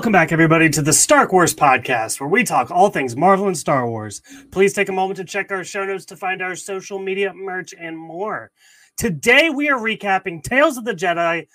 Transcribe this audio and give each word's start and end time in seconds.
Welcome 0.00 0.12
back, 0.12 0.32
everybody, 0.32 0.70
to 0.70 0.80
the 0.80 0.94
Stark 0.94 1.30
Wars 1.30 1.54
podcast, 1.54 2.20
where 2.20 2.28
we 2.30 2.42
talk 2.42 2.70
all 2.70 2.88
things 2.88 3.16
Marvel 3.16 3.48
and 3.48 3.58
Star 3.58 3.86
Wars. 3.86 4.22
Please 4.50 4.72
take 4.72 4.88
a 4.88 4.92
moment 4.92 5.18
to 5.18 5.24
check 5.24 5.52
our 5.52 5.62
show 5.62 5.84
notes 5.84 6.06
to 6.06 6.16
find 6.16 6.40
our 6.40 6.56
social 6.56 6.98
media 6.98 7.34
merch 7.34 7.74
and 7.78 7.98
more. 7.98 8.50
Today, 8.96 9.50
we 9.50 9.68
are 9.68 9.78
recapping 9.78 10.42
Tales 10.42 10.78
of 10.78 10.86
the 10.86 10.94
Jedi, 10.94 11.48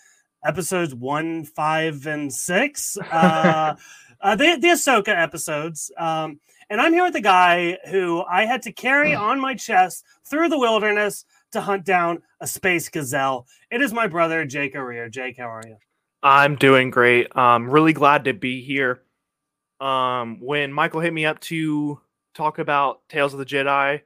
episodes 0.46 0.94
one, 0.94 1.44
five, 1.44 2.06
and 2.06 2.32
six, 2.32 3.00
uh, 3.12 3.74
uh, 4.22 4.36
the, 4.36 4.58
the 4.62 4.68
Ahsoka 4.68 5.08
episodes. 5.08 5.92
Um, 5.98 6.40
and 6.70 6.80
I'm 6.80 6.94
here 6.94 7.04
with 7.04 7.16
a 7.16 7.22
guy 7.22 7.80
who 7.90 8.24
I 8.26 8.46
had 8.46 8.62
to 8.62 8.72
carry 8.72 9.16
on 9.16 9.40
my 9.40 9.56
chest 9.56 10.06
through 10.24 10.50
the 10.50 10.60
wilderness 10.60 11.26
to 11.54 11.62
hunt 11.62 11.84
down 11.84 12.22
a 12.40 12.46
space 12.46 12.90
gazelle. 12.90 13.48
It 13.72 13.82
is 13.82 13.92
my 13.92 14.06
brother, 14.06 14.46
Jake 14.46 14.76
O'Rear. 14.76 15.10
Jake, 15.10 15.40
how 15.40 15.50
are 15.50 15.64
you? 15.66 15.78
I'm 16.24 16.56
doing 16.56 16.90
great. 16.90 17.28
I'm 17.36 17.70
really 17.70 17.94
glad 17.94 18.26
to 18.26 18.34
be 18.34 18.62
here. 18.64 19.02
Um, 19.80 20.40
when 20.42 20.74
Michael 20.74 21.02
hit 21.02 21.14
me 21.14 21.26
up 21.26 21.40
to 21.42 22.00
talk 22.34 22.60
about 22.60 23.08
Tales 23.10 23.34
of 23.34 23.40
the 23.40 23.46
Jedi, 23.46 24.02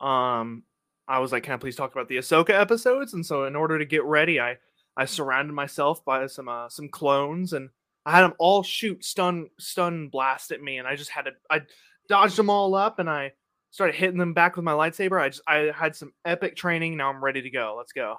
um, 0.00 0.64
I 1.08 1.20
was 1.20 1.32
like, 1.32 1.44
"Can 1.44 1.54
I 1.54 1.56
please 1.58 1.76
talk 1.76 1.92
about 1.92 2.08
the 2.08 2.18
Ahsoka 2.18 2.50
episodes?" 2.50 3.14
And 3.14 3.24
so, 3.24 3.44
in 3.44 3.56
order 3.56 3.78
to 3.78 3.84
get 3.84 4.04
ready, 4.04 4.40
I 4.40 4.58
I 4.96 5.04
surrounded 5.06 5.52
myself 5.52 6.04
by 6.04 6.26
some 6.26 6.48
uh, 6.48 6.68
some 6.68 6.88
clones, 6.88 7.52
and 7.52 7.70
I 8.04 8.12
had 8.12 8.22
them 8.22 8.34
all 8.38 8.62
shoot 8.62 9.04
stun 9.04 9.48
stun 9.58 10.08
blast 10.08 10.50
at 10.50 10.62
me, 10.62 10.78
and 10.78 10.88
I 10.88 10.96
just 10.96 11.10
had 11.10 11.26
to 11.26 11.32
I 11.50 11.62
dodged 12.08 12.36
them 12.36 12.50
all 12.50 12.74
up, 12.74 12.98
and 12.98 13.08
I 13.08 13.32
started 13.70 13.94
hitting 13.96 14.18
them 14.18 14.34
back 14.34 14.56
with 14.56 14.64
my 14.64 14.72
lightsaber. 14.72 15.20
I 15.20 15.28
just 15.28 15.42
I 15.46 15.72
had 15.74 15.96
some 15.96 16.12
epic 16.24 16.56
training. 16.56 16.96
Now 16.96 17.10
I'm 17.10 17.22
ready 17.22 17.42
to 17.42 17.50
go. 17.50 17.74
Let's 17.78 17.92
go. 17.92 18.16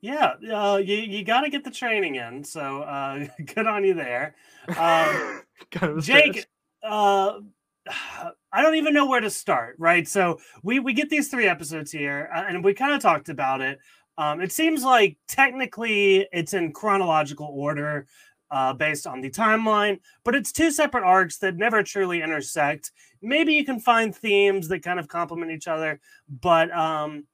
Yeah, 0.00 0.34
uh, 0.52 0.76
you 0.76 0.96
you 0.96 1.24
got 1.24 1.42
to 1.42 1.50
get 1.50 1.64
the 1.64 1.70
training 1.70 2.16
in. 2.16 2.44
So 2.44 2.82
uh, 2.82 3.26
good 3.54 3.66
on 3.66 3.84
you 3.84 3.94
there, 3.94 4.34
um, 4.76 5.42
Jake. 6.00 6.46
Uh, 6.82 7.40
I 8.52 8.62
don't 8.62 8.76
even 8.76 8.94
know 8.94 9.06
where 9.06 9.20
to 9.20 9.30
start. 9.30 9.76
Right, 9.78 10.06
so 10.06 10.38
we 10.62 10.80
we 10.80 10.92
get 10.92 11.10
these 11.10 11.28
three 11.28 11.46
episodes 11.46 11.90
here, 11.90 12.30
uh, 12.34 12.44
and 12.48 12.62
we 12.62 12.74
kind 12.74 12.94
of 12.94 13.00
talked 13.00 13.28
about 13.28 13.60
it. 13.60 13.78
Um, 14.18 14.40
it 14.40 14.52
seems 14.52 14.82
like 14.82 15.18
technically 15.28 16.26
it's 16.32 16.54
in 16.54 16.72
chronological 16.72 17.48
order 17.52 18.06
uh, 18.50 18.72
based 18.72 19.06
on 19.06 19.20
the 19.20 19.30
timeline, 19.30 20.00
but 20.24 20.34
it's 20.34 20.52
two 20.52 20.70
separate 20.70 21.04
arcs 21.04 21.38
that 21.38 21.56
never 21.56 21.82
truly 21.82 22.22
intersect. 22.22 22.92
Maybe 23.20 23.54
you 23.54 23.64
can 23.64 23.78
find 23.78 24.14
themes 24.14 24.68
that 24.68 24.82
kind 24.82 24.98
of 24.98 25.08
complement 25.08 25.50
each 25.50 25.68
other, 25.68 26.00
but 26.40 26.70
um, 26.70 27.26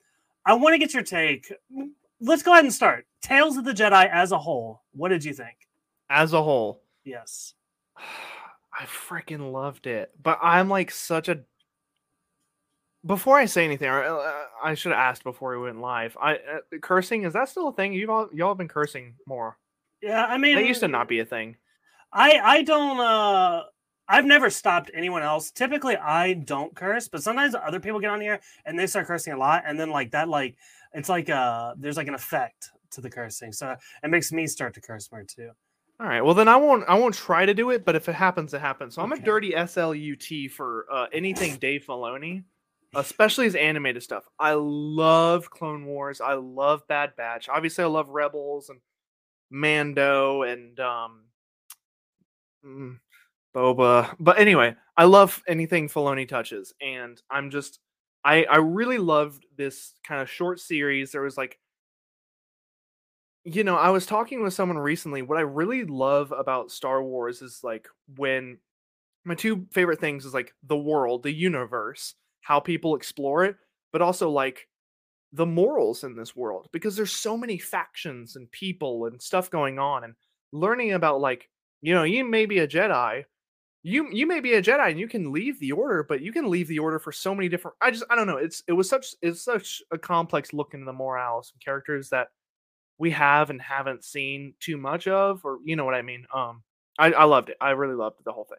I 0.44 0.54
want 0.54 0.74
to 0.74 0.78
get 0.78 0.94
your 0.94 1.04
take 1.04 1.52
let's 2.22 2.42
go 2.42 2.52
ahead 2.52 2.64
and 2.64 2.72
start. 2.72 3.06
Tales 3.20 3.56
of 3.56 3.64
the 3.64 3.72
Jedi 3.72 4.08
as 4.10 4.32
a 4.32 4.38
whole. 4.38 4.82
What 4.92 5.08
did 5.08 5.24
you 5.24 5.32
think? 5.32 5.56
As 6.08 6.32
a 6.32 6.42
whole, 6.42 6.82
yes. 7.04 7.54
I 7.98 8.84
freaking 8.84 9.52
loved 9.52 9.86
it. 9.86 10.10
But 10.20 10.38
I'm 10.42 10.68
like 10.68 10.90
such 10.90 11.28
a. 11.28 11.40
Before 13.04 13.36
I 13.36 13.46
say 13.46 13.64
anything, 13.64 13.88
I 13.88 14.74
should 14.74 14.92
have 14.92 14.98
asked 15.00 15.24
before 15.24 15.58
we 15.58 15.64
went 15.64 15.80
live. 15.80 16.16
I 16.20 16.34
uh, 16.34 16.78
cursing 16.80 17.24
is 17.24 17.32
that 17.32 17.48
still 17.48 17.68
a 17.68 17.72
thing? 17.72 17.92
You've 17.92 18.10
all 18.10 18.28
y'all 18.32 18.50
have 18.50 18.58
been 18.58 18.68
cursing 18.68 19.14
more. 19.26 19.58
Yeah, 20.00 20.24
I 20.24 20.38
mean, 20.38 20.56
it 20.56 20.66
used 20.66 20.80
to 20.80 20.88
not 20.88 21.08
be 21.08 21.18
a 21.18 21.24
thing. 21.24 21.56
I 22.12 22.38
I 22.38 22.62
don't. 22.62 23.00
uh 23.00 23.64
I've 24.08 24.24
never 24.24 24.50
stopped 24.50 24.90
anyone 24.94 25.22
else. 25.22 25.50
Typically, 25.50 25.96
I 25.96 26.34
don't 26.34 26.74
curse, 26.74 27.08
but 27.08 27.22
sometimes 27.22 27.54
other 27.54 27.80
people 27.80 27.98
get 27.98 28.10
on 28.10 28.20
here 28.20 28.40
and 28.64 28.78
they 28.78 28.86
start 28.86 29.06
cursing 29.06 29.32
a 29.32 29.38
lot, 29.38 29.64
and 29.66 29.78
then 29.78 29.90
like 29.90 30.12
that, 30.12 30.28
like 30.28 30.56
it's 30.94 31.08
like 31.08 31.30
uh 31.30 31.74
there's 31.78 31.96
like 31.96 32.08
an 32.08 32.14
effect 32.14 32.70
to 32.92 33.00
the 33.00 33.10
cursing, 33.10 33.52
so 33.52 33.74
it 34.02 34.08
makes 34.08 34.32
me 34.32 34.46
start 34.46 34.74
to 34.74 34.80
curse 34.80 35.10
more 35.10 35.24
too. 35.24 35.50
All 36.02 36.08
right. 36.08 36.20
Well, 36.20 36.34
then 36.34 36.48
I 36.48 36.56
won't. 36.56 36.84
I 36.88 36.98
won't 36.98 37.14
try 37.14 37.46
to 37.46 37.54
do 37.54 37.70
it. 37.70 37.84
But 37.84 37.94
if 37.94 38.08
it 38.08 38.14
happens, 38.14 38.52
it 38.54 38.60
happens. 38.60 38.96
So 38.96 39.02
I'm 39.02 39.12
a 39.12 39.20
dirty 39.20 39.52
slut 39.52 40.50
for 40.50 40.86
uh, 40.90 41.06
anything 41.12 41.56
Dave 41.56 41.84
Filoni, 41.86 42.42
especially 42.94 43.44
his 43.44 43.54
animated 43.54 44.02
stuff. 44.02 44.24
I 44.38 44.54
love 44.54 45.48
Clone 45.50 45.86
Wars. 45.86 46.20
I 46.20 46.34
love 46.34 46.86
Bad 46.88 47.14
Batch. 47.16 47.48
Obviously, 47.48 47.84
I 47.84 47.86
love 47.86 48.08
Rebels 48.08 48.68
and 48.68 48.80
Mando 49.48 50.42
and 50.42 50.80
um, 50.80 51.24
mm, 52.66 52.98
Boba. 53.54 54.16
But 54.18 54.40
anyway, 54.40 54.74
I 54.96 55.04
love 55.04 55.40
anything 55.46 55.88
Filoni 55.88 56.26
touches, 56.26 56.74
and 56.80 57.22
I'm 57.30 57.50
just 57.50 57.78
I 58.24 58.44
I 58.44 58.56
really 58.56 58.98
loved 58.98 59.46
this 59.56 59.94
kind 60.04 60.20
of 60.20 60.30
short 60.30 60.60
series. 60.60 61.12
There 61.12 61.22
was 61.22 61.36
like 61.36 61.58
you 63.44 63.64
know, 63.64 63.76
I 63.76 63.90
was 63.90 64.06
talking 64.06 64.42
with 64.42 64.54
someone 64.54 64.78
recently. 64.78 65.22
What 65.22 65.38
I 65.38 65.42
really 65.42 65.84
love 65.84 66.32
about 66.32 66.70
Star 66.70 67.02
Wars 67.02 67.42
is 67.42 67.60
like 67.64 67.88
when 68.16 68.58
my 69.24 69.34
two 69.34 69.66
favorite 69.72 70.00
things 70.00 70.24
is 70.24 70.34
like 70.34 70.54
the 70.64 70.76
world, 70.76 71.22
the 71.22 71.32
universe, 71.32 72.14
how 72.40 72.60
people 72.60 72.96
explore 72.96 73.44
it, 73.44 73.56
but 73.92 74.02
also 74.02 74.30
like 74.30 74.68
the 75.32 75.46
morals 75.46 76.04
in 76.04 76.16
this 76.16 76.36
world 76.36 76.68
because 76.72 76.96
there's 76.96 77.12
so 77.12 77.36
many 77.36 77.58
factions 77.58 78.36
and 78.36 78.50
people 78.52 79.06
and 79.06 79.22
stuff 79.22 79.50
going 79.50 79.78
on 79.78 80.04
and 80.04 80.14
learning 80.52 80.92
about 80.92 81.20
like, 81.20 81.48
you 81.82 81.94
know, 81.94 82.04
you 82.04 82.24
may 82.24 82.46
be 82.46 82.58
a 82.60 82.68
Jedi, 82.68 83.24
you 83.82 84.08
you 84.12 84.26
may 84.26 84.40
be 84.40 84.54
a 84.54 84.62
Jedi 84.62 84.90
and 84.90 85.00
you 85.00 85.08
can 85.08 85.32
leave 85.32 85.58
the 85.58 85.72
order, 85.72 86.04
but 86.04 86.20
you 86.20 86.32
can 86.32 86.48
leave 86.48 86.68
the 86.68 86.78
order 86.78 86.98
for 86.98 87.10
so 87.10 87.34
many 87.34 87.48
different. 87.48 87.76
I 87.80 87.90
just 87.90 88.04
I 88.10 88.14
don't 88.14 88.26
know. 88.26 88.36
It's 88.36 88.62
it 88.68 88.72
was 88.72 88.88
such 88.88 89.14
it's 89.22 89.42
such 89.42 89.82
a 89.90 89.98
complex 89.98 90.52
look 90.52 90.74
into 90.74 90.86
the 90.86 90.92
morals 90.92 91.52
and 91.52 91.64
characters 91.64 92.08
that 92.10 92.28
we 92.98 93.10
have 93.10 93.50
and 93.50 93.60
haven't 93.60 94.04
seen 94.04 94.54
too 94.60 94.76
much 94.76 95.08
of, 95.08 95.44
or 95.44 95.58
you 95.64 95.74
know 95.74 95.84
what 95.84 95.94
I 95.94 96.02
mean. 96.02 96.26
Um, 96.32 96.62
I 96.98 97.12
I 97.12 97.24
loved 97.24 97.48
it. 97.48 97.56
I 97.60 97.70
really 97.70 97.96
loved 97.96 98.18
the 98.24 98.32
whole 98.32 98.44
thing. 98.44 98.58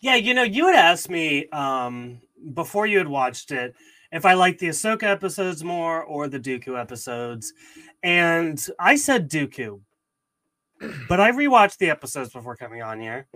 Yeah, 0.00 0.16
you 0.16 0.34
know, 0.34 0.42
you 0.42 0.66
had 0.66 0.76
asked 0.76 1.08
me 1.08 1.48
um 1.50 2.20
before 2.54 2.86
you 2.86 2.98
had 2.98 3.08
watched 3.08 3.52
it 3.52 3.76
if 4.10 4.26
I 4.26 4.34
liked 4.34 4.58
the 4.58 4.68
Ahsoka 4.68 5.04
episodes 5.04 5.62
more 5.62 6.02
or 6.02 6.26
the 6.26 6.40
Dooku 6.40 6.78
episodes, 6.78 7.52
and 8.02 8.60
I 8.80 8.96
said 8.96 9.30
Dooku. 9.30 9.80
But 11.08 11.20
I 11.20 11.30
rewatched 11.30 11.78
the 11.78 11.90
episodes 11.90 12.32
before 12.32 12.56
coming 12.56 12.82
on 12.82 13.00
here, 13.00 13.28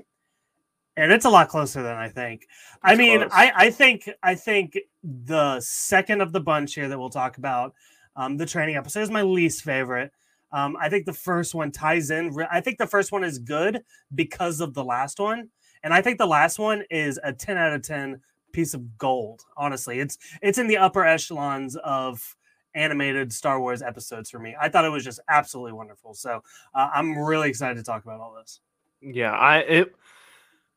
and 0.96 1.12
it's 1.12 1.24
a 1.24 1.30
lot 1.30 1.48
closer 1.48 1.82
than 1.82 1.96
I 1.96 2.08
think. 2.08 2.42
It's 2.42 2.80
I 2.82 2.94
mean, 2.94 3.24
I, 3.30 3.52
I 3.54 3.70
think 3.70 4.10
I 4.22 4.34
think 4.34 4.78
the 5.02 5.60
second 5.60 6.20
of 6.20 6.32
the 6.32 6.40
bunch 6.40 6.74
here 6.74 6.88
that 6.88 6.98
we'll 6.98 7.10
talk 7.10 7.38
about, 7.38 7.74
um, 8.16 8.36
the 8.36 8.46
training 8.46 8.76
episode 8.76 9.00
is 9.00 9.10
my 9.10 9.22
least 9.22 9.62
favorite. 9.62 10.12
Um, 10.52 10.76
I 10.80 10.88
think 10.88 11.06
the 11.06 11.12
first 11.12 11.54
one 11.54 11.70
ties 11.70 12.10
in. 12.10 12.34
I 12.50 12.60
think 12.60 12.78
the 12.78 12.86
first 12.86 13.12
one 13.12 13.24
is 13.24 13.38
good 13.38 13.82
because 14.14 14.60
of 14.60 14.74
the 14.74 14.84
last 14.84 15.18
one, 15.18 15.50
and 15.82 15.92
I 15.92 16.00
think 16.00 16.18
the 16.18 16.26
last 16.26 16.58
one 16.58 16.84
is 16.90 17.20
a 17.22 17.32
ten 17.32 17.56
out 17.56 17.72
of 17.72 17.82
ten 17.82 18.20
piece 18.52 18.72
of 18.72 18.96
gold. 18.96 19.42
Honestly, 19.56 20.00
it's 20.00 20.18
it's 20.40 20.58
in 20.58 20.66
the 20.66 20.78
upper 20.78 21.04
echelons 21.04 21.76
of 21.76 22.36
animated 22.74 23.32
Star 23.32 23.60
Wars 23.60 23.82
episodes 23.82 24.30
for 24.30 24.38
me. 24.38 24.54
I 24.60 24.68
thought 24.68 24.84
it 24.84 24.90
was 24.90 25.04
just 25.04 25.20
absolutely 25.28 25.72
wonderful. 25.72 26.15
So 26.15 26.42
uh, 26.74 26.91
I'm 26.94 27.18
really 27.18 27.48
excited 27.48 27.76
to 27.76 27.82
talk 27.82 28.04
about 28.04 28.21
all 28.21 28.34
this. 28.38 28.60
Yeah, 29.03 29.32
I 29.32 29.59
it 29.59 29.94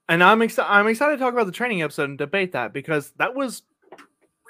and 0.10 0.24
I'm 0.24 0.42
excited. 0.42 0.70
I'm 0.70 0.88
excited 0.88 1.18
to 1.18 1.24
talk 1.24 1.34
about 1.34 1.46
the 1.46 1.52
training 1.52 1.82
episode 1.82 2.10
and 2.10 2.18
debate 2.18 2.52
that 2.52 2.74
because 2.74 3.12
that 3.18 3.36
was 3.36 3.64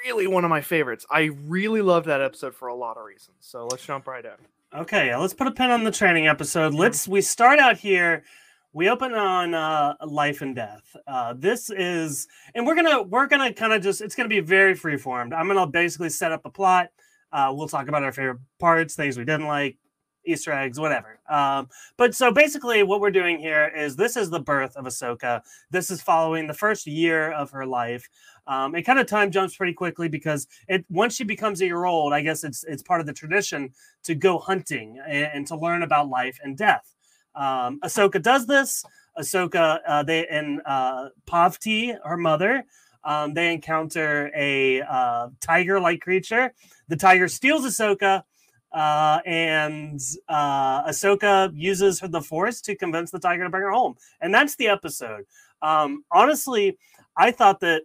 really 0.05 0.25
one 0.25 0.43
of 0.45 0.49
my 0.49 0.61
favorites. 0.61 1.05
I 1.11 1.31
really 1.43 1.81
love 1.81 2.05
that 2.05 2.21
episode 2.21 2.55
for 2.55 2.69
a 2.69 2.75
lot 2.75 2.97
of 2.97 3.05
reasons. 3.05 3.37
So 3.41 3.67
let's 3.67 3.85
jump 3.85 4.07
right 4.07 4.25
in. 4.25 4.79
Okay, 4.79 5.15
let's 5.15 5.33
put 5.33 5.47
a 5.47 5.51
pin 5.51 5.71
on 5.71 5.83
the 5.83 5.91
training 5.91 6.27
episode. 6.27 6.73
Let's 6.73 7.07
we 7.07 7.21
start 7.21 7.59
out 7.59 7.77
here. 7.77 8.23
We 8.71 8.87
open 8.87 9.13
on 9.13 9.55
uh, 9.55 9.95
life 10.05 10.41
and 10.41 10.55
death. 10.55 10.95
Uh, 11.07 11.33
this 11.35 11.71
is, 11.71 12.27
and 12.53 12.65
we're 12.65 12.75
gonna 12.75 13.01
we're 13.01 13.25
gonna 13.25 13.51
kind 13.51 13.73
of 13.73 13.81
just 13.81 13.99
it's 13.99 14.15
gonna 14.15 14.29
be 14.29 14.41
very 14.41 14.75
freeformed. 14.75 15.33
I'm 15.33 15.47
gonna 15.47 15.67
basically 15.67 16.09
set 16.09 16.31
up 16.31 16.45
a 16.45 16.51
plot. 16.51 16.89
Uh, 17.33 17.51
we'll 17.55 17.67
talk 17.67 17.87
about 17.87 18.03
our 18.03 18.11
favorite 18.11 18.39
parts, 18.59 18.95
things 18.95 19.17
we 19.17 19.25
didn't 19.25 19.47
like, 19.47 19.77
Easter 20.25 20.51
eggs, 20.51 20.79
whatever. 20.79 21.19
Um, 21.29 21.69
but 21.97 22.13
so 22.13 22.31
basically, 22.31 22.83
what 22.83 23.01
we're 23.01 23.11
doing 23.11 23.39
here 23.39 23.71
is 23.75 23.95
this 23.95 24.17
is 24.17 24.29
the 24.29 24.39
birth 24.39 24.75
of 24.75 24.85
Ahsoka. 24.85 25.41
This 25.71 25.89
is 25.89 26.01
following 26.01 26.47
the 26.47 26.53
first 26.53 26.87
year 26.87 27.31
of 27.31 27.51
her 27.51 27.65
life. 27.65 28.07
Um, 28.47 28.75
it 28.75 28.83
kind 28.83 28.99
of 28.99 29.07
time 29.07 29.31
jumps 29.31 29.55
pretty 29.55 29.73
quickly 29.73 30.07
because 30.07 30.47
it 30.67 30.85
once 30.89 31.15
she 31.15 31.23
becomes 31.23 31.61
a 31.61 31.65
year 31.65 31.85
old, 31.85 32.13
I 32.13 32.21
guess 32.21 32.43
it's 32.43 32.63
it's 32.63 32.83
part 32.83 32.99
of 33.01 33.07
the 33.07 33.13
tradition 33.13 33.71
to 34.03 34.15
go 34.15 34.39
hunting 34.39 34.99
and, 35.07 35.29
and 35.33 35.47
to 35.47 35.55
learn 35.55 35.83
about 35.83 36.09
life 36.09 36.39
and 36.43 36.57
death. 36.57 36.95
Um, 37.35 37.79
Ahsoka 37.81 38.21
does 38.21 38.47
this. 38.47 38.83
Ahsoka, 39.17 39.79
uh, 39.87 40.03
they 40.03 40.25
and 40.27 40.61
uh, 40.65 41.09
Pavti, 41.27 41.95
her 42.03 42.17
mother, 42.17 42.63
um, 43.03 43.33
they 43.33 43.53
encounter 43.53 44.31
a 44.35 44.81
uh, 44.81 45.29
tiger-like 45.41 46.01
creature. 46.01 46.53
The 46.87 46.95
tiger 46.95 47.27
steals 47.27 47.65
Ahsoka 47.65 48.23
uh, 48.71 49.19
and 49.25 49.99
uh, 50.27 50.83
Ahsoka 50.83 51.51
uses 51.55 51.99
the 51.99 52.21
Force 52.21 52.61
to 52.61 52.75
convince 52.75 53.11
the 53.11 53.19
tiger 53.19 53.43
to 53.43 53.49
bring 53.49 53.63
her 53.63 53.71
home, 53.71 53.95
and 54.21 54.33
that's 54.33 54.55
the 54.55 54.67
episode. 54.67 55.25
Um, 55.61 56.03
honestly, 56.11 56.77
I 57.17 57.31
thought 57.31 57.59
that 57.61 57.83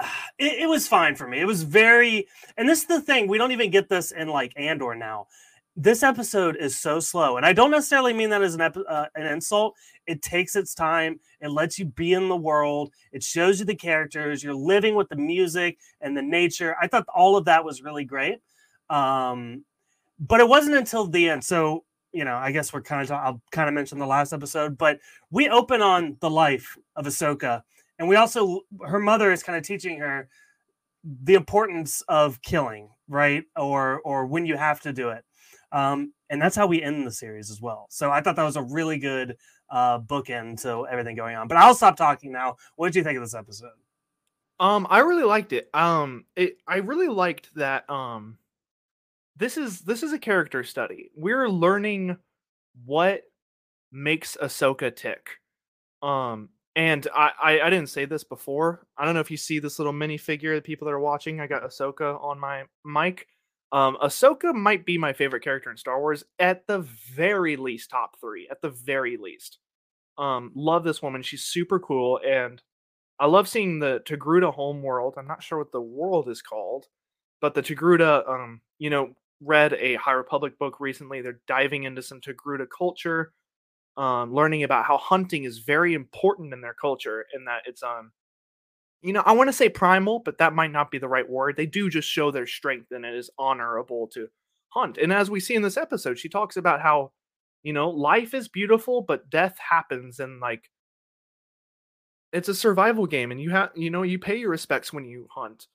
it, 0.38 0.62
it, 0.62 0.68
was 0.68 0.88
fine 0.88 1.14
for 1.14 1.26
me. 1.26 1.40
It 1.40 1.46
was 1.46 1.62
very, 1.62 2.26
and 2.56 2.68
this 2.68 2.82
is 2.82 2.86
the 2.86 3.00
thing 3.00 3.28
we 3.28 3.38
don't 3.38 3.52
even 3.52 3.70
get 3.70 3.88
this 3.88 4.12
in 4.12 4.28
like 4.28 4.52
Andor 4.56 4.94
now. 4.94 5.26
this 5.76 6.02
episode 6.02 6.56
is 6.56 6.78
so 6.78 7.00
slow, 7.00 7.36
and 7.36 7.44
I 7.44 7.52
don't 7.52 7.70
necessarily 7.70 8.12
mean 8.12 8.30
that 8.30 8.42
as 8.42 8.54
an 8.54 8.60
ep- 8.60 8.76
uh, 8.88 9.06
an 9.14 9.26
insult. 9.26 9.74
It 10.06 10.22
takes 10.22 10.56
its 10.56 10.74
time. 10.74 11.20
It 11.40 11.50
lets 11.50 11.78
you 11.78 11.84
be 11.84 12.14
in 12.14 12.28
the 12.28 12.36
world. 12.36 12.92
It 13.12 13.22
shows 13.22 13.60
you 13.60 13.66
the 13.66 13.74
characters. 13.74 14.42
You're 14.42 14.54
living 14.54 14.94
with 14.94 15.08
the 15.08 15.16
music 15.16 15.78
and 16.00 16.16
the 16.16 16.22
nature. 16.22 16.76
I 16.80 16.86
thought 16.86 17.06
all 17.14 17.36
of 17.36 17.44
that 17.44 17.64
was 17.64 17.82
really 17.82 18.04
great. 18.04 18.38
Um, 18.90 19.64
but 20.18 20.40
it 20.40 20.48
wasn't 20.48 20.76
until 20.76 21.06
the 21.06 21.28
end. 21.28 21.44
So 21.44 21.84
you 22.12 22.24
know, 22.24 22.36
I 22.36 22.52
guess 22.52 22.72
we're 22.72 22.82
kind 22.82 23.02
of 23.02 23.10
I'll 23.10 23.42
kind 23.52 23.68
of 23.68 23.74
mention 23.74 23.98
the 23.98 24.06
last 24.06 24.32
episode, 24.32 24.78
but 24.78 24.98
we 25.30 25.48
open 25.48 25.82
on 25.82 26.16
the 26.20 26.30
life 26.30 26.76
of 26.96 27.06
Ahsoka, 27.06 27.62
and 27.98 28.08
we 28.08 28.16
also 28.16 28.62
her 28.86 28.98
mother 28.98 29.32
is 29.32 29.42
kind 29.42 29.56
of 29.56 29.64
teaching 29.64 29.98
her 29.98 30.28
the 31.22 31.34
importance 31.34 32.02
of 32.08 32.40
killing, 32.42 32.88
right? 33.08 33.44
Or 33.56 34.00
or 34.00 34.26
when 34.26 34.46
you 34.46 34.56
have 34.56 34.80
to 34.82 34.92
do 34.92 35.10
it. 35.10 35.24
Um, 35.70 36.12
and 36.30 36.40
that's 36.40 36.56
how 36.56 36.66
we 36.66 36.82
end 36.82 37.06
the 37.06 37.12
series 37.12 37.50
as 37.50 37.60
well. 37.60 37.86
So 37.90 38.10
I 38.10 38.20
thought 38.20 38.36
that 38.36 38.44
was 38.44 38.56
a 38.56 38.62
really 38.62 38.98
good 38.98 39.36
uh, 39.70 40.00
bookend 40.00 40.62
to 40.62 40.86
everything 40.90 41.14
going 41.14 41.36
on. 41.36 41.46
But 41.46 41.58
I'll 41.58 41.74
stop 41.74 41.96
talking 41.96 42.32
now. 42.32 42.56
What 42.76 42.88
did 42.88 42.96
you 42.96 43.04
think 43.04 43.16
of 43.16 43.22
this 43.22 43.34
episode? 43.34 43.72
Um, 44.60 44.86
I 44.90 45.00
really 45.00 45.24
liked 45.24 45.52
it. 45.52 45.68
Um, 45.74 46.24
it 46.36 46.56
I 46.66 46.78
really 46.78 47.08
liked 47.08 47.54
that. 47.54 47.88
Um, 47.90 48.38
this 49.38 49.56
is 49.56 49.80
this 49.80 50.02
is 50.02 50.12
a 50.12 50.18
character 50.18 50.64
study. 50.64 51.10
We're 51.14 51.48
learning 51.48 52.16
what 52.84 53.22
makes 53.92 54.36
Ahsoka 54.36 54.94
tick. 54.94 55.30
Um, 56.02 56.50
and 56.76 57.06
I, 57.14 57.30
I 57.42 57.60
I 57.60 57.70
didn't 57.70 57.88
say 57.88 58.04
this 58.04 58.24
before. 58.24 58.86
I 58.96 59.04
don't 59.04 59.14
know 59.14 59.20
if 59.20 59.30
you 59.30 59.36
see 59.36 59.58
this 59.58 59.78
little 59.78 59.92
mini 59.92 60.18
figure. 60.18 60.54
The 60.54 60.62
people 60.62 60.86
that 60.86 60.92
are 60.92 61.00
watching, 61.00 61.40
I 61.40 61.46
got 61.46 61.62
Ahsoka 61.62 62.22
on 62.22 62.38
my 62.38 62.64
mic. 62.84 63.26
Um, 63.70 63.96
Ahsoka 64.02 64.54
might 64.54 64.86
be 64.86 64.96
my 64.96 65.12
favorite 65.12 65.44
character 65.44 65.70
in 65.70 65.76
Star 65.76 66.00
Wars, 66.00 66.24
at 66.38 66.66
the 66.66 66.78
very 66.78 67.56
least, 67.56 67.90
top 67.90 68.18
three. 68.20 68.48
At 68.50 68.62
the 68.62 68.70
very 68.70 69.16
least, 69.16 69.58
um, 70.16 70.52
love 70.54 70.84
this 70.84 71.02
woman. 71.02 71.22
She's 71.22 71.42
super 71.42 71.78
cool, 71.78 72.18
and 72.26 72.62
I 73.20 73.26
love 73.26 73.48
seeing 73.48 73.78
the 73.78 74.00
Togruta 74.04 74.52
home 74.52 74.82
world. 74.82 75.14
I'm 75.18 75.26
not 75.26 75.42
sure 75.42 75.58
what 75.58 75.72
the 75.72 75.80
world 75.80 76.28
is 76.28 76.42
called, 76.42 76.86
but 77.40 77.54
the 77.54 77.62
Togruta, 77.62 78.28
um, 78.28 78.60
you 78.78 78.90
know, 78.90 79.14
read 79.40 79.72
a 79.74 79.94
High 79.96 80.12
Republic 80.12 80.58
book 80.58 80.80
recently. 80.80 81.20
They're 81.20 81.40
diving 81.46 81.84
into 81.84 82.02
some 82.02 82.20
Togruta 82.20 82.66
culture, 82.76 83.32
um, 83.96 84.34
learning 84.34 84.64
about 84.64 84.84
how 84.84 84.98
hunting 84.98 85.44
is 85.44 85.58
very 85.58 85.94
important 85.94 86.52
in 86.52 86.60
their 86.60 86.74
culture, 86.74 87.24
and 87.32 87.46
that 87.46 87.62
it's 87.66 87.82
um 87.82 88.12
you 89.02 89.12
know, 89.12 89.22
I 89.24 89.32
want 89.32 89.48
to 89.48 89.52
say 89.52 89.68
primal, 89.68 90.20
but 90.20 90.38
that 90.38 90.54
might 90.54 90.72
not 90.72 90.90
be 90.90 90.98
the 90.98 91.08
right 91.08 91.28
word. 91.28 91.56
They 91.56 91.66
do 91.66 91.88
just 91.88 92.08
show 92.08 92.30
their 92.30 92.46
strength 92.46 92.90
and 92.90 93.04
it 93.04 93.14
is 93.14 93.30
honorable 93.38 94.08
to 94.08 94.28
hunt. 94.70 94.98
And 94.98 95.12
as 95.12 95.30
we 95.30 95.40
see 95.40 95.54
in 95.54 95.62
this 95.62 95.76
episode, 95.76 96.18
she 96.18 96.28
talks 96.28 96.56
about 96.56 96.80
how, 96.80 97.12
you 97.62 97.72
know, 97.72 97.90
life 97.90 98.34
is 98.34 98.48
beautiful, 98.48 99.02
but 99.02 99.30
death 99.30 99.56
happens 99.58 100.18
and 100.18 100.40
like 100.40 100.70
it's 102.32 102.48
a 102.48 102.54
survival 102.54 103.06
game 103.06 103.30
and 103.30 103.40
you 103.40 103.50
have 103.50 103.70
you 103.74 103.90
know, 103.90 104.02
you 104.02 104.18
pay 104.18 104.36
your 104.36 104.50
respects 104.50 104.92
when 104.92 105.04
you 105.04 105.28
hunt. 105.30 105.68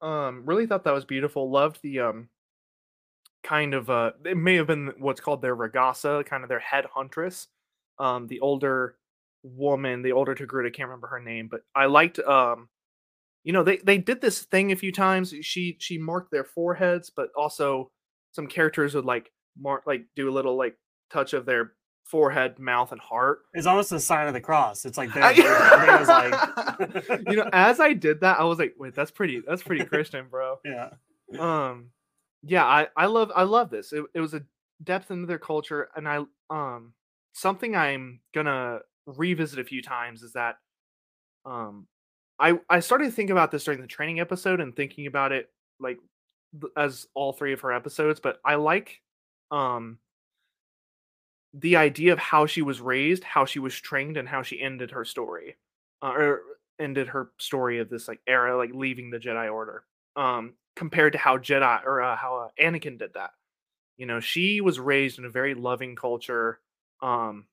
Um 0.00 0.42
really 0.44 0.66
thought 0.66 0.84
that 0.84 0.94
was 0.94 1.04
beautiful. 1.04 1.50
Loved 1.50 1.80
the 1.82 2.00
um 2.00 2.28
kind 3.48 3.74
of 3.74 3.88
uh 3.88 4.12
it 4.24 4.36
may 4.36 4.56
have 4.56 4.66
been 4.66 4.92
what's 4.98 5.20
called 5.20 5.42
their 5.42 5.56
regassa, 5.56 6.24
kind 6.24 6.42
of 6.42 6.48
their 6.48 6.58
head 6.58 6.86
huntress. 6.92 7.48
Um 7.98 8.26
the 8.26 8.40
older 8.40 8.96
woman, 9.42 10.02
the 10.02 10.12
older 10.12 10.34
Togruta, 10.34 10.66
I 10.66 10.70
can't 10.70 10.88
remember 10.88 11.08
her 11.08 11.20
name, 11.20 11.48
but 11.50 11.62
I 11.74 11.86
liked 11.86 12.18
um 12.20 12.68
you 13.44 13.52
know, 13.52 13.62
they 13.62 13.78
they 13.78 13.98
did 13.98 14.20
this 14.20 14.42
thing 14.42 14.72
a 14.72 14.76
few 14.76 14.92
times. 14.92 15.32
She 15.42 15.76
she 15.80 15.96
marked 15.96 16.30
their 16.30 16.44
foreheads, 16.44 17.10
but 17.14 17.30
also 17.36 17.90
some 18.32 18.46
characters 18.46 18.94
would 18.94 19.04
like 19.06 19.32
mark 19.58 19.84
like 19.86 20.04
do 20.16 20.28
a 20.28 20.32
little 20.32 20.56
like 20.56 20.76
touch 21.10 21.32
of 21.32 21.46
their 21.46 21.72
forehead, 22.04 22.58
mouth, 22.58 22.92
and 22.92 23.00
heart. 23.00 23.40
It's 23.54 23.66
almost 23.66 23.92
a 23.92 24.00
sign 24.00 24.26
of 24.28 24.34
the 24.34 24.40
cross. 24.40 24.84
It's 24.84 24.98
like, 24.98 25.10
I, 25.16 25.98
was 25.98 26.08
like 26.08 27.28
you 27.28 27.36
know, 27.36 27.48
as 27.52 27.80
I 27.80 27.92
did 27.92 28.20
that, 28.20 28.40
I 28.40 28.44
was 28.44 28.58
like, 28.58 28.74
wait, 28.78 28.94
that's 28.94 29.10
pretty, 29.10 29.42
that's 29.46 29.62
pretty 29.62 29.84
Christian, 29.86 30.26
bro. 30.30 30.56
Yeah. 30.64 30.90
Um, 31.38 31.90
yeah, 32.42 32.64
I 32.64 32.88
I 32.96 33.06
love 33.06 33.32
I 33.34 33.42
love 33.44 33.70
this. 33.70 33.92
It, 33.92 34.04
it 34.14 34.20
was 34.20 34.34
a 34.34 34.42
depth 34.84 35.10
into 35.10 35.26
their 35.26 35.38
culture, 35.38 35.88
and 35.96 36.08
I 36.08 36.24
um 36.50 36.92
something 37.32 37.76
I'm 37.76 38.20
gonna 38.34 38.80
revisit 39.06 39.58
a 39.58 39.64
few 39.64 39.82
times 39.82 40.22
is 40.22 40.32
that 40.34 40.56
um 41.44 41.86
I 42.38 42.58
I 42.70 42.80
started 42.80 43.06
to 43.06 43.12
think 43.12 43.30
about 43.30 43.50
this 43.50 43.64
during 43.64 43.80
the 43.80 43.86
training 43.86 44.20
episode 44.20 44.60
and 44.60 44.74
thinking 44.74 45.06
about 45.06 45.32
it 45.32 45.50
like 45.80 45.98
as 46.76 47.06
all 47.14 47.32
three 47.32 47.52
of 47.52 47.60
her 47.60 47.72
episodes, 47.72 48.20
but 48.20 48.38
I 48.44 48.56
like 48.56 49.00
um 49.50 49.98
the 51.54 51.76
idea 51.76 52.12
of 52.12 52.18
how 52.18 52.46
she 52.46 52.62
was 52.62 52.80
raised, 52.80 53.24
how 53.24 53.44
she 53.44 53.58
was 53.58 53.74
trained, 53.74 54.16
and 54.16 54.28
how 54.28 54.42
she 54.42 54.60
ended 54.60 54.90
her 54.90 55.04
story, 55.04 55.56
uh, 56.02 56.08
or 56.12 56.42
ended 56.78 57.08
her 57.08 57.30
story 57.38 57.78
of 57.78 57.88
this 57.88 58.06
like 58.08 58.20
era, 58.26 58.56
like 58.56 58.70
leaving 58.74 59.10
the 59.10 59.18
Jedi 59.18 59.52
Order, 59.52 59.84
um, 60.16 60.54
compared 60.78 61.12
to 61.12 61.18
how 61.18 61.36
Jedi 61.36 61.84
or 61.84 62.00
uh, 62.00 62.14
how 62.14 62.36
uh, 62.36 62.62
Anakin 62.62 62.98
did 62.98 63.14
that. 63.14 63.30
You 63.96 64.06
know, 64.06 64.20
she 64.20 64.60
was 64.60 64.78
raised 64.78 65.18
in 65.18 65.24
a 65.24 65.30
very 65.30 65.54
loving 65.54 65.96
culture, 65.96 66.60
um, 67.02 67.46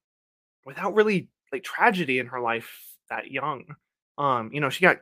without 0.63 0.93
really 0.93 1.27
like 1.51 1.63
tragedy 1.63 2.19
in 2.19 2.27
her 2.27 2.39
life 2.39 2.69
that 3.09 3.31
young. 3.31 3.75
Um, 4.19 4.51
you 4.53 4.61
know, 4.61 4.69
she 4.69 4.81
got 4.81 4.99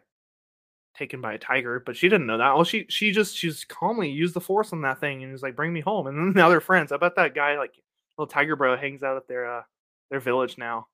taken 0.98 1.20
by 1.20 1.34
a 1.34 1.38
tiger, 1.38 1.84
but 1.86 1.98
she 1.98 2.08
didn't 2.08 2.28
know 2.28 2.38
that. 2.38 2.56
Well, 2.56 2.64
she 2.64 2.86
she 2.88 3.12
just 3.12 3.36
she's 3.36 3.66
calmly 3.66 4.10
used 4.10 4.34
the 4.34 4.42
force 4.42 4.72
on 4.72 4.81
that 4.84 5.02
thing 5.02 5.22
and 5.22 5.34
was 5.34 5.44
like, 5.44 5.58
"Bring 5.58 5.74
me 5.74 5.81
home." 5.81 6.08
And 6.08 6.18
then 6.18 6.31
now 6.36 6.48
they're 6.48 6.62
friends. 6.62 6.94
I 6.94 6.98
bet 6.98 7.18
that 7.18 7.36
guy, 7.36 7.58
like 7.58 7.74
little 8.18 8.32
tiger 8.32 8.56
bro, 8.56 8.77
hangs 8.77 9.03
out 9.03 9.18
at 9.18 9.27
their 9.27 9.60
uh 9.60 9.63
their 10.10 10.22
village 10.22 10.58
now. 10.58 10.88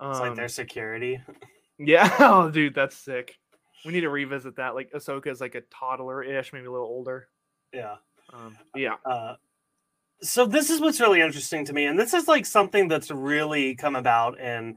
Um, 0.00 0.12
it's 0.12 0.20
like 0.20 0.34
their 0.34 0.44
um 0.46 0.48
security. 0.48 1.20
Yeah. 1.78 2.10
Oh, 2.18 2.50
dude, 2.50 2.74
that's 2.74 2.96
sick. 2.96 3.36
We 3.84 3.92
need 3.92 4.00
to 4.00 4.10
revisit 4.10 4.56
that. 4.56 4.74
Like 4.74 4.90
Ahsoka 4.92 5.28
is 5.28 5.40
like 5.40 5.54
a 5.54 5.62
toddler 5.62 6.22
ish, 6.22 6.52
maybe 6.52 6.66
a 6.66 6.72
little 6.72 6.86
older. 6.86 7.28
Yeah. 7.72 7.96
Um, 8.32 8.56
yeah. 8.74 8.96
Uh, 9.04 9.36
so 10.20 10.46
this 10.46 10.70
is 10.70 10.80
what's 10.80 11.00
really 11.00 11.20
interesting 11.20 11.64
to 11.66 11.72
me, 11.72 11.86
and 11.86 11.98
this 11.98 12.12
is 12.12 12.26
like 12.26 12.44
something 12.44 12.88
that's 12.88 13.10
really 13.10 13.74
come 13.76 13.94
about 13.94 14.40
in 14.40 14.76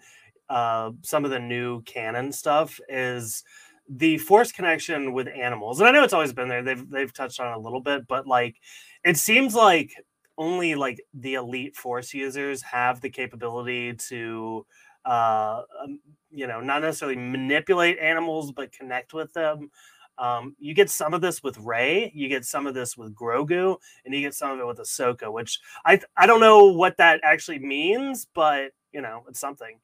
uh, 0.50 0.92
some 1.02 1.26
of 1.26 1.32
the 1.32 1.40
new 1.40 1.82
canon 1.84 2.32
stuff 2.32 2.80
is 2.88 3.44
the 3.90 4.18
force 4.20 4.52
connection 4.52 5.14
with 5.14 5.28
animals. 5.28 5.80
And 5.80 5.90
I 5.90 5.92
know 5.92 6.04
it's 6.04 6.14
always 6.14 6.34
been 6.34 6.48
there; 6.48 6.62
they've 6.62 6.90
they've 6.90 7.14
touched 7.14 7.40
on 7.40 7.52
it 7.54 7.58
a 7.58 7.60
little 7.60 7.82
bit, 7.82 8.08
but 8.08 8.28
like 8.28 8.56
it 9.04 9.18
seems 9.18 9.56
like 9.56 9.92
only 10.38 10.76
like 10.76 11.00
the 11.14 11.36
elite 11.36 11.76
force 11.76 12.14
users 12.14 12.62
have 12.62 13.02
the 13.02 13.10
capability 13.10 13.94
to 13.94 14.66
uh 15.06 15.64
um, 15.84 16.00
you 16.32 16.48
know 16.48 16.60
not 16.62 16.82
necessarily 16.82 17.18
manipulate 17.18 18.00
animals 18.00 18.52
but 18.52 18.72
connect 18.72 19.14
with 19.14 19.32
them 19.34 19.70
um, 20.18 20.56
you 20.60 20.76
get 20.76 20.92
some 20.92 21.16
of 21.16 21.22
this 21.22 21.42
with 21.42 21.58
Rey, 21.58 22.12
you 22.14 22.28
get 22.28 22.46
some 22.46 22.68
of 22.68 22.76
this 22.76 22.96
with 22.96 23.16
Grogu, 23.16 23.78
and 24.06 24.14
you 24.14 24.22
get 24.22 24.36
some 24.36 24.52
of 24.52 24.60
it 24.60 24.68
with 24.68 24.78
Ahsoka, 24.78 25.32
which 25.34 25.60
I 25.84 26.00
I 26.16 26.28
don't 26.28 26.40
know 26.40 26.66
what 26.66 26.98
that 26.98 27.22
actually 27.24 27.58
means, 27.58 28.28
but 28.36 28.72
you 28.92 29.02
know, 29.02 29.24
it's 29.28 29.40
something. 29.40 29.80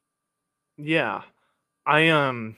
Yeah. 0.76 1.22
I 1.86 2.08
um 2.10 2.56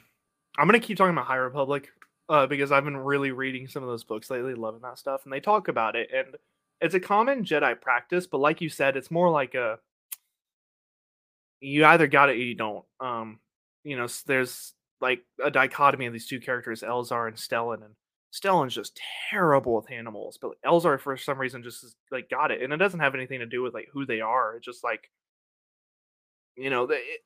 I'm 0.59 0.67
gonna 0.67 0.81
keep 0.81 0.99
talking 0.99 1.15
about 1.15 1.27
High 1.27 1.37
Republic, 1.37 1.89
uh, 2.29 2.47
because 2.47 2.71
I've 2.71 2.85
been 2.85 2.99
really 2.99 3.33
reading 3.33 3.67
some 3.67 3.83
of 3.83 3.89
those 3.89 4.05
books 4.05 4.31
lately, 4.31 4.55
loving 4.55 4.83
that 4.83 4.99
stuff, 4.99 5.23
and 5.25 5.33
they 5.33 5.41
talk 5.41 5.69
about 5.69 5.97
it, 5.97 6.11
and 6.15 6.37
it's 6.83 6.95
a 6.95 7.01
common 7.01 7.45
Jedi 7.45 7.81
practice, 7.81 8.27
but 8.27 8.39
like 8.39 8.61
you 8.61 8.69
said, 8.69 8.97
it's 8.97 9.11
more 9.11 9.31
like 9.31 9.55
a 9.55 9.79
you 11.61 11.85
either 11.87 12.07
got 12.07 12.29
it 12.29 12.33
or 12.33 12.37
you 12.37 12.55
don't. 12.55 12.85
Um, 13.01 13.39
you 13.85 13.97
know, 13.97 14.07
there's 14.27 14.75
like 15.01 15.21
a 15.43 15.51
dichotomy 15.51 16.07
of 16.07 16.13
these 16.13 16.27
two 16.27 16.41
characters, 16.41 16.83
Elzar 16.83 17.29
and 17.29 17.37
Stellan, 17.37 17.83
and 17.85 17.95
Stellan's 18.33 18.75
just 18.75 19.01
terrible 19.31 19.77
with 19.77 19.91
animals, 19.91 20.39
but 20.41 20.53
Elzar 20.65 21.01
for 21.01 21.17
some 21.17 21.39
reason 21.39 21.63
just 21.63 21.97
like 22.11 22.29
got 22.29 22.51
it, 22.51 22.63
and 22.63 22.73
it 22.73 22.77
doesn't 22.77 23.01
have 23.01 23.15
anything 23.15 23.41
to 23.41 23.47
do 23.47 23.63
with 23.63 23.75
like 23.75 23.89
who 23.93 24.07
they 24.07 24.21
are. 24.21 24.57
It's 24.57 24.67
just 24.67 24.85
like 24.85 25.11
you 26.57 26.71
know, 26.71 26.87
they, 26.87 26.97
it, 26.97 27.21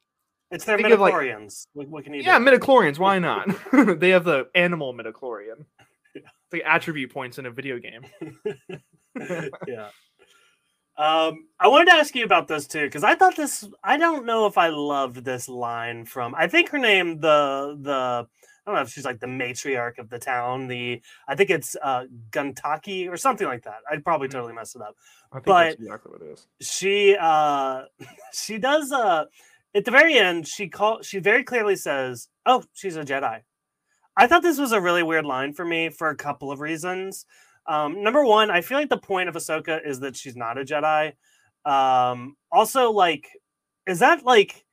it's 0.51 0.65
their 0.65 0.79
midichlorians. 0.79 1.67
Like, 1.75 1.89
what, 1.89 2.05
can 2.05 2.15
you? 2.15 2.23
Yeah, 2.23 2.39
do? 2.39 2.45
midichlorians. 2.45 2.99
Why 2.99 3.19
not? 3.19 3.49
they 4.01 4.11
have 4.11 4.25
the 4.25 4.49
animal 4.55 4.95
midichlorian. 4.95 5.67
It's 6.17 6.53
like 6.53 6.63
attribute 6.65 7.13
points 7.13 7.39
in 7.39 7.47
a 7.47 7.51
video 7.51 7.81
game. 7.81 8.03
yeah. 9.67 9.89
Um, 10.97 11.49
I 11.59 11.67
wanted 11.69 11.87
to 11.87 11.95
ask 11.97 12.15
you 12.15 12.25
about 12.25 12.47
this 12.47 12.67
too 12.67 12.85
because 12.87 13.03
I 13.03 13.15
thought 13.15 13.37
this. 13.37 13.69
I 13.83 13.97
don't 13.97 14.27
know 14.27 14.47
if 14.47 14.57
I 14.57 14.69
loved 14.69 15.25
this 15.25 15.49
line 15.49 16.05
from. 16.05 16.35
I 16.37 16.47
think 16.47 16.69
her 16.71 16.79
name 16.79 17.21
the 17.21 17.77
the. 17.81 18.27
I 18.67 18.71
don't 18.71 18.77
know 18.77 18.83
if 18.83 18.91
she's 18.91 19.05
like 19.05 19.21
the 19.21 19.27
matriarch 19.27 19.99
of 19.99 20.09
the 20.09 20.19
town. 20.19 20.69
The 20.69 21.03
I 21.27 21.35
think 21.35 21.51
it's 21.51 21.77
uh 21.83 22.05
Guntaki 22.31 23.11
or 23.11 23.17
something 23.17 23.47
like 23.47 23.65
that. 23.65 23.79
I'd 23.91 24.05
probably 24.05 24.29
mm-hmm. 24.29 24.37
totally 24.37 24.55
mess 24.55 24.75
it 24.77 24.83
up. 24.83 24.97
but 25.45 25.75
exactly 25.75 26.13
what 26.13 26.23
it 26.23 26.33
is. 26.33 26.47
She 26.61 27.17
uh 27.21 27.83
she 28.33 28.59
does 28.59 28.93
uh 28.93 29.25
at 29.75 29.85
the 29.85 29.91
very 29.91 30.17
end 30.17 30.47
she 30.47 30.69
call 30.69 31.03
she 31.03 31.19
very 31.19 31.43
clearly 31.43 31.77
says, 31.77 32.29
"Oh, 32.47 32.63
she's 32.73 32.97
a 32.97 33.05
Jedi." 33.05 33.41
I 34.17 34.27
thought 34.29 34.43
this 34.43 34.61
was 34.61 34.71
a 34.71 34.81
really 34.81 35.03
weird 35.03 35.27
line 35.27 35.53
for 35.55 35.65
me 35.65 35.89
for 35.89 36.09
a 36.09 36.17
couple 36.17 36.53
of 36.53 36.61
reasons. 36.61 37.27
Um, 37.67 38.03
number 38.03 38.25
one, 38.25 38.51
I 38.51 38.61
feel 38.61 38.79
like 38.79 38.91
the 38.91 38.99
point 38.99 39.29
of 39.29 39.35
Ahsoka 39.35 39.81
is 39.87 40.01
that 40.01 40.17
she's 40.17 40.37
not 40.37 40.59
a 40.59 40.65
Jedi. 40.65 41.13
Um, 41.65 42.37
also, 42.53 42.91
like, 42.91 43.29
is 43.87 44.01
that 44.01 44.25
like 44.25 44.65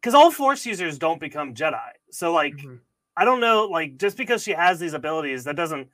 because 0.00 0.14
all 0.14 0.30
Force 0.30 0.64
users 0.64 0.98
don't 0.98 1.20
become 1.20 1.54
Jedi? 1.54 1.90
So, 2.10 2.32
like, 2.32 2.54
Mm-hmm. 2.54 2.76
I 3.16 3.24
don't 3.24 3.40
know, 3.40 3.64
like, 3.64 3.96
just 3.96 4.16
because 4.16 4.44
she 4.44 4.52
has 4.52 4.78
these 4.78 4.94
abilities, 4.94 5.42
that 5.44 5.56
doesn't 5.56 5.88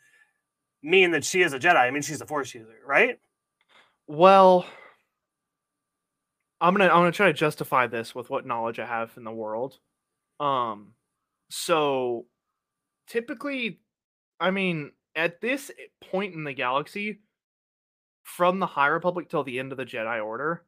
mean 0.82 1.12
that 1.12 1.24
she 1.24 1.40
is 1.40 1.54
a 1.54 1.58
Jedi. 1.58 1.76
I 1.76 1.90
mean, 1.90 2.02
she's 2.02 2.20
a 2.20 2.26
Force 2.26 2.54
user, 2.54 2.76
right? 2.86 3.18
Well, 4.06 4.66
I'm 6.60 6.74
gonna 6.74 6.84
I'm 6.84 7.00
gonna 7.00 7.12
try 7.12 7.26
to 7.28 7.32
justify 7.32 7.86
this 7.86 8.14
with 8.14 8.28
what 8.28 8.46
knowledge 8.46 8.78
I 8.78 8.86
have 8.86 9.10
in 9.16 9.24
the 9.24 9.32
world. 9.32 9.78
Um, 10.38 10.92
so 11.48 12.26
typically, 13.08 13.80
I 14.38 14.50
mean, 14.50 14.92
at 15.16 15.40
this 15.40 15.70
point 16.10 16.34
in 16.34 16.44
the 16.44 16.52
galaxy, 16.52 17.20
from 18.22 18.58
the 18.58 18.66
High 18.66 18.88
Republic 18.88 19.28
till 19.28 19.44
the 19.44 19.58
end 19.58 19.70
of 19.70 19.78
the 19.78 19.84
Jedi 19.84 20.24
Order, 20.24 20.64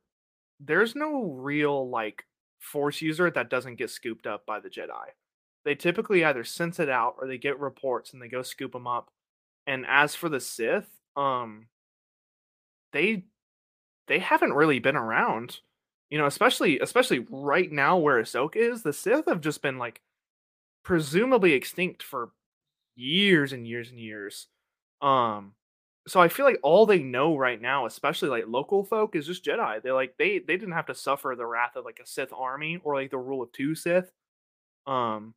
there's 0.61 0.95
no 0.95 1.25
real 1.25 1.89
like 1.89 2.25
Force 2.59 3.01
user 3.01 3.31
that 3.31 3.51
doesn't 3.51 3.77
get 3.77 3.91
scooped 3.91 4.27
up 4.27 4.47
by 4.47 4.61
the 4.61 4.71
Jedi. 4.71 5.07
They 5.65 5.75
typically 5.75 6.25
either 6.25 6.45
sense 6.45 6.81
it 6.81 6.89
out 6.89 7.17
or 7.19 7.27
they 7.27 7.39
get 7.39 7.59
reports 7.59 8.13
and 8.13 8.21
they 8.21 8.29
go 8.29 8.43
scoop 8.43 8.73
them 8.73 8.87
up. 8.87 9.11
And 9.67 9.85
as 9.87 10.15
for 10.15 10.29
the 10.29 10.41
Sith, 10.41 10.89
um, 11.17 11.67
they 12.93 13.25
they 14.09 14.19
haven't 14.19 14.53
really 14.53 14.79
been 14.79 14.97
around. 14.97 15.61
You 16.11 16.19
know, 16.19 16.27
especially 16.27 16.79
especially 16.79 17.27
right 17.31 17.71
now 17.71 17.99
where 17.99 18.23
Ahsoka 18.23 18.57
is, 18.57 18.83
the 18.83 18.93
Sith 18.93 19.27
have 19.29 19.41
just 19.41 19.61
been 19.61 19.79
like 19.79 20.01
presumably 20.85 21.53
extinct 21.53 22.03
for 22.03 22.31
years 22.97 23.53
and 23.53 23.67
years 23.67 23.91
and 23.91 24.01
years. 24.01 24.49
Um 25.03 25.55
so 26.09 26.21
I 26.21 26.29
feel 26.29 26.47
like 26.47 26.61
all 26.63 26.87
they 26.87 27.01
know 27.01 27.37
right 27.37 27.61
now, 27.61 27.87
especially 27.87 28.29
like 28.29 28.45
local 28.47 28.85
folk, 28.85 29.17
is 29.17 29.27
just 29.27 29.45
Jedi. 29.45 29.83
They 29.83 29.93
like 29.93 30.15
they 30.19 30.39
they 30.39 30.57
didn't 30.57 30.73
have 30.75 30.87
to 30.87 30.95
suffer 30.95 31.35
the 31.37 31.47
wrath 31.47 31.77
of 31.77 31.85
like 31.85 32.01
a 32.03 32.07
Sith 32.07 32.33
army 32.33 32.81
or 32.85 32.95
like 32.95 33.11
the 33.11 33.19
rule 33.19 33.43
of 33.43 33.53
two 33.53 33.75
Sith. 33.75 34.11
Um 34.87 35.35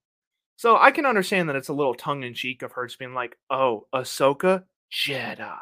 so 0.58 0.78
I 0.78 0.92
can 0.92 1.06
understand 1.06 1.50
that 1.50 1.56
it's 1.56 1.70
a 1.70 1.74
little 1.74 1.96
tongue 1.96 2.24
in 2.24 2.34
cheek 2.34 2.62
of 2.64 2.74
her 2.74 2.86
just 2.88 3.00
being 3.00 3.14
like, 3.14 3.38
"Oh, 3.50 3.88
Ahsoka, 3.94 4.66
Jedi," 4.92 5.58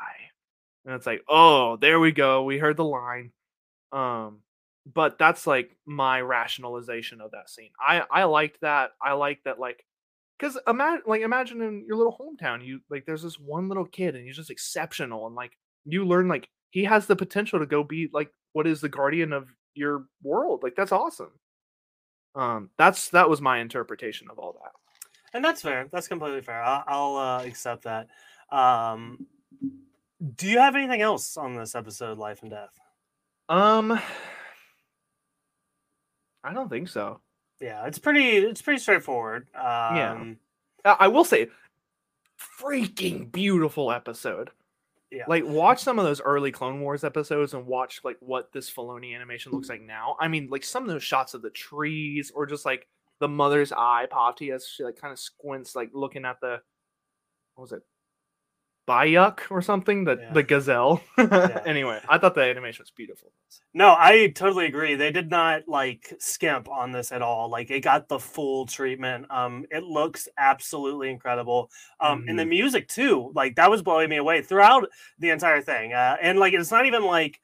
and 0.85 0.95
it's 0.95 1.05
like, 1.05 1.23
"Oh, 1.29 1.77
there 1.77 1.99
we 1.99 2.11
go. 2.11 2.43
We 2.43 2.57
heard 2.59 2.77
the 2.77 2.85
line." 2.85 3.31
Um, 3.93 4.41
but 4.93 5.17
that's 5.19 5.47
like 5.47 5.77
my 5.85 6.21
rationalization 6.21 7.21
of 7.21 7.31
that 7.31 7.49
scene. 7.49 7.71
I 7.79 8.03
I 8.11 8.25
liked 8.25 8.61
that. 8.61 8.91
I 9.01 9.13
like 9.13 9.43
that. 9.45 9.59
Like, 9.59 9.85
because 10.37 10.57
imagine 10.67 11.03
like 11.05 11.21
imagine 11.21 11.61
in 11.61 11.85
your 11.87 11.97
little 11.97 12.17
hometown, 12.17 12.65
you 12.65 12.81
like 12.89 13.05
there's 13.05 13.23
this 13.23 13.39
one 13.39 13.67
little 13.67 13.85
kid 13.85 14.15
and 14.15 14.25
he's 14.25 14.35
just 14.35 14.51
exceptional, 14.51 15.27
and 15.27 15.35
like 15.35 15.57
you 15.85 16.05
learn 16.05 16.27
like 16.27 16.49
he 16.71 16.83
has 16.83 17.07
the 17.07 17.15
potential 17.15 17.59
to 17.59 17.65
go 17.65 17.83
be 17.83 18.09
like 18.13 18.31
what 18.53 18.67
is 18.67 18.81
the 18.81 18.89
guardian 18.89 19.33
of 19.33 19.47
your 19.73 20.05
world. 20.23 20.61
Like 20.63 20.75
that's 20.75 20.91
awesome. 20.91 21.31
Um, 22.35 22.69
that's 22.77 23.09
that 23.09 23.29
was 23.29 23.41
my 23.41 23.59
interpretation 23.59 24.27
of 24.29 24.37
all 24.37 24.53
that. 24.53 24.71
And 25.33 25.43
that's 25.43 25.61
fair. 25.61 25.87
That's 25.91 26.07
completely 26.07 26.41
fair. 26.41 26.61
I'll, 26.63 26.83
I'll 26.87 27.15
uh, 27.17 27.43
accept 27.43 27.83
that. 27.83 28.07
Um, 28.51 29.25
do 30.35 30.47
you 30.47 30.59
have 30.59 30.75
anything 30.75 31.01
else 31.01 31.37
on 31.37 31.55
this 31.55 31.75
episode, 31.75 32.17
Life 32.17 32.41
and 32.41 32.51
Death? 32.51 32.79
Um, 33.49 33.91
I 36.43 36.53
don't 36.53 36.69
think 36.69 36.87
so. 36.87 37.19
Yeah, 37.59 37.85
it's 37.87 37.99
pretty. 37.99 38.37
It's 38.37 38.61
pretty 38.61 38.79
straightforward. 38.79 39.47
Um, 39.55 40.37
Yeah. 40.85 40.95
I 40.99 41.07
will 41.07 41.25
say, 41.25 41.49
freaking 42.61 43.31
beautiful 43.31 43.91
episode. 43.91 44.51
Yeah. 45.11 45.23
Like 45.27 45.45
watch 45.45 45.81
some 45.81 45.99
of 45.99 46.05
those 46.05 46.21
early 46.21 46.51
Clone 46.51 46.81
Wars 46.81 47.03
episodes 47.03 47.53
and 47.53 47.65
watch 47.65 48.01
like 48.03 48.17
what 48.19 48.51
this 48.51 48.69
Filoni 48.69 49.15
animation 49.15 49.53
looks 49.53 49.69
like 49.69 49.81
now. 49.81 50.17
I 50.19 50.27
mean, 50.27 50.49
like 50.49 50.63
some 50.63 50.83
of 50.83 50.89
those 50.89 51.03
shots 51.03 51.33
of 51.33 51.41
the 51.41 51.49
trees 51.49 52.31
or 52.35 52.45
just 52.45 52.65
like 52.65 52.87
the 53.19 53.27
mother's 53.27 53.71
eye 53.71 54.05
Pati 54.09 54.51
as 54.51 54.67
she 54.67 54.83
like 54.83 54.97
kind 54.97 55.13
of 55.13 55.19
squints, 55.19 55.75
like 55.75 55.91
looking 55.93 56.25
at 56.25 56.41
the 56.41 56.61
what 57.55 57.61
was 57.63 57.71
it? 57.71 57.83
Bayuk 58.87 59.39
or 59.51 59.61
something, 59.61 60.05
the 60.05 60.17
Yeah. 60.19 60.33
the 60.33 60.43
gazelle. 60.43 61.01
anyway, 61.17 61.99
I 62.07 62.17
thought 62.17 62.35
the 62.35 62.41
animation 62.41 62.83
was 62.83 62.91
beautiful. 62.91 63.31
No, 63.73 63.93
I 63.97 64.31
totally 64.33 64.65
agree. 64.65 64.95
They 64.95 65.11
did 65.11 65.29
not 65.29 65.67
like 65.67 66.13
skimp 66.19 66.69
on 66.69 66.91
this 66.93 67.11
at 67.11 67.21
all. 67.21 67.49
Like 67.51 67.69
it 67.69 67.81
got 67.81 68.07
the 68.07 68.17
full 68.17 68.65
treatment. 68.65 69.27
Um, 69.29 69.65
it 69.69 69.83
looks 69.83 70.27
absolutely 70.37 71.09
incredible. 71.09 71.69
Um, 71.99 72.25
and 72.27 72.39
the 72.39 72.45
music 72.45 72.87
too. 72.87 73.31
Like 73.35 73.55
that 73.57 73.69
was 73.69 73.81
blowing 73.81 74.09
me 74.09 74.17
away 74.17 74.41
throughout 74.41 74.87
the 75.19 75.29
entire 75.31 75.61
thing. 75.61 75.93
Uh, 75.93 76.15
and 76.21 76.39
like 76.39 76.53
it's 76.53 76.71
not 76.71 76.85
even 76.85 77.03
like 77.03 77.39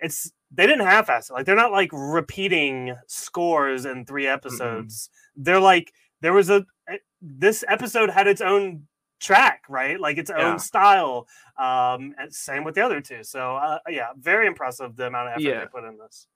it's 0.00 0.30
they 0.52 0.66
didn't 0.66 0.86
half-ass 0.86 1.30
it. 1.30 1.32
Like 1.32 1.46
they're 1.46 1.56
not 1.56 1.72
like 1.72 1.90
repeating 1.92 2.94
scores 3.06 3.84
in 3.86 4.04
three 4.04 4.26
episodes. 4.26 5.08
They're 5.34 5.60
like 5.60 5.92
there 6.20 6.32
was 6.34 6.50
a 6.50 6.64
eh, 6.88 6.98
this 7.22 7.64
episode 7.68 8.10
had 8.10 8.26
its 8.28 8.40
own 8.42 8.82
track, 9.24 9.62
right? 9.68 9.98
Like 9.98 10.18
its 10.18 10.30
Yeah. 10.30 10.44
own 10.52 10.58
style. 10.58 11.26
Um, 11.58 12.14
and 12.18 12.32
same 12.32 12.62
with 12.64 12.74
the 12.74 12.82
other 12.82 13.00
two. 13.00 13.24
So 13.24 13.56
uh, 13.56 13.78
yeah, 13.88 14.08
very 14.18 14.46
impressive 14.46 14.94
the 14.96 15.06
amount 15.06 15.28
of 15.28 15.32
effort 15.32 15.42
Yeah. 15.42 15.60
they 15.60 15.66
put 15.66 15.84
in 15.84 15.98
this. 15.98 16.26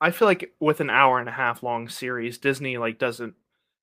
I 0.00 0.10
feel 0.10 0.26
like 0.26 0.52
with 0.60 0.80
an 0.80 0.90
hour 0.90 1.18
and 1.20 1.28
a 1.28 1.32
half 1.32 1.62
long 1.62 1.88
series, 1.88 2.38
Disney 2.38 2.78
like 2.78 2.98
doesn't 2.98 3.34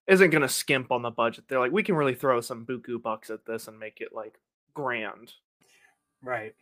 isn't 0.08 0.30
gonna 0.30 0.48
skimp 0.50 0.92
on 0.92 1.02
the 1.02 1.10
budget. 1.12 1.46
They're 1.48 1.60
like, 1.60 1.72
we 1.72 1.84
can 1.84 1.96
really 1.96 2.16
throw 2.16 2.40
some 2.42 2.66
buku 2.66 3.02
bucks 3.02 3.30
at 3.30 3.46
this 3.46 3.68
and 3.68 3.80
make 3.80 4.02
it 4.02 4.14
like 4.14 4.40
grand. 4.74 5.34
Right. 6.22 6.56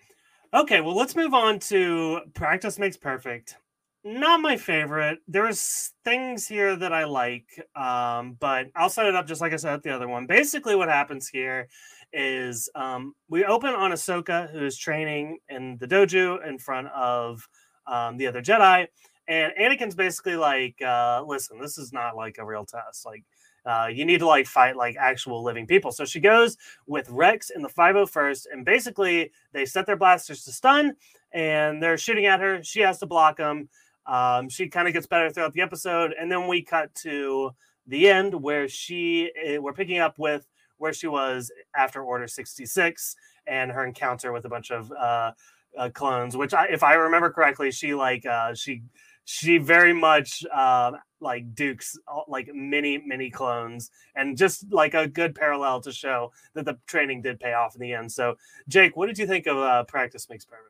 Okay, 0.53 0.81
well, 0.81 0.95
let's 0.95 1.15
move 1.15 1.33
on 1.33 1.59
to 1.59 2.21
practice 2.35 2.77
makes 2.77 2.95
perfect. 2.97 3.57
Not 4.05 4.41
my 4.41 4.57
favorite. 4.57 5.19
There's 5.29 5.93
things 6.03 6.45
here 6.45 6.75
that 6.75 6.91
I 6.91 7.05
like, 7.05 7.45
um, 7.73 8.35
but 8.37 8.67
I'll 8.75 8.89
set 8.89 9.05
it 9.05 9.15
up 9.15 9.25
just 9.25 9.39
like 9.39 9.53
I 9.53 9.55
said 9.55 9.81
the 9.81 9.95
other 9.95 10.09
one. 10.09 10.25
Basically, 10.25 10.75
what 10.75 10.89
happens 10.89 11.29
here 11.29 11.69
is 12.11 12.69
um, 12.75 13.15
we 13.29 13.45
open 13.45 13.73
on 13.73 13.91
Ahsoka, 13.91 14.51
who's 14.51 14.77
training 14.77 15.37
in 15.47 15.77
the 15.77 15.87
dojo 15.87 16.45
in 16.45 16.57
front 16.57 16.89
of 16.89 17.47
um, 17.87 18.17
the 18.17 18.27
other 18.27 18.41
Jedi, 18.41 18.87
and 19.29 19.53
Anakin's 19.57 19.95
basically 19.95 20.35
like, 20.35 20.81
uh, 20.81 21.23
"Listen, 21.25 21.57
this 21.57 21.77
is 21.77 21.93
not 21.93 22.17
like 22.17 22.37
a 22.39 22.45
real 22.45 22.65
test. 22.65 23.05
Like, 23.05 23.23
uh, 23.65 23.87
you 23.87 24.03
need 24.03 24.19
to 24.19 24.27
like 24.27 24.47
fight 24.47 24.75
like 24.75 24.97
actual 24.99 25.41
living 25.43 25.65
people." 25.65 25.93
So 25.93 26.03
she 26.03 26.19
goes 26.19 26.57
with 26.87 27.09
Rex 27.09 27.51
in 27.51 27.61
the 27.61 27.69
501st, 27.69 28.47
and 28.51 28.65
basically 28.65 29.31
they 29.53 29.65
set 29.65 29.85
their 29.85 29.95
blasters 29.95 30.43
to 30.43 30.51
stun, 30.51 30.97
and 31.31 31.81
they're 31.81 31.97
shooting 31.97 32.25
at 32.25 32.41
her. 32.41 32.61
She 32.63 32.81
has 32.81 32.99
to 32.99 33.05
block 33.05 33.37
them. 33.37 33.69
Um, 34.05 34.49
she 34.49 34.67
kind 34.67 34.87
of 34.87 34.93
gets 34.93 35.07
better 35.07 35.29
throughout 35.29 35.53
the 35.53 35.61
episode, 35.61 36.13
and 36.19 36.31
then 36.31 36.47
we 36.47 36.61
cut 36.61 36.93
to 36.95 37.51
the 37.87 38.09
end 38.09 38.33
where 38.33 38.67
she 38.67 39.31
eh, 39.41 39.57
we're 39.57 39.73
picking 39.73 39.99
up 39.99 40.17
with 40.19 40.47
where 40.77 40.93
she 40.93 41.07
was 41.07 41.51
after 41.75 42.03
Order 42.03 42.27
66 42.27 43.15
and 43.47 43.71
her 43.71 43.85
encounter 43.85 44.31
with 44.31 44.45
a 44.45 44.49
bunch 44.49 44.71
of 44.71 44.91
uh, 44.91 45.31
uh, 45.77 45.89
clones. 45.89 46.35
Which, 46.35 46.53
I, 46.53 46.67
if 46.67 46.83
I 46.83 46.93
remember 46.95 47.29
correctly, 47.31 47.71
she 47.71 47.93
like 47.93 48.25
uh, 48.25 48.53
she 48.53 48.83
she 49.25 49.57
very 49.57 49.93
much 49.93 50.43
uh, 50.53 50.91
like 51.21 51.55
Duke's 51.55 51.97
like 52.27 52.49
many 52.53 52.97
many 52.97 53.29
clones, 53.29 53.91
and 54.15 54.37
just 54.37 54.71
like 54.71 54.93
a 54.93 55.07
good 55.07 55.35
parallel 55.35 55.81
to 55.81 55.91
show 55.91 56.31
that 56.53 56.65
the 56.65 56.77
training 56.87 57.21
did 57.21 57.39
pay 57.39 57.53
off 57.53 57.75
in 57.75 57.81
the 57.81 57.93
end. 57.93 58.11
So, 58.11 58.35
Jake, 58.67 58.97
what 58.97 59.07
did 59.07 59.17
you 59.17 59.27
think 59.27 59.47
of 59.47 59.57
uh, 59.57 59.83
Practice 59.85 60.27
Makes 60.29 60.45
Perfect? 60.45 60.69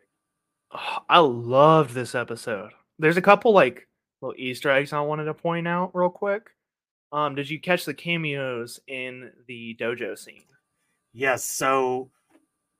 I 1.09 1.19
loved 1.19 1.93
this 1.93 2.15
episode. 2.15 2.71
There's 3.00 3.17
a 3.17 3.21
couple 3.21 3.53
like 3.53 3.88
little 4.21 4.35
Easter 4.38 4.71
eggs 4.71 4.93
I 4.93 5.01
wanted 5.01 5.25
to 5.25 5.33
point 5.33 5.67
out 5.67 5.91
real 5.93 6.09
quick. 6.09 6.50
Um, 7.12 7.35
did 7.35 7.50
you 7.50 7.59
catch 7.59 7.85
the 7.85 7.93
cameos 7.93 8.79
in 8.88 9.31
the 9.47 9.77
dojo 9.79 10.17
scene? 10.17 10.45
Yes. 11.13 11.43
So, 11.43 12.09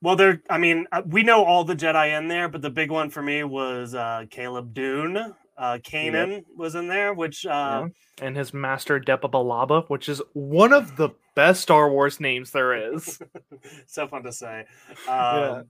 well, 0.02 0.16
there. 0.16 0.42
I 0.50 0.58
mean, 0.58 0.86
uh, 0.90 1.02
we 1.06 1.22
know 1.22 1.44
all 1.44 1.64
the 1.64 1.76
Jedi 1.76 2.18
in 2.18 2.26
there, 2.26 2.48
but 2.48 2.60
the 2.60 2.70
big 2.70 2.90
one 2.90 3.10
for 3.10 3.22
me 3.22 3.44
was 3.44 3.94
uh, 3.94 4.24
Caleb 4.30 4.74
Dume. 4.74 5.34
Uh, 5.56 5.78
Kanan 5.78 6.42
was 6.56 6.74
in 6.74 6.88
there, 6.88 7.14
which 7.14 7.46
uh, 7.46 7.86
And 8.20 8.36
his 8.36 8.52
master 8.52 8.98
Depa 8.98 9.30
Billaba, 9.30 9.88
which 9.88 10.08
is 10.08 10.20
one 10.32 10.72
of 10.72 10.96
the 10.96 11.10
best 11.36 11.62
Star 11.62 11.88
Wars 11.88 12.18
names 12.18 12.50
there 12.50 12.92
is. 12.94 13.20
so 13.86 14.08
fun 14.08 14.24
to 14.24 14.32
say. 14.32 14.64
Um, 15.08 15.08
Yeah. 15.08 15.62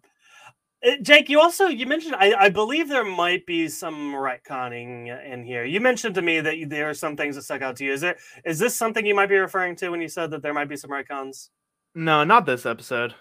Uh, 0.87 0.97
Jake, 1.03 1.29
you 1.29 1.41
also 1.41 1.67
you 1.67 1.87
mentioned 1.87 2.15
I, 2.19 2.35
I 2.35 2.49
believe 2.49 2.89
there 2.89 3.05
might 3.05 3.47
be 3.47 3.69
some 3.69 4.13
retconning 4.13 5.09
in 5.33 5.45
here. 5.45 5.65
You 5.65 5.81
mentioned 5.81 6.15
to 6.17 6.23
me 6.23 6.41
that 6.41 6.59
you, 6.59 6.67
there 6.67 6.89
are 6.89 6.95
some 6.95 7.17
things 7.17 7.37
that 7.37 7.43
stuck 7.43 7.63
out 7.63 7.77
to 7.77 7.85
you. 7.85 7.93
Is 7.93 8.01
there 8.01 8.17
is 8.45 8.59
this 8.59 8.77
something 8.77 9.05
you 9.05 9.15
might 9.15 9.29
be 9.29 9.37
referring 9.37 9.77
to 9.77 9.89
when 9.91 10.01
you 10.01 10.09
said 10.09 10.31
that 10.31 10.43
there 10.43 10.55
might 10.55 10.69
be 10.69 10.77
some 10.77 10.91
retcons? 10.91 11.49
no, 11.95 12.25
not 12.25 12.45
this 12.45 12.67
episode. 12.67 13.15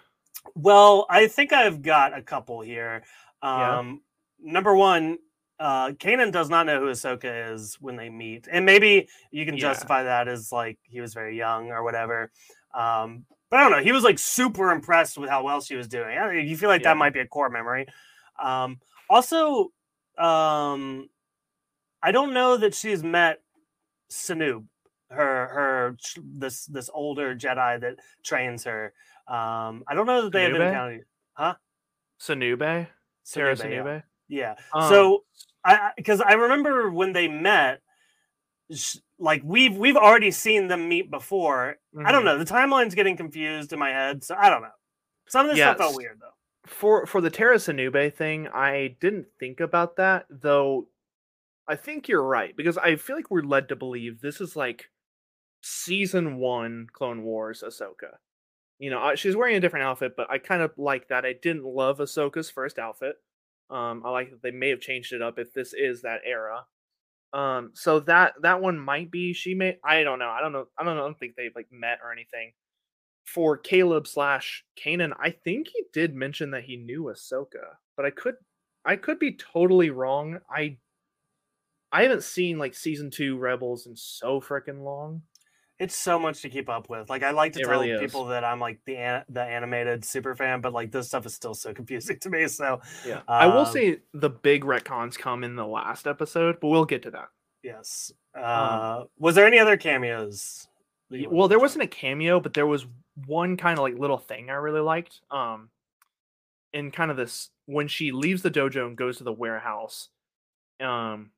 Well, 0.55 1.05
I 1.09 1.27
think 1.27 1.53
I've 1.53 1.81
got 1.81 2.17
a 2.17 2.21
couple 2.21 2.61
here. 2.61 3.03
Yeah. 3.43 3.79
Um, 3.79 4.01
Number 4.45 4.75
one, 4.75 5.19
uh, 5.59 5.91
Kanan 5.91 6.31
does 6.31 6.49
not 6.49 6.65
know 6.65 6.79
who 6.81 6.87
Ahsoka 6.87 7.53
is 7.53 7.77
when 7.79 7.95
they 7.95 8.09
meet, 8.09 8.47
and 8.51 8.65
maybe 8.65 9.07
you 9.31 9.45
can 9.45 9.55
Yeah. 9.55 9.61
justify 9.61 10.03
that 10.03 10.27
as 10.27 10.51
like 10.51 10.79
he 10.83 10.99
was 10.99 11.13
very 11.13 11.37
young 11.37 11.71
or 11.71 11.83
whatever. 11.83 12.29
Um, 12.73 13.25
But 13.53 13.59
I 13.59 13.69
don't 13.69 13.71
know. 13.77 13.83
He 13.83 13.91
was 13.91 14.03
like 14.03 14.17
super 14.17 14.71
impressed 14.71 15.15
with 15.15 15.29
how 15.29 15.43
well 15.43 15.61
she 15.61 15.75
was 15.75 15.87
doing. 15.87 16.17
I 16.17 16.39
you 16.39 16.57
feel 16.57 16.69
like 16.69 16.81
Yeah. 16.81 16.89
that 16.89 16.97
might 16.97 17.13
be 17.13 17.19
a 17.19 17.27
core 17.27 17.51
memory. 17.51 17.85
Um, 18.41 18.79
also, 19.07 19.71
um, 20.17 21.07
I 22.01 22.11
don't 22.11 22.33
know 22.33 22.57
that 22.57 22.73
she's 22.73 23.03
met 23.03 23.43
Sanub, 24.09 24.65
her 25.11 25.47
her 25.49 25.97
this 26.17 26.65
this 26.65 26.89
older 26.91 27.35
Jedi 27.35 27.79
that 27.81 27.97
trains 28.23 28.63
her. 28.63 28.91
Um, 29.27 29.83
I 29.87 29.93
don't 29.93 30.07
know 30.07 30.23
that 30.23 30.31
they 30.31 30.45
have 30.45 30.53
Sinube? 30.53 30.67
encountered. 30.69 31.05
Sinube, 32.19 32.87
Tera 33.31 33.55
Sinube, 33.55 34.03
yeah. 34.29 34.55
Yeah. 34.55 34.55
Um, 34.73 34.89
so 34.89 35.25
I 35.63 35.91
because 35.95 36.21
I, 36.21 36.33
remember 36.33 36.89
when 36.89 37.13
they 37.13 37.27
met, 37.27 37.81
like 39.23 39.41
we've 39.45 39.75
we've 39.75 39.95
already 39.95 40.31
seen 40.31 40.67
them 40.67 40.89
meet 40.89 41.09
before. 41.09 41.77
I 42.05 42.11
don't 42.11 42.23
mhm. 42.23 42.25
know. 42.25 42.37
The 42.37 42.45
timeline's 42.45 42.93
getting 42.93 43.15
confused 43.15 43.71
in 43.71 43.79
my 43.79 43.89
head, 43.89 44.23
so 44.23 44.35
I 44.37 44.49
don't 44.49 44.61
know. 44.61 44.67
Some 45.29 45.45
of 45.45 45.51
this 45.55 45.63
stuff 45.63 45.77
felt 45.77 45.95
weird 45.95 46.19
though. 46.19 46.33
for 46.65 47.05
for 47.05 47.21
the 47.21 47.29
Tera 47.29 47.55
Sinube 47.55 48.13
thing, 48.13 48.49
I 48.49 48.97
didn't 48.99 49.27
think 49.39 49.61
about 49.61 49.95
that 49.95 50.25
though. 50.29 50.87
I 51.67 51.77
think 51.77 52.09
you're 52.09 52.23
right 52.23 52.55
because 52.55 52.77
I 52.77 52.97
feel 52.97 53.15
like 53.15 53.31
we're 53.31 53.41
led 53.43 53.69
to 53.69 53.77
believe 53.77 54.19
this 54.19 54.41
is 54.41 54.57
like 54.57 54.89
season 55.61 56.35
one 56.37 56.87
Clone 56.91 57.23
Wars 57.23 57.63
Ahsoka. 57.65 58.17
You 58.77 58.89
know, 58.89 59.15
she's 59.15 59.37
wearing 59.37 59.55
a 59.55 59.61
different 59.61 59.85
outfit, 59.85 60.15
but 60.17 60.29
I 60.29 60.37
kind 60.37 60.61
of 60.61 60.71
like 60.77 61.07
that. 61.07 61.23
I 61.23 61.33
didn't 61.41 61.63
love 61.63 61.99
Ahsoka's 61.99 62.49
first 62.49 62.77
outfit. 62.77 63.15
Um, 63.69 64.03
I 64.05 64.09
like 64.09 64.31
that 64.31 64.41
they 64.41 64.51
may 64.51 64.69
have 64.69 64.81
changed 64.81 65.13
it 65.13 65.21
up 65.21 65.39
if 65.39 65.53
this 65.53 65.73
is 65.73 66.01
that 66.01 66.19
era. 66.25 66.65
Um, 67.33 67.71
so 67.73 67.99
that 68.01 68.33
that 68.43 68.61
one 68.61 68.79
might 68.79 69.09
be 69.09 69.33
she 69.33 69.55
may. 69.55 69.77
I 69.83 70.03
don't 70.03 70.19
know. 70.19 70.29
I 70.29 70.39
don't 70.41 70.51
know. 70.53 70.67
I 70.77 70.83
don't 70.83 70.95
know. 70.95 71.01
I 71.01 71.05
don't 71.05 71.19
think 71.19 71.35
they've 71.35 71.55
like 71.55 71.67
met 71.71 71.99
or 72.03 72.11
anything 72.11 72.53
for 73.25 73.57
Caleb 73.57 74.07
slash 74.07 74.63
Kanan, 74.77 75.13
I 75.19 75.31
think 75.31 75.67
he 75.67 75.83
did 75.93 76.15
mention 76.15 76.51
that 76.51 76.63
he 76.63 76.75
knew 76.77 77.03
Ahsoka, 77.03 77.75
but 77.95 78.05
I 78.05 78.09
could 78.09 78.35
I 78.85 78.95
could 78.95 79.19
be 79.19 79.35
totally 79.35 79.89
wrong. 79.89 80.39
I 80.49 80.77
I 81.91 82.03
haven't 82.03 82.23
seen 82.23 82.57
like 82.57 82.73
season 82.73 83.09
two 83.11 83.37
Rebels 83.37 83.87
in 83.87 83.95
so 83.95 84.41
freaking 84.41 84.83
long. 84.83 85.21
It's 85.83 85.95
so 85.95 86.17
much 86.17 86.41
to 86.41 86.49
keep 86.49 86.69
up 86.69 86.89
with. 86.89 87.09
Like 87.09 87.23
I 87.23 87.31
like 87.31 87.53
to 87.53 87.59
It 87.59 87.63
tell 87.63 87.71
really 87.81 87.97
people 87.99 88.25
that 88.25 88.43
I'm 88.43 88.59
like 88.59 88.79
the 88.85 88.97
an- 88.97 89.25
the 89.29 89.41
animated 89.43 90.03
super 90.05 90.35
fan, 90.35 90.61
but 90.61 90.73
like 90.73 90.91
this 90.91 91.07
stuff 91.07 91.25
is 91.25 91.33
still 91.33 91.53
so 91.53 91.73
confusing 91.73 92.17
to 92.19 92.29
me. 92.29 92.47
So 92.47 92.79
Yeah, 93.05 93.21
I 93.27 93.47
will 93.47 93.59
Um, 93.65 93.73
say 93.73 93.99
the 94.13 94.29
big 94.29 94.63
retcons 94.63 95.17
come 95.17 95.43
in 95.43 95.55
the 95.55 95.67
last 95.67 96.07
episode, 96.07 96.59
but 96.59 96.67
we'll 96.69 96.85
get 96.85 97.03
to 97.03 97.11
that. 97.11 97.29
yes. 97.61 98.11
Uh, 98.35 99.03
was 99.19 99.35
there 99.35 99.45
any 99.45 99.59
other 99.59 99.77
cameos? 99.77 100.67
that 101.09 101.17
you 101.19 101.23
Y- 101.23 101.27
wanted 101.27 101.37
Well, 101.37 101.47
there 101.49 101.59
wasn't 101.59 101.83
a 101.83 101.87
cameo, 101.87 102.39
but 102.39 102.53
there 102.55 102.65
was 102.65 102.87
one 103.27 103.57
kind 103.57 103.77
of 103.77 103.83
like 103.83 103.95
little 103.95 104.17
thing 104.17 104.49
I 104.49 104.53
really 104.53 104.81
liked. 104.81 105.21
Um, 105.29 105.69
in 106.73 106.89
kind 106.91 107.11
of 107.11 107.17
this 107.17 107.51
when 107.67 107.87
she 107.87 108.11
leaves 108.11 108.41
the 108.41 108.49
dojo 108.49 108.87
and 108.87 108.97
goes 108.97 109.17
to 109.17 109.23
the 109.23 109.31
warehouse, 109.31 110.09
um, 110.79 111.31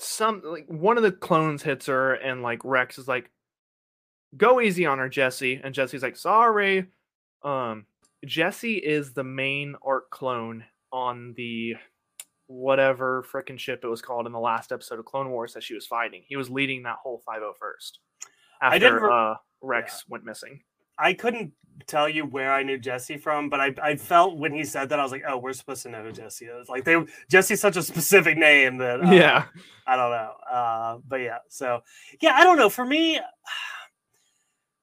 some 0.00 0.42
like 0.44 0.66
one 0.66 0.96
of 0.96 1.02
the 1.02 1.12
clones 1.12 1.62
hits 1.62 1.86
her, 1.86 2.14
and 2.14 2.42
like 2.42 2.64
Rex 2.64 2.98
is 2.98 3.06
like, 3.06 3.30
"Go 4.36 4.60
easy 4.60 4.86
on 4.86 4.98
her, 4.98 5.08
Jesse," 5.08 5.60
and 5.62 5.74
Jesse's 5.74 6.02
like, 6.02 6.16
"Sorry." 6.16 6.86
Um, 7.42 7.86
Jesse 8.24 8.76
is 8.76 9.12
the 9.12 9.24
main 9.24 9.76
arc 9.84 10.10
clone 10.10 10.64
on 10.92 11.34
the 11.36 11.76
whatever 12.46 13.24
frickin' 13.30 13.58
ship 13.58 13.80
it 13.84 13.88
was 13.88 14.02
called 14.02 14.26
in 14.26 14.32
the 14.32 14.40
last 14.40 14.72
episode 14.72 14.98
of 14.98 15.04
Clone 15.04 15.30
Wars 15.30 15.54
that 15.54 15.62
she 15.62 15.74
was 15.74 15.86
fighting. 15.86 16.22
He 16.26 16.36
was 16.36 16.50
leading 16.50 16.82
that 16.82 16.96
whole 17.02 17.22
501st 17.28 17.92
after 18.60 19.00
re- 19.00 19.10
uh, 19.12 19.34
Rex 19.62 20.04
went 20.08 20.24
missing. 20.24 20.60
I 21.00 21.14
couldn't 21.14 21.52
tell 21.86 22.08
you 22.08 22.24
where 22.24 22.52
I 22.52 22.62
knew 22.62 22.78
Jesse 22.78 23.16
from, 23.16 23.48
but 23.48 23.60
I, 23.60 23.74
I 23.82 23.96
felt 23.96 24.36
when 24.36 24.52
he 24.52 24.64
said 24.64 24.88
that 24.90 25.00
I 25.00 25.02
was 25.02 25.12
like, 25.12 25.24
oh, 25.28 25.38
we're 25.38 25.52
supposed 25.52 25.82
to 25.82 25.90
know 25.90 26.02
who 26.02 26.12
Jesse 26.12 26.46
is. 26.46 26.68
Like 26.68 26.84
they 26.84 26.96
Jesse's 27.30 27.60
such 27.60 27.76
a 27.76 27.82
specific 27.82 28.36
name 28.38 28.78
that 28.78 29.04
uh, 29.04 29.10
yeah, 29.10 29.46
I 29.86 29.96
don't 29.96 30.10
know. 30.10 30.32
Uh, 30.50 30.98
but 31.06 31.16
yeah, 31.16 31.38
so 31.48 31.82
yeah, 32.20 32.32
I 32.34 32.44
don't 32.44 32.58
know. 32.58 32.68
For 32.70 32.84
me, 32.84 33.20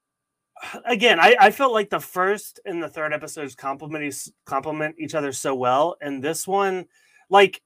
again, 0.86 1.19
I, 1.19 1.36
I 1.39 1.51
felt 1.51 1.73
like 1.73 1.89
the 1.89 1.99
first 1.99 2.60
and 2.65 2.82
the 2.82 2.89
third 2.89 3.13
episodes 3.13 3.56
complement 3.56 4.30
complement 4.45 4.95
each 4.99 5.15
other 5.15 5.32
so 5.32 5.56
well, 5.56 5.95
and 6.01 6.23
this 6.23 6.47
one, 6.47 6.86
like, 7.30 7.62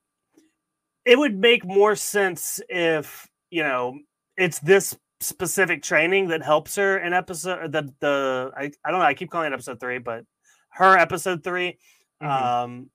it 1.05 1.17
would 1.17 1.35
make 1.35 1.65
more 1.65 1.95
sense 1.95 2.59
if 2.69 3.27
you 3.49 3.63
know 3.63 3.97
it's 4.37 4.59
this 4.59 4.97
specific 5.21 5.81
training 5.83 6.27
that 6.29 6.43
helps 6.43 6.75
her 6.75 6.97
in 6.97 7.13
episode 7.13 7.71
the 7.71 7.93
the 8.01 8.51
I, 8.57 8.71
I 8.83 8.91
don't 8.91 8.99
know 8.99 9.05
I 9.05 9.13
keep 9.13 9.31
calling 9.31 9.51
it 9.51 9.53
episode 9.53 9.79
three, 9.79 9.99
but 9.99 10.25
her 10.69 10.97
episode 10.97 11.43
3 11.43 11.77
Mhm. 12.21 12.27
Um, 12.27 12.89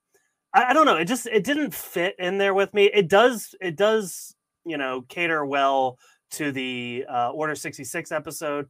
I, 0.53 0.65
I 0.69 0.73
don't 0.73 0.85
know. 0.85 0.95
It 0.97 1.05
just 1.05 1.25
it 1.27 1.43
didn't 1.43 1.73
fit 1.73 2.15
in 2.19 2.37
there 2.37 2.53
with 2.53 2.73
me. 2.73 2.85
It 2.85 3.07
does 3.09 3.53
it 3.59 3.75
does 3.75 4.33
you 4.65 4.77
know 4.77 5.01
cater 5.01 5.45
well 5.45 5.97
to 6.31 6.51
the 6.51 7.05
uh, 7.09 7.31
Order 7.31 7.55
sixty 7.55 7.83
six 7.83 8.11
episode. 8.11 8.67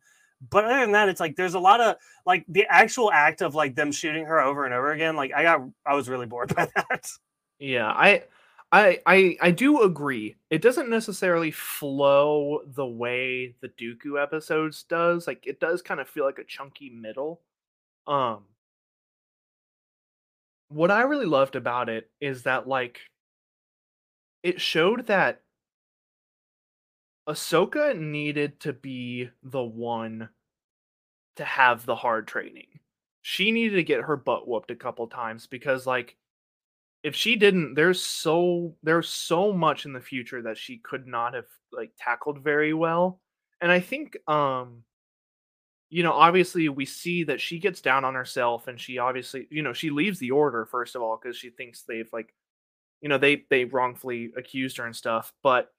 But 0.51 0.65
other 0.65 0.79
than 0.81 0.91
that, 0.91 1.09
it's 1.09 1.19
like 1.19 1.35
there's 1.35 1.55
a 1.55 1.59
lot 1.59 1.81
of 1.81 1.95
like 2.25 2.45
the 2.47 2.65
actual 2.69 3.11
act 3.11 3.41
of 3.41 3.55
like 3.55 3.75
them 3.75 3.91
shooting 3.91 4.25
her 4.25 4.39
over 4.39 4.65
and 4.65 4.73
over 4.73 4.91
again. 4.91 5.15
Like 5.15 5.31
I 5.33 5.43
got 5.43 5.61
I 5.85 5.95
was 5.95 6.09
really 6.09 6.25
bored 6.25 6.53
by 6.55 6.67
that. 6.75 7.09
yeah. 7.59 7.87
I, 7.87 8.23
I, 8.71 8.99
I, 9.05 9.37
I 9.41 9.51
do 9.51 9.83
agree. 9.83 10.35
It 10.49 10.61
doesn't 10.61 10.89
necessarily 10.89 11.51
flow 11.51 12.61
the 12.65 12.85
way 12.85 13.55
the 13.61 13.69
Dooku 13.69 14.21
episodes 14.21 14.83
does. 14.83 15.25
Like 15.25 15.47
it 15.47 15.59
does 15.59 15.81
kind 15.81 15.99
of 16.01 16.09
feel 16.09 16.25
like 16.25 16.39
a 16.39 16.43
chunky 16.43 16.89
middle. 16.89 17.41
Um, 18.07 18.45
what 20.69 20.91
I 20.91 21.01
really 21.03 21.25
loved 21.25 21.55
about 21.55 21.89
it 21.89 22.09
is 22.19 22.43
that 22.43 22.67
like 22.67 22.99
it 24.43 24.59
showed 24.59 25.07
that 25.07 25.41
Ahsoka 27.27 27.95
needed 27.97 28.59
to 28.61 28.73
be 28.73 29.29
the 29.43 29.61
one 29.63 30.29
to 31.35 31.45
have 31.45 31.85
the 31.85 31.95
hard 31.95 32.27
training. 32.27 32.79
She 33.21 33.51
needed 33.51 33.75
to 33.75 33.83
get 33.83 34.01
her 34.03 34.15
butt 34.17 34.47
whooped 34.47 34.71
a 34.71 34.75
couple 34.75 35.07
times 35.07 35.47
because 35.47 35.85
like 35.85 36.17
if 37.03 37.15
she 37.15 37.35
didn't 37.35 37.75
there's 37.75 38.01
so 38.01 38.75
there's 38.83 39.09
so 39.09 39.53
much 39.53 39.85
in 39.85 39.93
the 39.93 40.01
future 40.01 40.41
that 40.41 40.57
she 40.57 40.77
could 40.79 41.07
not 41.07 41.33
have 41.33 41.45
like 41.71 41.91
tackled 41.97 42.43
very 42.43 42.73
well. 42.73 43.21
And 43.61 43.71
I 43.71 43.79
think 43.79 44.17
um 44.27 44.83
you 45.89 46.03
know, 46.03 46.11
obviously 46.11 46.67
we 46.67 46.85
see 46.85 47.23
that 47.23 47.39
she 47.39 47.59
gets 47.59 47.79
down 47.79 48.03
on 48.03 48.13
herself 48.13 48.67
and 48.67 48.79
she 48.79 48.97
obviously, 48.97 49.47
you 49.49 49.61
know, 49.63 49.71
she 49.71 49.89
leaves 49.89 50.19
the 50.19 50.31
order 50.31 50.65
first 50.65 50.95
of 50.95 51.01
all 51.01 51.17
because 51.21 51.37
she 51.37 51.49
thinks 51.49 51.83
they've 51.83 52.09
like 52.11 52.33
you 53.01 53.09
know, 53.09 53.17
they 53.17 53.45
they 53.49 53.65
wrongfully 53.65 54.31
accused 54.35 54.77
her 54.77 54.85
and 54.85 54.95
stuff, 54.95 55.33
but 55.43 55.71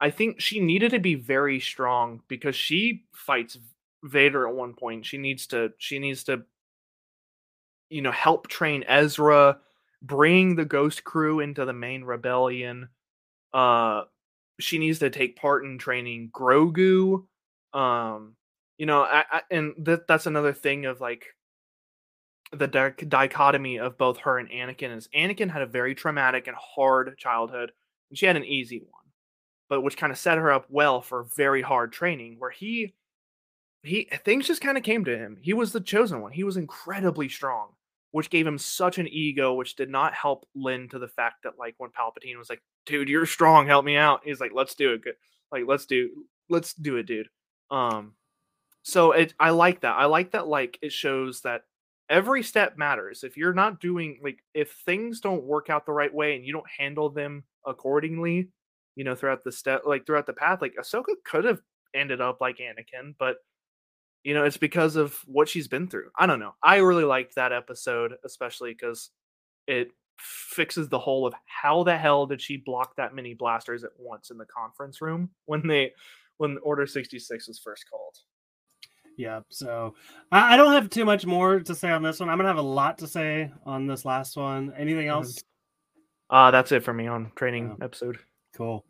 I 0.00 0.10
think 0.10 0.40
she 0.40 0.60
needed 0.60 0.92
to 0.92 0.98
be 0.98 1.14
very 1.14 1.60
strong 1.60 2.22
because 2.28 2.56
she 2.56 3.04
fights 3.12 3.58
Vader 4.02 4.48
at 4.48 4.54
one 4.54 4.72
point. 4.72 5.04
She 5.04 5.18
needs 5.18 5.46
to 5.48 5.72
she 5.78 5.98
needs 5.98 6.24
to 6.24 6.42
you 7.90 8.00
know 8.00 8.12
help 8.12 8.48
train 8.48 8.84
Ezra, 8.88 9.58
bring 10.02 10.56
the 10.56 10.64
Ghost 10.64 11.04
Crew 11.04 11.40
into 11.40 11.64
the 11.64 11.72
main 11.72 12.04
rebellion. 12.04 12.88
Uh 13.52 14.02
she 14.58 14.78
needs 14.78 14.98
to 15.00 15.10
take 15.10 15.36
part 15.36 15.64
in 15.64 15.78
training 15.78 16.30
Grogu. 16.32 17.24
Um 17.72 18.36
you 18.78 18.86
know, 18.86 19.02
I, 19.02 19.24
I, 19.30 19.42
and 19.50 19.74
that 19.78 20.06
that's 20.06 20.24
another 20.26 20.54
thing 20.54 20.86
of 20.86 21.02
like 21.02 21.26
the 22.52 22.66
di- 22.66 22.94
dichotomy 23.06 23.78
of 23.78 23.98
both 23.98 24.18
her 24.18 24.38
and 24.38 24.48
Anakin 24.50 24.96
is 24.96 25.08
Anakin 25.14 25.50
had 25.50 25.62
a 25.62 25.66
very 25.66 25.94
traumatic 25.94 26.46
and 26.46 26.56
hard 26.56 27.16
childhood, 27.16 27.72
and 28.08 28.18
she 28.18 28.26
had 28.26 28.36
an 28.36 28.44
easy 28.44 28.78
one, 28.78 29.04
but 29.68 29.82
which 29.82 29.96
kind 29.96 30.10
of 30.12 30.18
set 30.18 30.38
her 30.38 30.50
up 30.50 30.66
well 30.68 31.00
for 31.00 31.26
very 31.36 31.62
hard 31.62 31.92
training. 31.92 32.36
Where 32.38 32.50
he, 32.50 32.94
he 33.82 34.08
things 34.24 34.46
just 34.46 34.62
kind 34.62 34.78
of 34.78 34.82
came 34.82 35.04
to 35.04 35.16
him. 35.16 35.36
He 35.40 35.52
was 35.52 35.72
the 35.72 35.80
chosen 35.80 36.20
one. 36.22 36.32
He 36.32 36.44
was 36.44 36.56
incredibly 36.56 37.28
strong, 37.28 37.74
which 38.12 38.30
gave 38.30 38.46
him 38.46 38.58
such 38.58 38.98
an 38.98 39.08
ego, 39.08 39.54
which 39.54 39.76
did 39.76 39.88
not 39.88 40.14
help 40.14 40.46
lend 40.54 40.90
to 40.90 40.98
the 40.98 41.08
fact 41.08 41.42
that 41.44 41.58
like 41.58 41.74
when 41.78 41.90
Palpatine 41.90 42.38
was 42.38 42.50
like, 42.50 42.62
"Dude, 42.86 43.08
you're 43.08 43.26
strong. 43.26 43.66
Help 43.66 43.84
me 43.84 43.96
out." 43.96 44.20
He's 44.24 44.40
like, 44.40 44.52
"Let's 44.54 44.74
do 44.74 44.92
it. 44.92 45.02
Good. 45.02 45.14
Like, 45.52 45.64
let's 45.66 45.86
do, 45.86 46.10
let's 46.48 46.74
do 46.74 46.96
it, 46.96 47.06
dude." 47.06 47.28
Um, 47.70 48.14
so 48.82 49.12
it, 49.12 49.34
I 49.38 49.50
like 49.50 49.80
that. 49.82 49.96
I 49.96 50.06
like 50.06 50.32
that. 50.32 50.48
Like, 50.48 50.78
it 50.82 50.92
shows 50.92 51.42
that 51.42 51.62
every 52.10 52.42
step 52.42 52.76
matters. 52.76 53.22
If 53.24 53.36
you're 53.36 53.54
not 53.54 53.80
doing 53.80 54.18
like 54.22 54.40
if 54.52 54.72
things 54.84 55.20
don't 55.20 55.44
work 55.44 55.70
out 55.70 55.86
the 55.86 55.92
right 55.92 56.12
way 56.12 56.34
and 56.34 56.44
you 56.44 56.52
don't 56.52 56.68
handle 56.68 57.08
them 57.08 57.44
accordingly, 57.66 58.48
you 58.96 59.04
know, 59.04 59.14
throughout 59.14 59.44
the 59.44 59.52
step 59.52 59.82
like 59.86 60.04
throughout 60.04 60.26
the 60.26 60.32
path, 60.34 60.60
like 60.60 60.74
Ahsoka 60.78 61.14
could 61.24 61.44
have 61.44 61.60
ended 61.94 62.20
up 62.20 62.40
like 62.40 62.58
Anakin, 62.58 63.14
but 63.18 63.36
you 64.24 64.34
know, 64.34 64.44
it's 64.44 64.56
because 64.56 64.96
of 64.96 65.14
what 65.26 65.48
she's 65.48 65.68
been 65.68 65.88
through. 65.88 66.10
I 66.16 66.26
don't 66.26 66.40
know. 66.40 66.54
I 66.62 66.76
really 66.76 67.04
liked 67.04 67.34
that 67.36 67.52
episode, 67.52 68.14
especially 68.24 68.72
because 68.72 69.10
it 69.66 69.92
fixes 70.18 70.88
the 70.88 70.98
whole 70.98 71.26
of 71.26 71.34
how 71.46 71.82
the 71.82 71.96
hell 71.96 72.26
did 72.26 72.40
she 72.40 72.58
block 72.58 72.94
that 72.96 73.14
many 73.14 73.34
blasters 73.34 73.84
at 73.84 73.90
once 73.98 74.30
in 74.30 74.36
the 74.36 74.44
conference 74.44 75.00
room 75.00 75.30
when 75.46 75.66
they 75.66 75.92
when 76.36 76.58
Order 76.62 76.86
66 76.86 77.48
was 77.48 77.58
first 77.58 77.84
called. 77.90 78.16
Yeah. 79.16 79.40
So 79.50 79.94
I, 80.32 80.54
I, 80.54 80.56
don't 80.56 80.72
have 80.72 80.88
too 80.88 81.04
much 81.04 81.26
more 81.26 81.60
to 81.60 81.74
say 81.74 81.90
on 81.90 82.02
this 82.02 82.20
one. 82.20 82.30
I'm 82.30 82.38
gonna 82.38 82.48
have 82.48 82.56
a 82.56 82.62
lot 82.62 82.98
to 82.98 83.06
say 83.06 83.50
on 83.66 83.86
this 83.86 84.04
last 84.04 84.36
one. 84.36 84.72
Anything 84.78 85.06
mm-hmm. 85.06 85.24
else? 85.24 85.42
Uh 86.28 86.50
that's 86.50 86.72
it 86.72 86.84
for 86.84 86.92
me 86.92 87.06
on 87.06 87.32
training 87.36 87.76
episode. 87.82 88.18
Cool. 88.56 88.84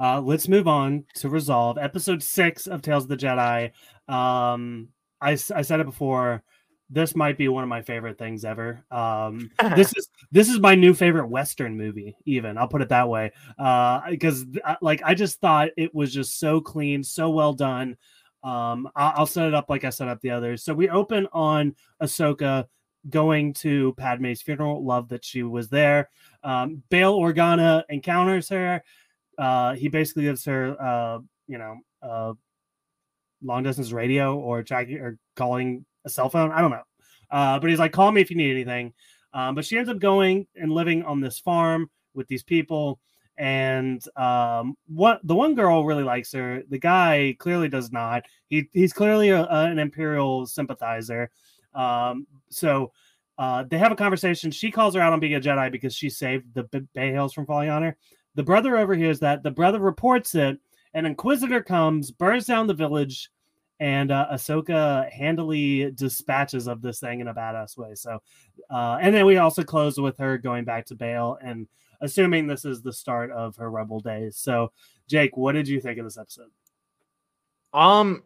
Uh, 0.00 0.18
let's 0.18 0.48
move 0.48 0.66
on 0.66 1.04
to 1.14 1.28
resolve 1.28 1.76
episode 1.76 2.22
six 2.22 2.66
of 2.66 2.80
Tales 2.80 3.02
of 3.02 3.10
the 3.10 3.18
Jedi. 3.18 3.70
Um, 4.10 4.88
I, 5.20 5.32
I 5.32 5.62
said 5.62 5.80
it 5.80 5.86
before 5.86 6.42
this 6.90 7.14
might 7.14 7.38
be 7.38 7.46
one 7.48 7.62
of 7.62 7.68
my 7.68 7.82
favorite 7.82 8.18
things 8.18 8.44
ever. 8.44 8.84
Um, 8.90 9.50
this 9.76 9.92
is 9.96 10.08
this 10.32 10.48
is 10.48 10.58
my 10.58 10.74
new 10.74 10.92
favorite 10.92 11.28
Western 11.28 11.76
movie. 11.76 12.16
Even 12.24 12.58
I'll 12.58 12.68
put 12.68 12.82
it 12.82 12.88
that 12.88 13.08
way, 13.08 13.32
Uh, 13.58 14.10
because 14.10 14.44
uh, 14.64 14.74
like 14.82 15.00
I 15.04 15.14
just 15.14 15.40
thought 15.40 15.68
it 15.76 15.94
was 15.94 16.12
just 16.12 16.40
so 16.40 16.60
clean, 16.60 17.04
so 17.04 17.30
well 17.30 17.52
done. 17.52 17.96
Um, 18.42 18.88
I'll, 18.96 19.12
I'll 19.18 19.26
set 19.26 19.46
it 19.46 19.54
up 19.54 19.70
like 19.70 19.84
I 19.84 19.90
set 19.90 20.08
up 20.08 20.20
the 20.20 20.30
others. 20.30 20.64
So 20.64 20.74
we 20.74 20.88
open 20.88 21.28
on 21.32 21.76
Ahsoka 22.02 22.66
going 23.08 23.54
to 23.54 23.94
Padme's 23.94 24.42
funeral. 24.42 24.84
Love 24.84 25.08
that 25.10 25.24
she 25.24 25.42
was 25.42 25.68
there. 25.68 26.10
Um, 26.42 26.82
Bail 26.90 27.16
Organa 27.18 27.84
encounters 27.88 28.48
her. 28.48 28.82
Uh, 29.38 29.74
he 29.74 29.88
basically 29.88 30.24
gives 30.24 30.44
her, 30.44 30.76
uh, 30.82 31.18
you 31.46 31.58
know, 31.58 31.76
uh, 32.02 32.32
long 33.42 33.62
distance 33.62 33.92
radio 33.92 34.38
or 34.38 34.62
tracking 34.62 34.98
or 34.98 35.18
calling 35.36 35.84
a 36.04 36.10
cell 36.10 36.28
phone. 36.28 36.52
I 36.52 36.60
don't 36.60 36.70
know. 36.70 36.82
Uh, 37.30 37.58
but 37.58 37.70
he's 37.70 37.78
like, 37.78 37.92
call 37.92 38.10
me 38.10 38.20
if 38.20 38.30
you 38.30 38.36
need 38.36 38.50
anything. 38.50 38.92
Um, 39.32 39.54
but 39.54 39.64
she 39.64 39.78
ends 39.78 39.88
up 39.88 39.98
going 39.98 40.46
and 40.56 40.72
living 40.72 41.04
on 41.04 41.20
this 41.20 41.38
farm 41.38 41.90
with 42.14 42.26
these 42.28 42.42
people. 42.42 42.98
And 43.36 44.02
um, 44.16 44.74
what 44.86 45.20
the 45.24 45.34
one 45.34 45.54
girl 45.54 45.84
really 45.84 46.02
likes 46.02 46.32
her, 46.32 46.62
the 46.68 46.78
guy 46.78 47.36
clearly 47.38 47.68
does 47.68 47.90
not. 47.90 48.24
He 48.48 48.68
he's 48.72 48.92
clearly 48.92 49.30
a, 49.30 49.44
a, 49.44 49.64
an 49.66 49.78
imperial 49.78 50.46
sympathizer. 50.46 51.30
Um, 51.74 52.26
so 52.50 52.92
uh, 53.38 53.64
they 53.70 53.78
have 53.78 53.92
a 53.92 53.96
conversation. 53.96 54.50
She 54.50 54.70
calls 54.70 54.94
her 54.94 55.00
out 55.00 55.14
on 55.14 55.20
being 55.20 55.36
a 55.36 55.40
Jedi 55.40 55.72
because 55.72 55.94
she 55.94 56.10
saved 56.10 56.52
the 56.52 56.64
B- 56.64 56.86
Bayhales 56.94 57.32
from 57.32 57.46
falling 57.46 57.70
on 57.70 57.82
her. 57.82 57.96
The 58.34 58.42
brother 58.42 58.76
overhears 58.76 59.20
that. 59.20 59.42
The 59.42 59.50
brother 59.50 59.78
reports 59.78 60.34
it. 60.34 60.58
An 60.94 61.06
inquisitor 61.06 61.62
comes, 61.62 62.10
burns 62.10 62.46
down 62.46 62.66
the 62.66 62.74
village, 62.74 63.30
and 63.80 64.10
uh, 64.10 64.26
Ahsoka 64.32 65.10
handily 65.10 65.90
dispatches 65.92 66.66
of 66.66 66.82
this 66.82 67.00
thing 67.00 67.20
in 67.20 67.28
a 67.28 67.34
badass 67.34 67.78
way. 67.78 67.94
So, 67.94 68.22
uh, 68.70 68.98
and 69.00 69.14
then 69.14 69.24
we 69.24 69.38
also 69.38 69.64
close 69.64 69.98
with 69.98 70.18
her 70.18 70.36
going 70.36 70.64
back 70.64 70.86
to 70.86 70.94
Bail 70.94 71.38
and 71.42 71.66
assuming 72.02 72.46
this 72.46 72.64
is 72.64 72.82
the 72.82 72.92
start 72.92 73.30
of 73.30 73.56
her 73.56 73.70
rebel 73.70 74.00
days. 74.00 74.36
So, 74.36 74.72
Jake, 75.08 75.36
what 75.36 75.52
did 75.52 75.66
you 75.66 75.80
think 75.80 75.98
of 75.98 76.04
this 76.04 76.18
episode? 76.18 76.50
Um, 77.72 78.22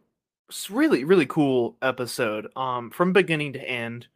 it's 0.49 0.69
really 0.69 1.03
really 1.03 1.25
cool 1.25 1.77
episode. 1.81 2.47
Um, 2.55 2.91
from 2.91 3.13
beginning 3.13 3.53
to 3.53 3.61
end, 3.61 4.07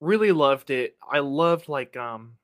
really 0.00 0.32
loved 0.32 0.70
it. 0.70 0.96
I 1.08 1.18
loved 1.18 1.68
like 1.68 1.96
um. 1.96 2.36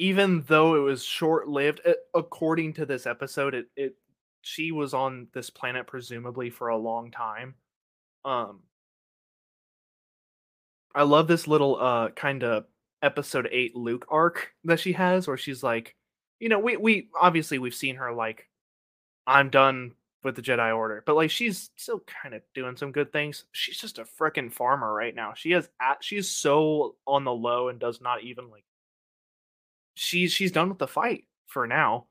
Even 0.00 0.42
though 0.46 0.76
it 0.76 0.78
was 0.80 1.04
short 1.04 1.46
lived, 1.46 1.82
according 2.14 2.72
to 2.72 2.86
this 2.86 3.06
episode, 3.06 3.54
it, 3.54 3.66
it 3.76 3.96
she 4.40 4.72
was 4.72 4.94
on 4.94 5.28
this 5.34 5.50
planet 5.50 5.86
presumably 5.86 6.48
for 6.48 6.68
a 6.68 6.76
long 6.76 7.10
time. 7.10 7.54
Um 8.24 8.60
I 10.94 11.02
love 11.02 11.28
this 11.28 11.46
little 11.46 11.76
uh 11.78 12.08
kind 12.10 12.42
of 12.42 12.64
episode 13.02 13.46
8 13.52 13.76
Luke 13.76 14.06
arc 14.08 14.52
that 14.64 14.80
she 14.80 14.92
has 14.94 15.28
where 15.28 15.36
she's 15.36 15.62
like, 15.62 15.94
you 16.38 16.48
know, 16.48 16.58
we 16.60 16.78
we 16.78 17.08
obviously 17.20 17.58
we've 17.58 17.74
seen 17.74 17.96
her 17.96 18.10
like 18.10 18.48
I'm 19.26 19.50
done 19.50 19.92
with 20.24 20.34
the 20.34 20.42
Jedi 20.42 20.74
Order, 20.74 21.02
but 21.04 21.16
like 21.16 21.30
she's 21.30 21.68
still 21.76 22.00
kind 22.22 22.34
of 22.34 22.40
doing 22.54 22.76
some 22.78 22.92
good 22.92 23.12
things. 23.12 23.44
She's 23.52 23.78
just 23.78 23.98
a 23.98 24.06
freaking 24.18 24.50
farmer 24.50 24.90
right 24.90 25.14
now. 25.14 25.34
She 25.34 25.50
has 25.50 25.68
at 25.78 26.02
she's 26.02 26.30
so 26.30 26.96
on 27.06 27.24
the 27.24 27.34
low 27.34 27.68
and 27.68 27.78
does 27.78 28.00
not 28.00 28.22
even 28.22 28.48
like 28.50 28.64
she's 30.00 30.32
she's 30.32 30.52
done 30.52 30.68
with 30.68 30.78
the 30.78 30.88
fight 30.88 31.24
for 31.46 31.66
now. 31.66 32.06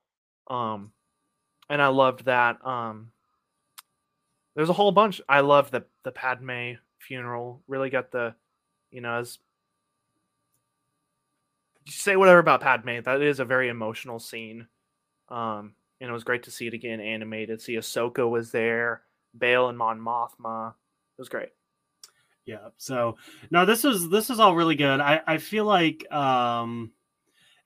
Um 0.48 0.92
and 1.70 1.82
I 1.82 1.88
loved 1.88 2.26
that. 2.26 2.66
Um, 2.66 3.12
there's 4.56 4.70
a 4.70 4.74
whole 4.74 4.92
bunch. 4.92 5.22
I 5.30 5.42
love 5.42 5.72
the 5.72 5.86
the 6.04 6.12
Padme 6.12 6.74
funeral. 6.98 7.62
Really 7.68 7.90
got 7.90 8.12
the, 8.12 8.36
you 8.92 9.02
know, 9.02 9.20
as 9.20 9.38
say 11.88 12.16
whatever 12.16 12.40
about 12.40 12.62
Padme. 12.62 13.00
That 13.04 13.22
is 13.22 13.40
a 13.40 13.46
very 13.46 13.70
emotional 13.70 14.20
scene. 14.20 14.68
Um, 15.30 15.74
and 16.02 16.10
it 16.10 16.14
was 16.14 16.24
great 16.24 16.44
to 16.44 16.52
see 16.52 16.68
it 16.68 16.74
again 16.74 17.00
animated. 17.00 17.62
See 17.62 17.76
Ahsoka 17.76 18.28
was 18.30 18.52
there, 18.52 19.04
Bail 19.38 19.70
and 19.70 19.78
Mon 19.78 20.00
Mothma. 20.00 20.72
It 20.72 21.22
was 21.22 21.30
great. 21.30 21.50
Yeah. 22.46 22.70
So 22.78 23.18
no, 23.52 23.66
this 23.66 23.86
is 23.86 24.10
this 24.10 24.32
is 24.32 24.40
all 24.40 24.56
really 24.56 24.76
good. 24.76 25.00
I 25.00 25.22
I 25.28 25.38
feel 25.38 25.66
like 25.66 26.12
um, 26.12 26.92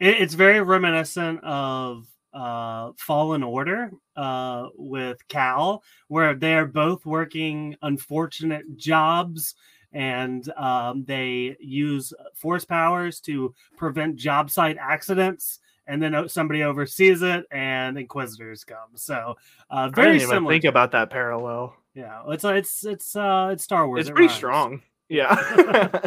it, 0.04 0.22
it's 0.22 0.34
very 0.34 0.62
reminiscent 0.62 1.44
of 1.44 2.06
uh, 2.34 2.92
Fallen 2.98 3.44
Order 3.44 3.92
uh, 4.16 4.68
with 4.76 5.26
Cal, 5.28 5.84
where 6.08 6.34
they're 6.36 6.66
both 6.66 7.06
working 7.06 7.76
unfortunate 7.82 8.76
jobs 8.76 9.56
and 9.94 10.52
um, 10.58 11.06
they 11.06 11.56
use 11.60 12.14
force 12.34 12.66
powers 12.66 13.20
to 13.22 13.54
prevent 13.78 14.16
job 14.16 14.50
site 14.50 14.78
accidents. 14.80 15.60
And 15.86 16.02
then 16.02 16.30
somebody 16.30 16.64
oversees 16.64 17.22
it, 17.24 17.46
and 17.52 17.98
Inquisitors 17.98 18.64
come. 18.64 18.78
So, 18.96 19.36
uh, 19.70 19.90
very 19.90 20.18
similar. 20.18 20.54
think 20.54 20.64
about 20.64 20.92
that 20.92 21.10
parallel. 21.10 21.76
Yeah, 21.94 22.22
it's 22.30 22.46
it's 22.46 22.86
it's 22.86 23.16
uh, 23.18 23.50
it's 23.52 23.66
Star 23.66 23.86
Wars. 23.86 24.00
It's 24.00 24.10
it 24.10 24.14
pretty 24.14 24.28
rhymes. 24.28 24.38
strong. 24.38 24.82
Yeah, 25.10 26.00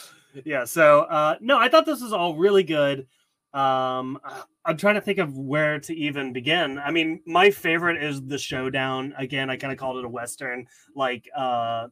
yeah. 0.44 0.64
So, 0.64 1.00
uh, 1.00 1.36
no, 1.42 1.58
I 1.58 1.68
thought 1.68 1.84
this 1.84 2.00
was 2.00 2.14
all 2.14 2.36
really 2.36 2.62
good. 2.62 3.06
Um, 3.54 4.18
I'm 4.64 4.76
trying 4.76 4.96
to 4.96 5.00
think 5.00 5.18
of 5.18 5.36
where 5.36 5.80
to 5.80 5.94
even 5.94 6.32
begin. 6.32 6.78
I 6.78 6.90
mean, 6.90 7.20
my 7.26 7.50
favorite 7.50 8.02
is 8.02 8.22
the 8.22 8.38
showdown. 8.38 9.14
Again, 9.16 9.48
I 9.48 9.56
kind 9.56 9.72
of 9.72 9.78
called 9.78 9.96
it 9.98 10.04
a 10.04 10.08
western. 10.08 10.66
Like, 10.94 11.28
uh, 11.36 11.88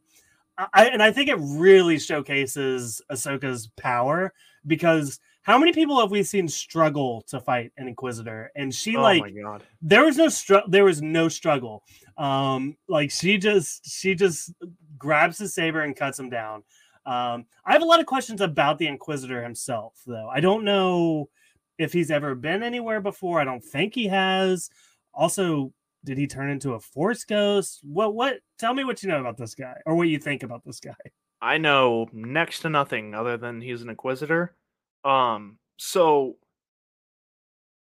I 0.57 0.87
and 0.87 1.01
I 1.01 1.11
think 1.11 1.29
it 1.29 1.37
really 1.39 1.99
showcases 1.99 3.01
Ahsoka's 3.11 3.67
power 3.77 4.33
because 4.65 5.19
how 5.43 5.57
many 5.57 5.71
people 5.71 5.99
have 5.99 6.11
we 6.11 6.23
seen 6.23 6.47
struggle 6.47 7.21
to 7.29 7.39
fight 7.39 7.71
an 7.77 7.87
Inquisitor? 7.87 8.51
And 8.55 8.73
she 8.73 8.97
oh 8.97 9.01
like 9.01 9.33
there 9.81 10.03
was 10.03 10.17
no 10.17 10.29
str- 10.29 10.67
there 10.67 10.83
was 10.83 11.01
no 11.01 11.29
struggle. 11.29 11.83
Um, 12.17 12.75
like 12.87 13.11
she 13.11 13.37
just 13.37 13.89
she 13.89 14.13
just 14.13 14.53
grabs 14.97 15.37
his 15.37 15.53
saber 15.53 15.81
and 15.81 15.95
cuts 15.95 16.19
him 16.19 16.29
down. 16.29 16.63
Um, 17.05 17.45
I 17.65 17.71
have 17.71 17.81
a 17.81 17.85
lot 17.85 18.01
of 18.01 18.05
questions 18.05 18.41
about 18.41 18.77
the 18.77 18.87
Inquisitor 18.87 19.41
himself, 19.41 19.93
though. 20.05 20.27
I 20.27 20.41
don't 20.41 20.65
know 20.65 21.29
if 21.77 21.93
he's 21.93 22.11
ever 22.11 22.35
been 22.35 22.63
anywhere 22.63 23.01
before. 23.01 23.39
I 23.39 23.45
don't 23.45 23.63
think 23.63 23.93
he 23.93 24.07
has. 24.07 24.69
Also, 25.13 25.73
did 26.03 26.17
he 26.17 26.27
turn 26.27 26.49
into 26.49 26.73
a 26.73 26.79
force 26.79 27.23
ghost? 27.23 27.81
What 27.83 28.15
what 28.15 28.39
tell 28.57 28.73
me 28.73 28.83
what 28.83 29.03
you 29.03 29.09
know 29.09 29.19
about 29.19 29.37
this 29.37 29.55
guy 29.55 29.75
or 29.85 29.95
what 29.95 30.07
you 30.07 30.19
think 30.19 30.43
about 30.43 30.63
this 30.65 30.79
guy. 30.79 30.95
I 31.41 31.57
know 31.57 32.07
next 32.13 32.61
to 32.61 32.69
nothing 32.69 33.13
other 33.13 33.37
than 33.37 33.61
he's 33.61 33.81
an 33.81 33.89
inquisitor. 33.89 34.55
Um 35.03 35.57
so 35.77 36.37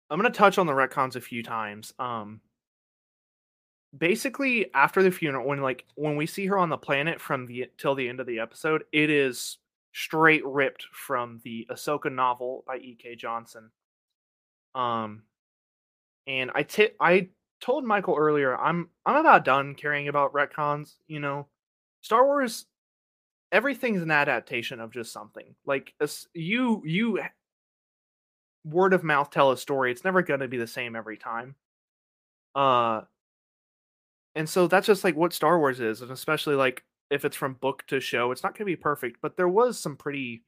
I'm 0.08 0.20
going 0.20 0.30
to 0.30 0.38
touch 0.38 0.58
on 0.58 0.66
the 0.66 0.72
retcons 0.72 1.16
a 1.16 1.20
few 1.20 1.42
times. 1.42 1.92
Um 1.98 2.40
basically 3.96 4.72
after 4.74 5.02
the 5.02 5.10
funeral 5.10 5.46
when 5.46 5.60
like 5.60 5.84
when 5.96 6.16
we 6.16 6.26
see 6.26 6.46
her 6.46 6.58
on 6.58 6.68
the 6.68 6.78
planet 6.78 7.20
from 7.20 7.46
the 7.46 7.66
till 7.76 7.94
the 7.94 8.08
end 8.08 8.20
of 8.20 8.26
the 8.26 8.38
episode, 8.38 8.84
it 8.92 9.10
is 9.10 9.58
straight 9.92 10.44
ripped 10.46 10.86
from 10.92 11.40
the 11.44 11.66
Ahsoka 11.70 12.10
novel 12.12 12.64
by 12.66 12.78
E.K. 12.78 13.16
Johnston. 13.16 13.70
Um, 14.74 15.22
and 16.26 16.50
I 16.54 16.62
t- 16.62 16.90
I 17.00 17.28
told 17.60 17.84
Michael 17.84 18.16
earlier 18.16 18.56
I'm 18.56 18.88
I'm 19.06 19.16
about 19.16 19.44
done 19.44 19.74
caring 19.74 20.08
about 20.08 20.32
retcons. 20.32 20.94
You 21.06 21.20
know, 21.20 21.48
Star 22.00 22.24
Wars, 22.24 22.66
everything's 23.50 24.02
an 24.02 24.10
adaptation 24.10 24.80
of 24.80 24.92
just 24.92 25.12
something. 25.12 25.54
Like 25.66 25.94
you 26.34 26.82
you 26.84 27.20
word 28.64 28.92
of 28.92 29.04
mouth 29.04 29.30
tell 29.30 29.50
a 29.50 29.56
story. 29.56 29.90
It's 29.90 30.04
never 30.04 30.22
going 30.22 30.40
to 30.40 30.48
be 30.48 30.58
the 30.58 30.66
same 30.66 30.94
every 30.94 31.16
time. 31.16 31.56
Uh, 32.54 33.02
and 34.34 34.48
so 34.48 34.66
that's 34.66 34.86
just 34.86 35.04
like 35.04 35.16
what 35.16 35.32
Star 35.32 35.58
Wars 35.58 35.80
is, 35.80 36.02
and 36.02 36.10
especially 36.10 36.54
like 36.54 36.84
if 37.10 37.24
it's 37.24 37.36
from 37.36 37.54
book 37.54 37.84
to 37.88 38.00
show, 38.00 38.30
it's 38.30 38.42
not 38.42 38.52
going 38.56 38.66
to 38.66 38.72
be 38.72 38.76
perfect. 38.76 39.18
But 39.20 39.36
there 39.36 39.48
was 39.48 39.78
some 39.78 39.96
pretty 39.96 40.44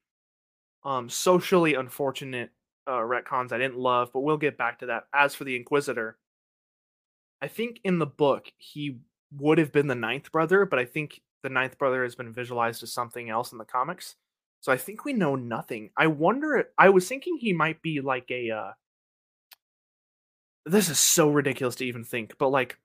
um 0.84 1.08
socially 1.08 1.74
unfortunate 1.74 2.50
uh, 2.86 2.92
retcons 2.92 3.52
I 3.52 3.58
didn't 3.58 3.78
love, 3.78 4.10
but 4.12 4.20
we'll 4.20 4.36
get 4.36 4.58
back 4.58 4.80
to 4.80 4.86
that. 4.86 5.04
As 5.14 5.34
for 5.34 5.44
the 5.44 5.56
Inquisitor, 5.56 6.18
I 7.40 7.48
think 7.48 7.80
in 7.84 7.98
the 7.98 8.06
book 8.06 8.50
he 8.58 8.98
would 9.36 9.58
have 9.58 9.72
been 9.72 9.86
the 9.86 9.94
ninth 9.94 10.30
brother, 10.32 10.64
but 10.64 10.78
I 10.78 10.84
think 10.84 11.20
the 11.42 11.48
ninth 11.48 11.78
brother 11.78 12.02
has 12.02 12.14
been 12.14 12.32
visualized 12.32 12.82
as 12.82 12.92
something 12.92 13.28
else 13.28 13.52
in 13.52 13.58
the 13.58 13.64
comics. 13.64 14.16
So 14.60 14.72
I 14.72 14.76
think 14.76 15.04
we 15.04 15.12
know 15.12 15.36
nothing. 15.36 15.90
I 15.96 16.06
wonder. 16.06 16.70
I 16.78 16.88
was 16.88 17.06
thinking 17.06 17.36
he 17.36 17.52
might 17.52 17.82
be 17.82 18.00
like 18.00 18.30
a. 18.30 18.50
Uh, 18.50 18.70
this 20.64 20.88
is 20.88 20.98
so 20.98 21.28
ridiculous 21.28 21.74
to 21.76 21.84
even 21.84 22.04
think, 22.04 22.34
but 22.38 22.48
like 22.48 22.78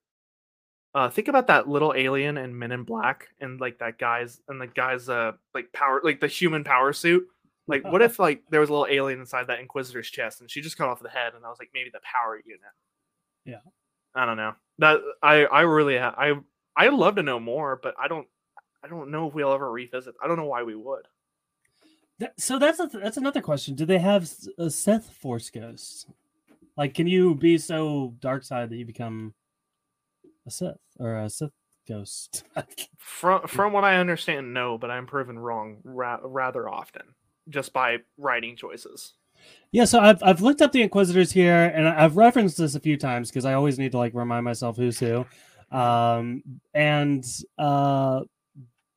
uh, 0.96 1.10
think 1.10 1.28
about 1.28 1.48
that 1.48 1.70
little 1.70 1.94
alien 1.96 2.38
and 2.38 2.58
Men 2.58 2.72
in 2.72 2.84
Black 2.84 3.28
and 3.40 3.62
like 3.62 3.80
that 3.80 4.00
guy's 4.00 4.42
and 4.48 4.60
the 4.60 4.68
guy's 4.68 5.08
uh 5.08 5.34
like 5.54 5.72
power 5.72 6.02
like 6.04 6.20
the 6.20 6.28
human 6.28 6.64
power 6.64 6.94
suit. 6.94 7.28
Like, 7.70 7.86
what 7.86 8.02
if 8.02 8.18
like 8.18 8.42
there 8.50 8.60
was 8.60 8.70
a 8.70 8.74
little 8.74 8.88
alien 8.90 9.20
inside 9.20 9.46
that 9.48 9.60
Inquisitor's 9.60 10.10
chest 10.10 10.42
and 10.42 10.50
she 10.50 10.60
just 10.60 10.76
cut 10.76 10.90
off 10.90 11.04
the 11.04 11.10
head 11.10 11.34
and 11.36 11.46
I 11.46 11.50
was 11.50 11.60
like 11.60 11.70
maybe 11.72 11.92
the 11.94 12.00
power 12.04 12.42
unit. 12.44 12.62
Yeah. 13.46 13.60
I 14.16 14.26
don't 14.26 14.38
know. 14.38 14.56
That 14.80 15.02
I 15.22 15.46
I 15.46 15.62
really 15.62 15.96
ha- 15.96 16.16
I 16.18 16.34
I 16.76 16.88
love 16.88 17.18
to 17.18 17.24
know 17.24 17.40
more, 17.40 17.80
but 17.82 17.94
I 18.00 18.08
don't 18.08 18.28
I 18.84 18.88
don't 18.88 19.12
know 19.12 19.28
if 19.28 19.36
we'll 19.36 19.54
ever 19.54 19.72
revisit. 19.72 20.16
I 20.22 20.28
don't 20.28 20.38
know 20.38 20.46
why 20.46 20.64
we 20.64 20.76
would. 20.76 21.06
That, 22.18 22.42
so 22.42 22.58
that's 22.58 22.80
a, 22.80 22.88
that's 22.88 23.18
another 23.18 23.42
question. 23.42 23.76
Do 23.76 23.86
they 23.86 24.00
have 24.00 24.30
a 24.58 24.72
Sith 24.72 25.10
Force 25.12 25.52
ghost? 25.52 26.08
Like, 26.76 26.96
can 26.96 27.08
you 27.08 27.36
be 27.36 27.58
so 27.60 28.16
dark 28.20 28.44
side 28.44 28.72
that 28.72 28.78
you 28.78 28.86
become 28.86 29.36
a 30.48 30.52
Sith 30.52 30.78
or 31.00 31.18
a 31.18 31.30
Sith 31.30 31.52
ghost? 31.88 32.46
from 32.98 33.48
from 33.48 33.74
what 33.74 33.84
I 33.84 33.98
understand, 33.98 34.56
no, 34.56 34.78
but 34.80 34.90
I'm 34.90 35.06
proven 35.06 35.38
wrong 35.38 35.82
ra- 35.84 36.20
rather 36.24 36.68
often 36.68 37.04
just 37.50 37.74
by 37.74 37.98
writing 38.18 38.56
choices. 38.56 39.14
Yeah, 39.72 39.86
so 39.86 40.00
I've 40.00 40.22
I've 40.24 40.42
looked 40.42 40.62
up 40.62 40.72
the 40.72 40.82
Inquisitors 40.82 41.32
here, 41.32 41.66
and 41.74 41.88
I've 41.88 42.18
referenced 42.18 42.58
this 42.58 42.76
a 42.76 42.80
few 42.80 42.98
times 42.98 43.30
because 43.30 43.46
I 43.46 43.54
always 43.54 43.78
need 43.78 43.92
to 43.92 43.98
like 43.98 44.14
remind 44.14 44.44
myself 44.44 44.78
who's 44.78 45.00
who. 45.00 45.26
Um, 45.72 46.44
and 46.74 47.26
uh, 47.58 48.22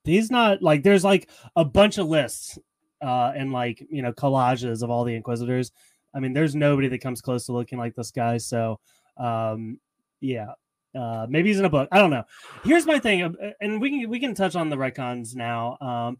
he's 0.03 0.31
not 0.31 0.61
like 0.61 0.83
there's 0.83 1.03
like 1.03 1.29
a 1.55 1.63
bunch 1.63 1.97
of 1.97 2.07
lists 2.07 2.57
uh 3.01 3.31
and 3.35 3.51
like 3.51 3.85
you 3.89 4.01
know 4.01 4.13
collages 4.13 4.81
of 4.81 4.89
all 4.89 5.03
the 5.03 5.15
Inquisitors. 5.15 5.71
I 6.13 6.19
mean, 6.19 6.33
there's 6.33 6.55
nobody 6.55 6.87
that 6.89 7.01
comes 7.01 7.21
close 7.21 7.45
to 7.47 7.53
looking 7.53 7.79
like 7.79 7.95
this 7.95 8.11
guy. 8.11 8.37
So, 8.37 8.79
um, 9.17 9.79
yeah, 10.21 10.49
uh, 10.95 11.25
maybe 11.27 11.49
he's 11.49 11.59
in 11.59 11.65
a 11.65 11.69
book. 11.69 11.89
I 11.91 11.97
don't 11.97 12.11
know. 12.11 12.23
Here's 12.63 12.85
my 12.85 12.99
thing, 12.99 13.35
and 13.59 13.81
we 13.81 13.89
can 13.89 14.09
we 14.09 14.19
can 14.19 14.35
touch 14.35 14.55
on 14.55 14.69
the 14.69 14.75
retcons 14.75 15.35
now. 15.35 15.77
Um, 15.81 16.17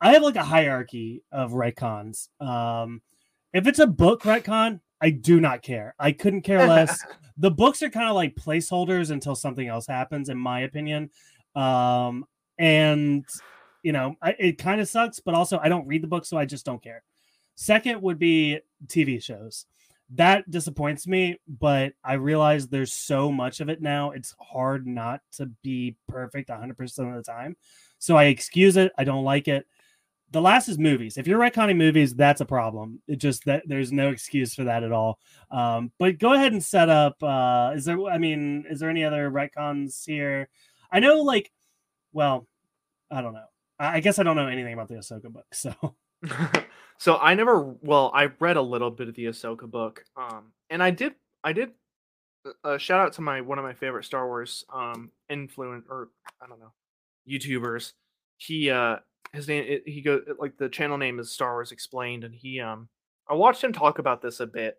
I 0.00 0.12
have 0.12 0.22
like 0.22 0.36
a 0.36 0.44
hierarchy 0.44 1.22
of 1.32 1.52
retcons. 1.52 2.28
Um, 2.40 3.02
if 3.52 3.66
it's 3.66 3.78
a 3.78 3.86
book 3.86 4.22
retcon, 4.22 4.80
I 5.00 5.10
do 5.10 5.40
not 5.40 5.62
care. 5.62 5.94
I 5.98 6.12
couldn't 6.12 6.42
care 6.42 6.58
less. 6.68 7.02
the 7.36 7.50
books 7.50 7.82
are 7.82 7.90
kind 7.90 8.08
of 8.08 8.14
like 8.14 8.36
placeholders 8.36 9.10
until 9.10 9.34
something 9.34 9.66
else 9.66 9.86
happens, 9.86 10.28
in 10.28 10.38
my 10.38 10.60
opinion. 10.60 11.10
Um, 11.54 12.26
and 12.58 13.24
you 13.82 13.92
know, 13.92 14.16
I, 14.20 14.34
it 14.38 14.58
kind 14.58 14.80
of 14.80 14.88
sucks, 14.88 15.20
but 15.20 15.34
also 15.34 15.58
I 15.62 15.68
don't 15.68 15.86
read 15.86 16.02
the 16.02 16.08
book, 16.08 16.26
so 16.26 16.36
I 16.36 16.44
just 16.44 16.66
don't 16.66 16.82
care. 16.82 17.02
Second 17.54 18.02
would 18.02 18.18
be 18.18 18.60
TV 18.86 19.22
shows. 19.22 19.66
That 20.10 20.48
disappoints 20.50 21.06
me, 21.06 21.40
but 21.48 21.94
I 22.04 22.14
realize 22.14 22.68
there's 22.68 22.92
so 22.92 23.32
much 23.32 23.60
of 23.60 23.68
it 23.68 23.80
now. 23.80 24.10
It's 24.10 24.34
hard 24.40 24.86
not 24.86 25.20
to 25.32 25.46
be 25.62 25.96
perfect 26.08 26.48
100% 26.48 26.70
of 27.08 27.14
the 27.14 27.22
time. 27.22 27.56
So 27.98 28.16
I 28.16 28.24
excuse 28.24 28.76
it. 28.76 28.92
I 28.98 29.04
don't 29.04 29.24
like 29.24 29.48
it 29.48 29.66
the 30.30 30.40
last 30.40 30.68
is 30.68 30.78
movies. 30.78 31.18
If 31.18 31.26
you're 31.26 31.38
retconning 31.38 31.76
movies, 31.76 32.14
that's 32.14 32.40
a 32.40 32.44
problem. 32.44 33.00
It 33.06 33.16
just 33.16 33.44
that 33.44 33.62
there's 33.66 33.92
no 33.92 34.10
excuse 34.10 34.54
for 34.54 34.64
that 34.64 34.82
at 34.82 34.92
all. 34.92 35.18
Um, 35.50 35.92
but 35.98 36.18
go 36.18 36.32
ahead 36.32 36.52
and 36.52 36.62
set 36.62 36.88
up. 36.88 37.22
Uh, 37.22 37.72
is 37.74 37.84
there? 37.84 38.02
I 38.04 38.18
mean, 38.18 38.64
is 38.68 38.80
there 38.80 38.90
any 38.90 39.04
other 39.04 39.30
retcons 39.30 40.04
here? 40.04 40.48
I 40.90 41.00
know, 41.00 41.22
like, 41.22 41.50
well, 42.12 42.46
I 43.10 43.20
don't 43.20 43.34
know. 43.34 43.46
I 43.78 44.00
guess 44.00 44.18
I 44.18 44.22
don't 44.22 44.36
know 44.36 44.48
anything 44.48 44.72
about 44.72 44.88
the 44.88 44.94
Ahsoka 44.94 45.30
book. 45.30 45.46
So, 45.52 45.74
so 46.98 47.18
I 47.18 47.34
never. 47.34 47.74
Well, 47.82 48.10
I 48.14 48.30
read 48.40 48.56
a 48.56 48.62
little 48.62 48.90
bit 48.90 49.08
of 49.08 49.14
the 49.14 49.26
Ahsoka 49.26 49.70
book, 49.70 50.04
um, 50.16 50.52
and 50.70 50.82
I 50.82 50.90
did. 50.90 51.14
I 51.44 51.52
did. 51.52 51.70
Uh, 52.44 52.50
uh 52.64 52.78
shout 52.78 53.00
out 53.00 53.12
to 53.14 53.20
my 53.20 53.40
one 53.42 53.58
of 53.58 53.64
my 53.64 53.74
favorite 53.74 54.04
Star 54.04 54.26
Wars 54.26 54.64
um 54.72 55.10
influence 55.28 55.86
or 55.88 56.08
I 56.42 56.46
don't 56.46 56.58
know 56.58 56.72
YouTubers. 57.28 57.92
He 58.38 58.70
uh 58.70 58.96
his 59.32 59.48
name 59.48 59.64
it, 59.66 59.82
he 59.86 60.00
go 60.00 60.20
like 60.38 60.56
the 60.56 60.68
channel 60.68 60.98
name 60.98 61.18
is 61.18 61.32
Star 61.32 61.54
Wars 61.54 61.72
Explained, 61.72 62.24
and 62.24 62.34
he 62.34 62.60
um 62.60 62.88
I 63.28 63.34
watched 63.34 63.62
him 63.62 63.72
talk 63.72 63.98
about 63.98 64.22
this 64.22 64.40
a 64.40 64.46
bit, 64.46 64.76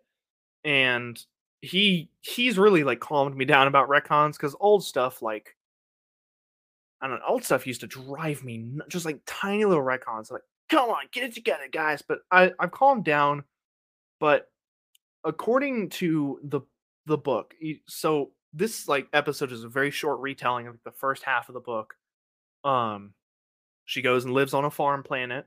and 0.64 1.22
he 1.60 2.10
he's 2.20 2.58
really 2.58 2.84
like 2.84 3.00
calmed 3.00 3.36
me 3.36 3.44
down 3.44 3.66
about 3.66 3.88
retcons 3.88 4.32
because 4.32 4.54
old 4.60 4.84
stuff 4.84 5.22
like 5.22 5.56
I 7.00 7.08
don't 7.08 7.18
know 7.18 7.26
old 7.28 7.44
stuff 7.44 7.66
used 7.66 7.80
to 7.80 7.86
drive 7.86 8.44
me 8.44 8.70
just 8.88 9.04
like 9.04 9.20
tiny 9.26 9.64
little 9.64 9.82
retcons 9.82 10.30
like 10.30 10.42
come 10.70 10.90
on 10.90 11.04
get 11.12 11.24
it 11.24 11.34
together 11.34 11.68
guys 11.72 12.02
but 12.02 12.20
I 12.30 12.52
I've 12.58 12.70
calmed 12.70 13.04
down, 13.04 13.44
but 14.20 14.46
according 15.24 15.90
to 15.90 16.38
the 16.44 16.60
the 17.06 17.18
book 17.18 17.54
so 17.86 18.30
this 18.52 18.86
like 18.86 19.08
episode 19.12 19.52
is 19.52 19.64
a 19.64 19.68
very 19.68 19.90
short 19.90 20.20
retelling 20.20 20.66
of 20.66 20.76
the 20.84 20.92
first 20.92 21.22
half 21.22 21.48
of 21.48 21.54
the 21.54 21.60
book 21.60 21.94
um 22.64 23.12
she 23.88 24.02
goes 24.02 24.26
and 24.26 24.34
lives 24.34 24.52
on 24.52 24.66
a 24.66 24.70
farm 24.70 25.02
planet. 25.02 25.46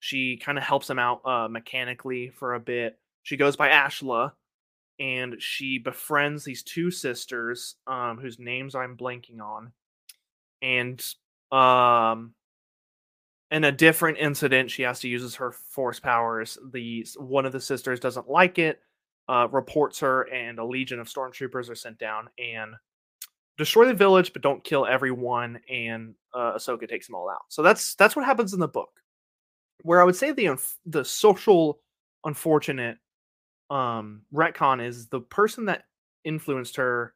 She 0.00 0.38
kind 0.38 0.56
of 0.56 0.64
helps 0.64 0.88
him 0.88 0.98
out 0.98 1.20
uh, 1.26 1.48
mechanically 1.48 2.30
for 2.30 2.54
a 2.54 2.60
bit. 2.60 2.98
She 3.24 3.36
goes 3.36 3.56
by 3.56 3.68
Ashla, 3.68 4.32
and 4.98 5.36
she 5.38 5.78
befriends 5.78 6.44
these 6.44 6.62
two 6.62 6.90
sisters, 6.90 7.76
um, 7.86 8.16
whose 8.16 8.38
names 8.38 8.74
I'm 8.74 8.96
blanking 8.96 9.42
on. 9.42 9.72
And 10.62 11.04
um, 11.52 12.32
in 13.50 13.64
a 13.64 13.72
different 13.72 14.16
incident, 14.16 14.70
she 14.70 14.80
has 14.84 15.00
to 15.00 15.08
use 15.08 15.34
her 15.34 15.52
force 15.52 16.00
powers. 16.00 16.56
The 16.72 17.06
one 17.18 17.44
of 17.44 17.52
the 17.52 17.60
sisters 17.60 18.00
doesn't 18.00 18.30
like 18.30 18.58
it, 18.58 18.80
uh, 19.28 19.48
reports 19.52 20.00
her, 20.00 20.22
and 20.32 20.58
a 20.58 20.64
legion 20.64 21.00
of 21.00 21.08
stormtroopers 21.08 21.68
are 21.68 21.74
sent 21.74 21.98
down 21.98 22.30
and 22.38 22.76
destroy 23.58 23.86
the 23.86 23.94
village, 23.94 24.32
but 24.32 24.42
don't 24.42 24.64
kill 24.64 24.86
everyone. 24.86 25.60
And 25.70 26.14
uh, 26.32 26.54
Ahsoka 26.54 26.88
takes 26.88 27.06
them 27.06 27.14
all 27.14 27.30
out. 27.30 27.42
So 27.48 27.62
that's 27.62 27.94
that's 27.94 28.16
what 28.16 28.24
happens 28.24 28.52
in 28.54 28.60
the 28.60 28.68
book. 28.68 28.90
Where 29.82 30.00
I 30.00 30.04
would 30.04 30.16
say 30.16 30.32
the 30.32 30.56
the 30.86 31.04
social 31.04 31.80
unfortunate 32.24 32.98
um 33.70 34.22
retcon 34.32 34.84
is 34.84 35.08
the 35.08 35.20
person 35.20 35.66
that 35.66 35.84
influenced 36.24 36.76
her 36.76 37.14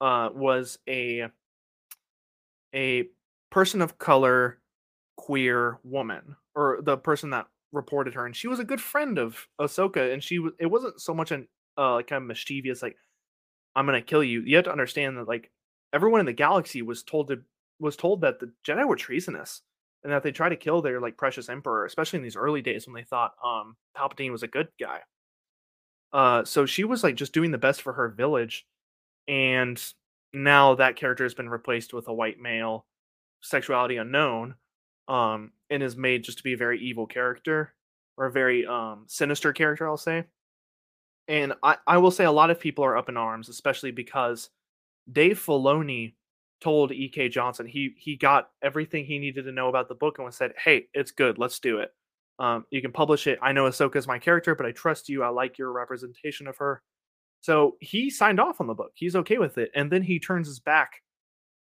uh 0.00 0.28
was 0.32 0.78
a 0.88 1.26
a 2.74 3.04
person 3.50 3.82
of 3.82 3.98
color 3.98 4.58
queer 5.16 5.78
woman 5.82 6.36
or 6.54 6.78
the 6.82 6.96
person 6.96 7.30
that 7.30 7.46
reported 7.72 8.14
her 8.14 8.26
and 8.26 8.34
she 8.34 8.48
was 8.48 8.60
a 8.60 8.64
good 8.64 8.80
friend 8.80 9.18
of 9.18 9.46
Ahsoka 9.60 10.12
and 10.12 10.22
she 10.22 10.38
was 10.38 10.52
it 10.60 10.66
wasn't 10.66 11.00
so 11.00 11.12
much 11.12 11.32
an 11.32 11.46
uh 11.76 11.94
like 11.94 12.06
kind 12.06 12.22
of 12.22 12.28
mischievous 12.28 12.82
like 12.82 12.96
I'm 13.78 13.86
gonna 13.86 14.02
kill 14.02 14.24
you. 14.24 14.42
You 14.42 14.56
have 14.56 14.64
to 14.64 14.72
understand 14.72 15.16
that 15.16 15.28
like 15.28 15.50
everyone 15.92 16.20
in 16.20 16.26
the 16.26 16.32
galaxy 16.32 16.82
was 16.82 17.02
told 17.02 17.28
to 17.28 17.40
was 17.80 17.96
told 17.96 18.20
that 18.22 18.40
the 18.40 18.52
Jedi 18.66 18.86
were 18.86 18.96
treasonous 18.96 19.62
and 20.02 20.12
that 20.12 20.22
they 20.22 20.32
tried 20.32 20.50
to 20.50 20.56
kill 20.56 20.82
their 20.82 21.00
like 21.00 21.16
precious 21.16 21.48
emperor, 21.48 21.84
especially 21.84 22.18
in 22.18 22.22
these 22.22 22.36
early 22.36 22.62
days 22.62 22.86
when 22.86 22.94
they 22.94 23.04
thought 23.04 23.32
um 23.44 23.76
Palpatine 23.96 24.32
was 24.32 24.42
a 24.42 24.48
good 24.48 24.68
guy. 24.80 25.00
Uh 26.12 26.44
so 26.44 26.66
she 26.66 26.84
was 26.84 27.02
like 27.02 27.14
just 27.14 27.32
doing 27.32 27.50
the 27.50 27.58
best 27.58 27.82
for 27.82 27.92
her 27.92 28.08
village 28.08 28.66
and 29.26 29.82
now 30.32 30.74
that 30.74 30.96
character 30.96 31.24
has 31.24 31.34
been 31.34 31.48
replaced 31.48 31.92
with 31.94 32.08
a 32.08 32.12
white 32.12 32.38
male 32.40 32.86
sexuality 33.40 33.96
unknown 33.96 34.54
um 35.08 35.52
and 35.70 35.82
is 35.82 35.96
made 35.96 36.24
just 36.24 36.38
to 36.38 36.44
be 36.44 36.54
a 36.54 36.56
very 36.56 36.80
evil 36.80 37.06
character 37.06 37.74
or 38.16 38.26
a 38.26 38.32
very 38.32 38.66
um 38.66 39.04
sinister 39.06 39.52
character 39.52 39.86
I'll 39.88 39.96
say. 39.96 40.24
And 41.28 41.54
I 41.62 41.76
I 41.86 41.98
will 41.98 42.10
say 42.10 42.24
a 42.24 42.32
lot 42.32 42.50
of 42.50 42.60
people 42.60 42.84
are 42.84 42.96
up 42.96 43.08
in 43.08 43.16
arms 43.16 43.48
especially 43.48 43.90
because 43.90 44.50
Dave 45.10 45.38
Filoni 45.44 46.14
told 46.60 46.92
E.K. 46.92 47.28
Johnston 47.28 47.66
he 47.66 47.94
he 47.96 48.16
got 48.16 48.50
everything 48.62 49.04
he 49.04 49.18
needed 49.18 49.44
to 49.44 49.52
know 49.52 49.68
about 49.68 49.88
the 49.88 49.94
book 49.94 50.18
and 50.18 50.24
was 50.24 50.36
said, 50.36 50.52
"Hey, 50.62 50.86
it's 50.94 51.10
good. 51.10 51.38
Let's 51.38 51.58
do 51.58 51.78
it. 51.78 51.90
Um, 52.38 52.64
you 52.70 52.80
can 52.82 52.92
publish 52.92 53.26
it. 53.26 53.38
I 53.42 53.52
know 53.52 53.64
Ahsoka's 53.68 54.06
my 54.06 54.18
character, 54.18 54.54
but 54.54 54.66
I 54.66 54.72
trust 54.72 55.08
you. 55.08 55.22
I 55.22 55.28
like 55.28 55.58
your 55.58 55.72
representation 55.72 56.46
of 56.46 56.56
her." 56.58 56.82
So 57.40 57.76
he 57.80 58.10
signed 58.10 58.40
off 58.40 58.60
on 58.60 58.66
the 58.66 58.74
book. 58.74 58.92
He's 58.94 59.16
okay 59.16 59.38
with 59.38 59.58
it, 59.58 59.70
and 59.74 59.90
then 59.90 60.02
he 60.02 60.18
turns 60.18 60.48
his 60.48 60.60
back, 60.60 61.02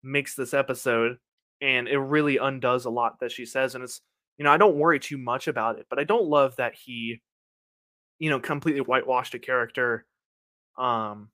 makes 0.02 0.35
this 0.35 0.54
episode, 0.54 1.18
and 1.61 1.88
it 1.88 1.98
really 1.98 2.38
undoes 2.38 2.85
a 2.87 2.90
lot 2.90 3.20
that 3.20 3.32
she 3.32 3.46
says. 3.46 3.74
And 3.74 3.85
it's 3.85 4.00
you 4.38 4.44
know 4.44 4.52
I 4.52 4.56
don't 4.56 4.76
worry 4.76 4.98
too 5.00 5.18
much 5.18 5.48
about 5.48 5.78
it, 5.78 5.87
but 5.90 5.98
I 5.98 6.04
don't 6.04 6.24
love 6.26 6.56
that 6.56 6.74
he, 6.74 7.20
you 8.18 8.30
know, 8.30 8.40
completely 8.40 8.80
whitewashed 8.82 9.35
a 9.35 9.38
character. 9.38 10.06
Um, 10.78 11.30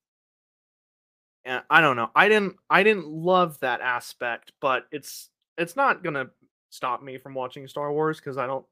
I 1.45 1.81
don't 1.81 1.97
know. 1.97 2.11
I 2.15 2.29
didn't 2.29 2.57
I 2.71 2.83
didn't 2.83 3.09
love 3.09 3.59
that 3.61 3.81
aspect, 3.81 4.53
but 4.61 4.87
it's 4.93 5.31
it's 5.59 5.77
not 5.77 6.05
gonna 6.05 6.31
stop 6.71 7.03
me 7.03 7.19
from 7.19 7.35
watching 7.35 7.67
Star 7.67 7.93
Wars 7.93 8.19
because 8.19 8.39
I 8.39 8.47
don't. 8.47 8.65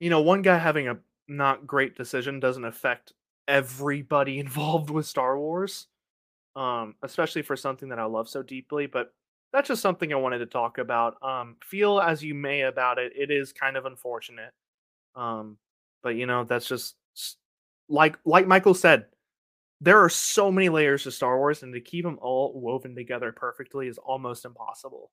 You 0.00 0.10
know, 0.10 0.20
one 0.20 0.42
guy 0.42 0.58
having 0.58 0.88
a 0.88 0.98
not 1.28 1.66
great 1.66 1.96
decision 1.96 2.40
doesn't 2.40 2.64
affect 2.64 3.12
everybody 3.48 4.38
involved 4.40 4.90
with 4.90 5.06
Star 5.06 5.38
Wars, 5.38 5.86
um, 6.56 6.94
especially 7.02 7.42
for 7.42 7.56
something 7.56 7.88
that 7.88 7.98
I 7.98 8.04
love 8.04 8.28
so 8.28 8.42
deeply. 8.42 8.86
But 8.86 9.12
that's 9.52 9.68
just 9.68 9.82
something 9.82 10.12
I 10.12 10.16
wanted 10.16 10.38
to 10.38 10.46
talk 10.46 10.78
about. 10.78 11.22
Um, 11.22 11.56
feel 11.64 12.00
as 12.00 12.22
you 12.22 12.34
may 12.34 12.62
about 12.62 12.98
it, 12.98 13.12
it 13.16 13.30
is 13.30 13.52
kind 13.52 13.76
of 13.76 13.86
unfortunate. 13.86 14.52
Um, 15.14 15.56
but 16.02 16.16
you 16.16 16.26
know, 16.26 16.44
that's 16.44 16.68
just 16.68 16.96
like 17.88 18.18
like 18.24 18.46
Michael 18.46 18.74
said, 18.74 19.06
there 19.80 20.02
are 20.02 20.08
so 20.08 20.50
many 20.50 20.68
layers 20.68 21.04
to 21.04 21.10
Star 21.10 21.38
Wars, 21.38 21.62
and 21.62 21.72
to 21.74 21.80
keep 21.80 22.04
them 22.04 22.18
all 22.20 22.52
woven 22.58 22.94
together 22.94 23.32
perfectly 23.32 23.88
is 23.88 23.98
almost 23.98 24.44
impossible. 24.44 25.10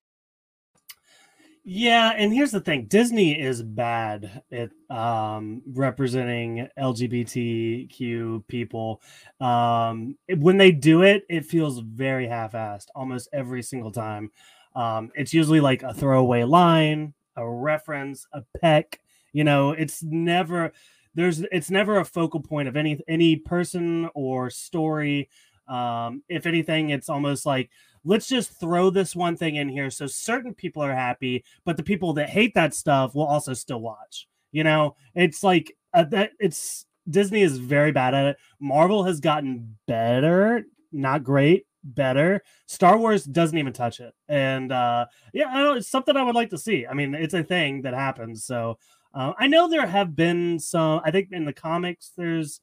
Yeah, 1.64 2.14
and 2.18 2.34
here's 2.34 2.52
the 2.52 2.60
thing: 2.60 2.86
Disney 2.86 3.40
is 3.40 3.62
bad 3.62 4.42
at 4.52 4.72
um, 4.90 5.62
representing 5.68 6.68
LGBTQ 6.78 8.48
people. 8.48 9.02
Um, 9.40 10.18
when 10.38 10.58
they 10.58 10.72
do 10.72 11.04
it, 11.04 11.24
it 11.30 11.46
feels 11.46 11.80
very 11.80 12.28
half-assed 12.28 12.88
almost 12.96 13.30
every 13.32 13.62
single 13.62 13.92
time. 13.92 14.32
Um, 14.76 15.12
it's 15.14 15.36
usually 15.36 15.60
like 15.60 15.84
a 15.84 15.94
throwaway 15.94 16.44
line, 16.46 17.14
a 17.36 17.48
reference, 17.48 18.26
a 18.34 18.42
peck. 18.60 19.00
You 19.32 19.44
know, 19.44 19.72
it's 19.72 20.02
never 20.02 20.74
there's 21.14 21.42
it's 21.52 21.70
never 21.70 22.00
a 22.00 22.06
focal 22.06 22.40
point 22.40 22.68
of 22.68 22.78
any 22.78 23.00
any 23.08 23.36
person 23.36 24.10
or 24.14 24.50
story. 24.50 25.30
Um, 25.68 26.24
if 26.28 26.46
anything, 26.46 26.90
it's 26.90 27.10
almost 27.10 27.46
like 27.46 27.70
let's 28.04 28.28
just 28.28 28.60
throw 28.60 28.90
this 28.90 29.16
one 29.16 29.38
thing 29.38 29.56
in 29.56 29.70
here 29.70 29.90
so 29.90 30.08
certain 30.08 30.54
people 30.54 30.84
are 30.84 30.94
happy, 30.94 31.44
but 31.66 31.78
the 31.78 31.84
people 31.84 32.14
that 32.14 32.30
hate 32.30 32.54
that 32.56 32.74
stuff 32.74 33.14
will 33.14 33.26
also 33.26 33.54
still 33.54 33.80
watch. 33.82 34.28
You 34.52 34.64
know, 34.64 34.96
it's 35.16 35.44
like 35.44 35.76
uh, 35.94 36.04
that. 36.06 36.32
It's 36.40 36.86
Disney 37.10 37.42
is 37.42 37.58
very 37.58 37.92
bad 37.92 38.14
at 38.14 38.26
it. 38.26 38.38
Marvel 38.60 39.04
has 39.04 39.20
gotten 39.20 39.76
better, 39.88 40.64
not 40.92 41.24
great, 41.24 41.66
better. 41.84 42.44
Star 42.68 42.98
Wars 42.98 43.24
doesn't 43.24 43.58
even 43.58 43.74
touch 43.74 44.00
it, 44.00 44.14
and 44.28 44.72
uh, 44.72 45.06
yeah, 45.34 45.48
I 45.48 45.64
know 45.64 45.74
it's 45.74 45.90
something 45.90 46.16
I 46.16 46.24
would 46.24 46.36
like 46.36 46.50
to 46.52 46.58
see. 46.58 46.86
I 46.86 46.94
mean, 46.94 47.16
it's 47.16 47.34
a 47.34 47.44
thing 47.44 47.84
that 47.84 47.94
happens. 47.94 48.46
So 48.46 48.78
uh, 49.14 49.34
I 49.38 49.48
know 49.48 49.68
there 49.68 49.88
have 49.88 50.16
been 50.16 50.60
some. 50.60 51.02
I 51.04 51.12
think 51.12 51.30
in 51.32 51.46
the 51.46 51.54
comics, 51.54 52.12
there's 52.16 52.62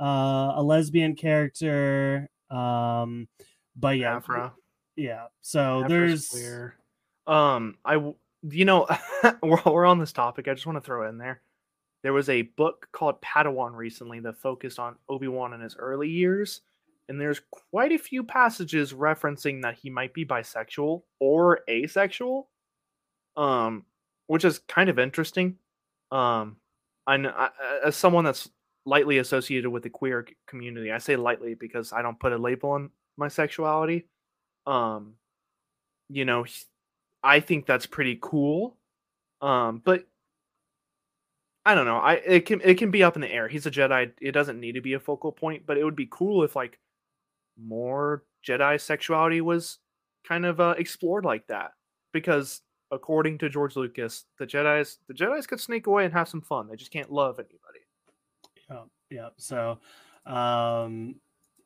uh, 0.00 0.52
a 0.56 0.62
lesbian 0.62 1.14
character. 1.14 2.28
Um, 2.50 3.28
but 3.76 3.98
yeah, 3.98 4.16
Aphra. 4.16 4.54
yeah. 4.96 5.26
So 5.40 5.84
Aphra's 5.84 6.28
there's. 6.30 6.72
Um, 7.26 7.76
I 7.84 8.12
you 8.48 8.64
know 8.64 8.88
we're 9.42 9.62
we're 9.66 9.86
on 9.86 9.98
this 9.98 10.12
topic. 10.12 10.48
I 10.48 10.54
just 10.54 10.66
want 10.66 10.76
to 10.76 10.84
throw 10.84 11.08
in 11.08 11.18
there. 11.18 11.42
There 12.02 12.14
was 12.14 12.30
a 12.30 12.42
book 12.42 12.88
called 12.92 13.20
Padawan 13.20 13.76
recently 13.76 14.20
that 14.20 14.38
focused 14.38 14.78
on 14.78 14.96
Obi 15.08 15.28
Wan 15.28 15.52
in 15.52 15.60
his 15.60 15.76
early 15.76 16.08
years, 16.08 16.62
and 17.08 17.20
there's 17.20 17.42
quite 17.70 17.92
a 17.92 17.98
few 17.98 18.24
passages 18.24 18.94
referencing 18.94 19.62
that 19.62 19.74
he 19.74 19.90
might 19.90 20.14
be 20.14 20.24
bisexual 20.24 21.02
or 21.18 21.60
asexual, 21.68 22.48
um, 23.36 23.84
which 24.28 24.46
is 24.46 24.60
kind 24.60 24.88
of 24.88 24.98
interesting. 24.98 25.56
Um, 26.10 26.56
I, 27.06 27.50
as 27.84 27.96
someone 27.96 28.24
that's 28.24 28.48
lightly 28.84 29.18
associated 29.18 29.70
with 29.70 29.82
the 29.82 29.90
queer 29.90 30.26
community, 30.46 30.92
I 30.92 30.98
say 30.98 31.16
lightly 31.16 31.54
because 31.54 31.92
I 31.92 32.02
don't 32.02 32.18
put 32.18 32.32
a 32.32 32.38
label 32.38 32.70
on 32.70 32.90
my 33.16 33.28
sexuality. 33.28 34.06
Um, 34.66 35.14
you 36.08 36.24
know, 36.24 36.44
I 37.22 37.40
think 37.40 37.66
that's 37.66 37.86
pretty 37.86 38.18
cool. 38.20 38.76
Um, 39.40 39.82
but 39.84 40.04
I 41.64 41.74
don't 41.74 41.86
know. 41.86 41.98
I 41.98 42.14
it 42.14 42.46
can 42.46 42.60
it 42.62 42.78
can 42.78 42.90
be 42.90 43.02
up 43.02 43.16
in 43.16 43.22
the 43.22 43.30
air. 43.30 43.48
He's 43.48 43.66
a 43.66 43.70
Jedi. 43.70 44.12
It 44.20 44.32
doesn't 44.32 44.60
need 44.60 44.72
to 44.72 44.80
be 44.80 44.94
a 44.94 45.00
focal 45.00 45.32
point, 45.32 45.64
but 45.66 45.76
it 45.76 45.84
would 45.84 45.96
be 45.96 46.08
cool 46.10 46.42
if 46.42 46.56
like 46.56 46.78
more 47.62 48.24
Jedi 48.46 48.80
sexuality 48.80 49.40
was 49.40 49.78
kind 50.24 50.46
of 50.46 50.60
uh, 50.60 50.74
explored 50.78 51.24
like 51.24 51.46
that. 51.48 51.72
Because 52.12 52.62
according 52.90 53.38
to 53.38 53.48
George 53.48 53.76
Lucas, 53.76 54.26
the 54.38 54.46
Jedi's 54.46 54.98
the 55.08 55.14
Jedi's 55.14 55.46
could 55.46 55.60
sneak 55.60 55.86
away 55.86 56.04
and 56.04 56.12
have 56.12 56.28
some 56.28 56.40
fun. 56.40 56.68
They 56.68 56.76
just 56.76 56.90
can't 56.90 57.12
love 57.12 57.38
anybody. 57.38 57.80
Yeah, 58.70 58.84
yeah. 59.10 59.28
So, 59.36 59.78
um, 60.26 61.16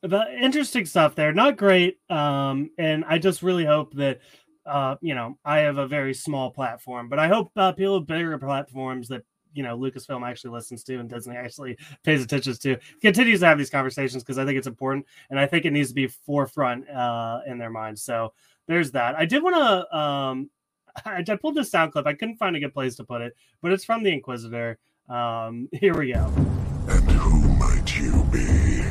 interesting 0.02 0.86
stuff 0.86 1.14
there. 1.14 1.32
Not 1.32 1.56
great. 1.56 1.98
Um, 2.10 2.70
and 2.78 3.04
I 3.06 3.18
just 3.18 3.42
really 3.42 3.64
hope 3.64 3.94
that, 3.94 4.20
uh, 4.66 4.96
you 5.00 5.14
know, 5.14 5.38
I 5.44 5.58
have 5.58 5.78
a 5.78 5.86
very 5.86 6.14
small 6.14 6.50
platform, 6.50 7.08
but 7.08 7.18
I 7.18 7.28
hope 7.28 7.50
uh, 7.56 7.72
people 7.72 7.98
with 7.98 8.06
bigger 8.06 8.38
platforms 8.38 9.08
that 9.08 9.22
you 9.54 9.62
know 9.62 9.78
Lucasfilm 9.78 10.28
actually 10.28 10.50
listens 10.50 10.82
to 10.84 10.98
and 10.98 11.08
Disney 11.08 11.36
actually 11.36 11.78
pays 12.04 12.22
attention 12.22 12.54
to 12.54 12.76
continues 13.00 13.40
to 13.40 13.46
have 13.46 13.56
these 13.56 13.70
conversations 13.70 14.22
because 14.22 14.36
I 14.36 14.44
think 14.44 14.58
it's 14.58 14.66
important 14.66 15.06
and 15.30 15.38
I 15.38 15.46
think 15.46 15.64
it 15.64 15.72
needs 15.72 15.88
to 15.90 15.94
be 15.94 16.08
forefront 16.08 16.88
uh, 16.90 17.40
in 17.46 17.58
their 17.58 17.70
minds. 17.70 18.02
So 18.02 18.32
there's 18.66 18.90
that. 18.92 19.14
I 19.14 19.24
did 19.26 19.42
want 19.42 19.56
to. 19.56 19.96
Um, 19.96 20.50
I, 21.04 21.24
I 21.26 21.36
pulled 21.36 21.54
this 21.54 21.70
sound 21.70 21.92
clip. 21.92 22.06
I 22.06 22.14
couldn't 22.14 22.36
find 22.36 22.56
a 22.56 22.60
good 22.60 22.74
place 22.74 22.96
to 22.96 23.04
put 23.04 23.20
it, 23.22 23.34
but 23.62 23.72
it's 23.72 23.84
from 23.84 24.02
the 24.02 24.12
Inquisitor. 24.12 24.78
Um, 25.08 25.68
here 25.72 25.96
we 25.96 26.12
go. 26.12 26.30
And 26.88 27.10
who 27.10 27.54
might 27.56 27.98
you 27.98 28.24
be? 28.32 28.82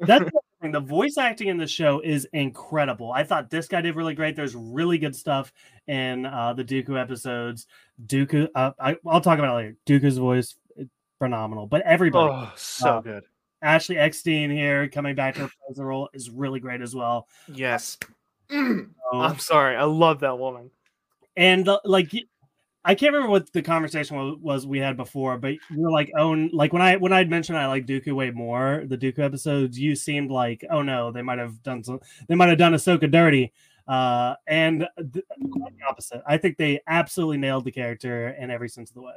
That's 0.00 0.24
the 0.24 0.40
thing. 0.60 0.72
The 0.72 0.80
voice 0.80 1.16
acting 1.18 1.48
in 1.48 1.56
the 1.56 1.66
show 1.66 2.00
is 2.00 2.26
incredible. 2.32 3.12
I 3.12 3.22
thought 3.24 3.48
this 3.50 3.68
guy 3.68 3.80
did 3.80 3.96
really 3.96 4.14
great. 4.14 4.34
There's 4.36 4.54
really 4.54 4.98
good 4.98 5.14
stuff 5.14 5.52
in 5.86 6.26
uh, 6.26 6.52
the 6.54 6.64
Dooku 6.64 7.00
episodes. 7.00 7.66
Dooku, 8.06 8.48
uh, 8.54 8.72
I, 8.80 8.96
I'll 9.06 9.20
talk 9.20 9.38
about 9.38 9.52
it 9.52 9.56
later. 9.56 9.76
Dooku's 9.86 10.18
voice, 10.18 10.56
eh, 10.78 10.84
phenomenal. 11.18 11.66
But 11.66 11.82
everybody, 11.82 12.32
Oh, 12.34 12.52
so 12.56 12.88
Uh, 12.88 13.00
good. 13.00 13.24
Ashley 13.62 13.96
Eckstein 13.96 14.50
here 14.50 14.88
coming 14.88 15.14
back 15.14 15.36
to 15.36 15.42
reprise 15.42 15.76
the 15.76 15.84
role 15.84 16.10
is 16.12 16.28
really 16.28 16.60
great 16.60 16.82
as 16.82 16.94
well. 16.94 17.28
Yes. 17.48 17.96
Mm. 18.50 18.90
So- 19.12 19.18
I'm 19.20 19.38
sorry. 19.38 19.76
I 19.76 19.84
love 19.84 20.20
that 20.20 20.38
woman. 20.38 20.70
And 21.36 21.64
the, 21.64 21.80
like 21.84 22.12
I 22.86 22.94
can't 22.94 23.14
remember 23.14 23.30
what 23.30 23.50
the 23.52 23.62
conversation 23.62 24.38
was, 24.42 24.66
we 24.66 24.78
had 24.78 24.96
before, 24.98 25.38
but 25.38 25.54
you 25.70 25.80
were 25.80 25.90
like, 25.90 26.12
oh, 26.18 26.32
like 26.52 26.72
when 26.74 26.82
I 26.82 26.96
when 26.96 27.14
I 27.14 27.24
mentioned 27.24 27.56
I 27.56 27.66
like 27.66 27.86
Dooku 27.86 28.12
way 28.12 28.30
more, 28.30 28.84
the 28.86 28.98
Dooku 28.98 29.20
episodes, 29.20 29.78
you 29.78 29.96
seemed 29.96 30.30
like, 30.30 30.64
oh 30.70 30.82
no, 30.82 31.10
they 31.10 31.22
might 31.22 31.38
have 31.38 31.62
done 31.62 31.82
some, 31.82 32.00
they 32.28 32.34
might 32.34 32.50
have 32.50 32.58
done 32.58 32.74
Ahsoka 32.74 33.10
dirty, 33.10 33.54
uh, 33.88 34.34
and 34.46 34.86
th- 34.98 35.24
quite 35.50 35.78
the 35.78 35.86
opposite. 35.88 36.22
I 36.26 36.36
think 36.36 36.58
they 36.58 36.80
absolutely 36.86 37.38
nailed 37.38 37.64
the 37.64 37.72
character 37.72 38.28
in 38.28 38.50
every 38.50 38.68
sense 38.68 38.90
of 38.90 38.96
the 38.96 39.02
way. 39.02 39.16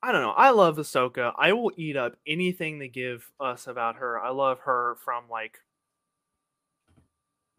I 0.00 0.12
don't 0.12 0.22
know. 0.22 0.30
I 0.32 0.50
love 0.50 0.76
Ahsoka. 0.76 1.32
I 1.36 1.52
will 1.52 1.72
eat 1.76 1.96
up 1.96 2.14
anything 2.28 2.78
they 2.78 2.88
give 2.88 3.28
us 3.40 3.66
about 3.66 3.96
her. 3.96 4.20
I 4.20 4.30
love 4.30 4.60
her 4.60 4.98
from 5.04 5.24
like 5.28 5.58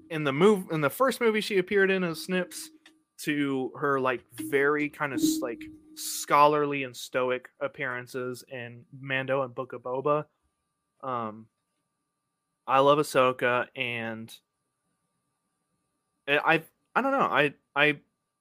in 0.09 0.23
the 0.23 0.31
move 0.31 0.71
in 0.71 0.79
the 0.79 0.89
first 0.89 1.19
movie 1.19 1.41
she 1.41 1.57
appeared 1.57 1.91
in 1.91 2.05
as 2.05 2.23
Snips 2.23 2.69
to 3.17 3.71
her 3.79 3.99
like 3.99 4.23
very 4.35 4.89
kind 4.89 5.13
of 5.13 5.21
like 5.41 5.61
scholarly 5.95 6.83
and 6.83 6.95
stoic 6.95 7.49
appearances 7.59 8.43
in 8.51 8.83
Mando 8.99 9.43
and 9.43 9.55
Book 9.55 9.73
of 9.73 9.81
Boba. 9.81 10.25
Um, 11.01 11.47
I 12.67 12.79
love 12.79 12.97
Ahsoka, 12.97 13.67
and 13.75 14.33
I 16.27 16.63
I, 16.95 17.01
don't 17.01 17.11
know. 17.11 17.19
I 17.19 17.53
I 17.75 17.99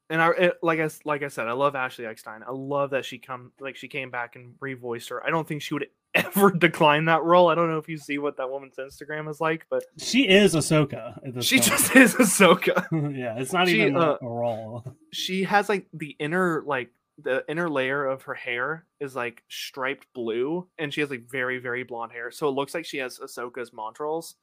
and 0.08 0.22
I 0.22 0.30
it, 0.30 0.58
like 0.62 0.80
I 0.80 0.88
like 1.04 1.22
I 1.22 1.28
said, 1.28 1.48
I 1.48 1.52
love 1.52 1.74
Ashley 1.74 2.06
Eckstein. 2.06 2.42
I 2.46 2.52
love 2.52 2.90
that 2.90 3.04
she 3.04 3.18
come 3.18 3.52
like 3.60 3.76
she 3.76 3.88
came 3.88 4.10
back 4.10 4.36
and 4.36 4.54
revoiced 4.60 5.10
her. 5.10 5.24
I 5.24 5.30
don't 5.30 5.46
think 5.46 5.62
she 5.62 5.74
would 5.74 5.86
ever 6.14 6.50
decline 6.58 7.06
that 7.06 7.22
role. 7.22 7.48
I 7.48 7.54
don't 7.54 7.68
know 7.68 7.78
if 7.78 7.88
you 7.88 7.98
see 7.98 8.18
what 8.18 8.36
that 8.36 8.50
woman's 8.50 8.76
Instagram 8.76 9.28
is 9.28 9.40
like, 9.40 9.66
but 9.70 9.84
She 9.98 10.28
is 10.28 10.54
Ahsoka. 10.54 11.18
She 11.42 11.56
point. 11.56 11.70
just 11.70 11.96
is 11.96 12.14
Ahsoka. 12.14 12.86
yeah, 13.16 13.38
it's 13.38 13.52
not 13.52 13.68
she, 13.68 13.82
even 13.82 13.96
uh, 13.96 14.16
a 14.20 14.26
role. 14.26 14.84
She 15.12 15.44
has 15.44 15.68
like 15.68 15.86
the 15.92 16.16
inner 16.18 16.62
like 16.66 16.90
the 17.22 17.44
inner 17.48 17.68
layer 17.68 18.04
of 18.04 18.22
her 18.22 18.34
hair 18.34 18.86
is 19.00 19.14
like 19.14 19.42
striped 19.48 20.06
blue, 20.14 20.66
and 20.78 20.92
she 20.92 21.00
has 21.00 21.10
like 21.10 21.30
very 21.30 21.58
very 21.58 21.84
blonde 21.84 22.12
hair, 22.12 22.30
so 22.30 22.48
it 22.48 22.52
looks 22.52 22.74
like 22.74 22.84
she 22.84 22.98
has 22.98 23.18
Ahsoka's 23.18 23.70
montrals. 23.70 24.34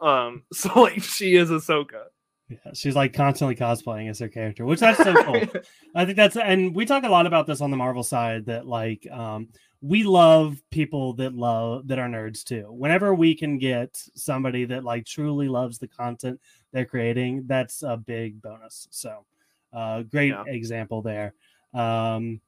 Um, 0.00 0.44
so 0.52 0.82
like 0.82 1.02
she 1.02 1.36
is 1.36 1.50
Ahsoka. 1.50 2.04
Yeah, 2.50 2.72
she's 2.74 2.96
like 2.96 3.12
constantly 3.12 3.54
cosplaying 3.54 4.10
as 4.10 4.18
her 4.18 4.28
character, 4.28 4.64
which 4.64 4.80
that's 4.80 4.98
so 5.02 5.14
cool. 5.22 5.40
I 5.94 6.04
think 6.04 6.16
that's 6.16 6.36
and 6.36 6.74
we 6.74 6.84
talk 6.84 7.04
a 7.04 7.08
lot 7.08 7.26
about 7.26 7.46
this 7.46 7.60
on 7.60 7.70
the 7.70 7.76
Marvel 7.76 8.02
side 8.02 8.46
that 8.46 8.66
like 8.66 9.06
um 9.10 9.48
we 9.80 10.02
love 10.02 10.60
people 10.70 11.12
that 11.14 11.32
love 11.32 11.86
that 11.86 12.00
are 12.00 12.08
nerds 12.08 12.42
too. 12.42 12.66
Whenever 12.70 13.14
we 13.14 13.36
can 13.36 13.56
get 13.58 13.96
somebody 14.16 14.64
that 14.64 14.82
like 14.82 15.06
truly 15.06 15.48
loves 15.48 15.78
the 15.78 15.86
content 15.88 16.40
they're 16.72 16.84
creating, 16.84 17.44
that's 17.46 17.82
a 17.84 17.96
big 17.96 18.42
bonus. 18.42 18.88
So 18.90 19.24
uh 19.72 20.02
great 20.02 20.30
Yeah. 20.30 20.42
example 20.48 21.02
there. 21.02 21.34
Um 21.72 22.40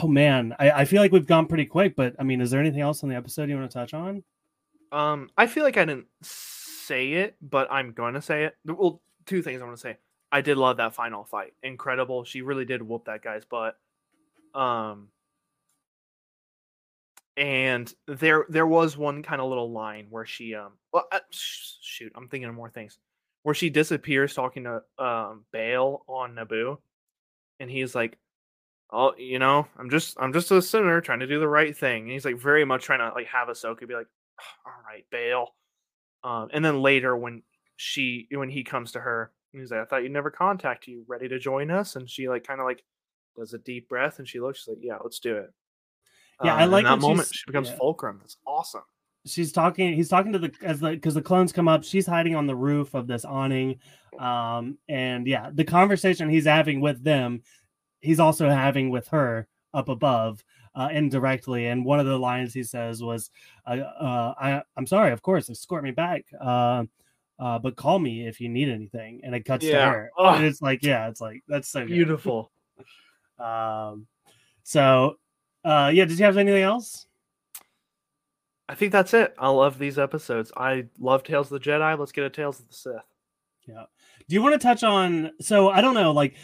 oh 0.00 0.08
man, 0.08 0.56
I, 0.58 0.70
I 0.70 0.84
feel 0.86 1.02
like 1.02 1.12
we've 1.12 1.26
gone 1.26 1.46
pretty 1.46 1.66
quick, 1.66 1.94
but 1.96 2.14
I 2.18 2.22
mean, 2.22 2.40
is 2.40 2.50
there 2.50 2.60
anything 2.60 2.80
else 2.80 3.02
on 3.02 3.10
the 3.10 3.16
episode 3.16 3.50
you 3.50 3.56
want 3.56 3.70
to 3.70 3.74
touch 3.78 3.92
on? 3.92 4.24
Um, 4.92 5.28
I 5.36 5.46
feel 5.48 5.64
like 5.64 5.76
I 5.76 5.84
didn't 5.84 6.06
say 6.86 7.12
it, 7.12 7.36
but 7.40 7.70
I'm 7.70 7.92
going 7.92 8.14
to 8.14 8.22
say 8.22 8.44
it. 8.44 8.56
Well, 8.64 9.00
two 9.26 9.42
things 9.42 9.60
I 9.60 9.64
want 9.64 9.76
to 9.76 9.80
say. 9.80 9.98
I 10.32 10.40
did 10.40 10.56
love 10.56 10.78
that 10.78 10.94
final 10.94 11.24
fight. 11.24 11.52
Incredible. 11.62 12.24
She 12.24 12.42
really 12.42 12.64
did 12.64 12.82
whoop 12.82 13.04
that 13.06 13.22
guy's 13.22 13.44
butt. 13.44 13.76
Um, 14.54 15.08
and 17.36 17.92
there 18.06 18.46
there 18.48 18.66
was 18.66 18.96
one 18.96 19.22
kind 19.22 19.40
of 19.40 19.48
little 19.48 19.70
line 19.72 20.06
where 20.10 20.24
she 20.24 20.54
um 20.54 20.72
well 20.92 21.06
uh, 21.10 21.18
sh- 21.30 21.74
shoot 21.80 22.12
I'm 22.14 22.28
thinking 22.28 22.48
of 22.48 22.54
more 22.54 22.70
things 22.70 22.98
where 23.42 23.54
she 23.54 23.70
disappears 23.70 24.34
talking 24.34 24.64
to 24.64 24.82
um 25.04 25.44
Bail 25.52 26.04
on 26.08 26.34
Naboo, 26.34 26.78
and 27.60 27.70
he's 27.70 27.94
like, 27.94 28.18
oh 28.92 29.14
you 29.18 29.38
know 29.38 29.66
I'm 29.78 29.90
just 29.90 30.16
I'm 30.20 30.32
just 30.32 30.50
a 30.52 30.62
sinner 30.62 31.00
trying 31.00 31.20
to 31.20 31.26
do 31.26 31.40
the 31.40 31.48
right 31.48 31.76
thing, 31.76 32.04
and 32.04 32.12
he's 32.12 32.24
like 32.24 32.38
very 32.38 32.64
much 32.64 32.84
trying 32.84 33.00
to 33.00 33.14
like 33.14 33.26
have 33.26 33.48
Ahsoka 33.48 33.86
be 33.86 33.94
like 33.94 34.08
all 34.66 34.72
right, 34.88 35.04
bail. 35.10 35.54
Um, 36.24 36.48
and 36.52 36.64
then 36.64 36.80
later 36.82 37.16
when 37.16 37.42
she 37.76 38.26
when 38.32 38.48
he 38.48 38.64
comes 38.64 38.92
to 38.92 39.00
her, 39.00 39.30
he's 39.52 39.70
like, 39.70 39.80
I 39.80 39.84
thought 39.84 40.02
you'd 40.02 40.10
never 40.12 40.30
contact 40.30 40.88
you, 40.88 41.04
ready 41.06 41.28
to 41.28 41.38
join 41.38 41.70
us? 41.70 41.94
And 41.96 42.08
she 42.10 42.28
like 42.28 42.44
kind 42.46 42.60
of 42.60 42.66
like 42.66 42.82
does 43.36 43.52
a 43.54 43.58
deep 43.58 43.88
breath 43.88 44.18
and 44.18 44.26
she 44.28 44.40
looks, 44.40 44.60
she's 44.60 44.68
like, 44.68 44.78
Yeah, 44.80 44.96
let's 45.02 45.18
do 45.20 45.36
it. 45.36 45.52
Yeah, 46.42 46.54
I 46.54 46.62
Um, 46.62 46.64
in 46.64 46.70
like 46.72 46.84
that 46.84 47.00
moment 47.00 47.28
she 47.32 47.42
becomes 47.46 47.68
yeah. 47.68 47.76
fulcrum. 47.76 48.18
That's 48.20 48.36
awesome. 48.46 48.82
she's 49.26 49.52
talking 49.52 49.94
he's 49.94 50.08
talking 50.08 50.32
to 50.32 50.38
the 50.38 50.52
as 50.62 50.80
the 50.80 50.90
because 50.90 51.14
the 51.14 51.22
clones 51.22 51.52
come 51.52 51.68
up 51.68 51.82
she's 51.84 52.06
hiding 52.06 52.34
on 52.34 52.46
the 52.46 52.54
roof 52.56 52.92
of 52.94 53.06
this 53.06 53.24
awning 53.24 53.78
um 54.18 54.76
and 54.88 55.26
yeah 55.26 55.48
the 55.52 55.64
conversation 55.64 56.28
he's 56.28 56.44
having 56.44 56.80
with 56.80 57.02
them 57.02 57.40
he's 58.00 58.20
also 58.20 58.48
having 58.50 58.90
with 58.90 59.08
her 59.08 59.48
up 59.72 59.88
above 59.88 60.44
uh 60.74 60.88
indirectly 60.92 61.66
and 61.66 61.84
one 61.84 62.00
of 62.00 62.06
the 62.06 62.18
lines 62.18 62.52
he 62.52 62.62
says 62.62 63.02
was 63.02 63.30
uh, 63.66 63.70
uh 63.70 64.34
i 64.40 64.62
i'm 64.76 64.86
sorry 64.86 65.12
of 65.12 65.22
course 65.22 65.48
escort 65.50 65.84
me 65.84 65.90
back 65.90 66.24
uh 66.40 66.84
uh 67.38 67.58
but 67.58 67.76
call 67.76 67.98
me 67.98 68.26
if 68.26 68.40
you 68.40 68.48
need 68.48 68.68
anything 68.68 69.20
and 69.24 69.34
it 69.34 69.44
cuts 69.44 69.64
to 69.64 69.72
her 69.74 70.10
Ugh. 70.18 70.36
and 70.36 70.44
it's 70.44 70.62
like 70.62 70.82
yeah 70.82 71.08
it's 71.08 71.20
like 71.20 71.42
that's 71.48 71.68
so. 71.68 71.84
Beautiful. 71.84 72.50
um 73.38 74.06
so 74.62 75.16
uh 75.64 75.90
yeah 75.92 76.04
did 76.04 76.18
you 76.18 76.24
have 76.24 76.36
anything 76.36 76.62
else 76.62 77.06
I 78.68 78.74
think 78.74 78.92
that's 78.92 79.12
it. 79.12 79.34
I 79.38 79.48
love 79.50 79.78
these 79.78 79.98
episodes. 79.98 80.50
I 80.56 80.86
love 80.98 81.22
Tales 81.22 81.52
of 81.52 81.62
the 81.62 81.70
Jedi. 81.70 81.98
Let's 81.98 82.12
get 82.12 82.24
a 82.24 82.30
Tales 82.30 82.60
of 82.60 82.68
the 82.68 82.74
Sith. 82.74 82.94
Yeah. 83.68 83.84
Do 84.28 84.34
you 84.34 84.42
want 84.42 84.54
to 84.54 84.58
touch 84.58 84.82
on? 84.82 85.32
So 85.40 85.68
I 85.68 85.80
don't 85.80 85.94
know, 85.94 86.12
like 86.12 86.34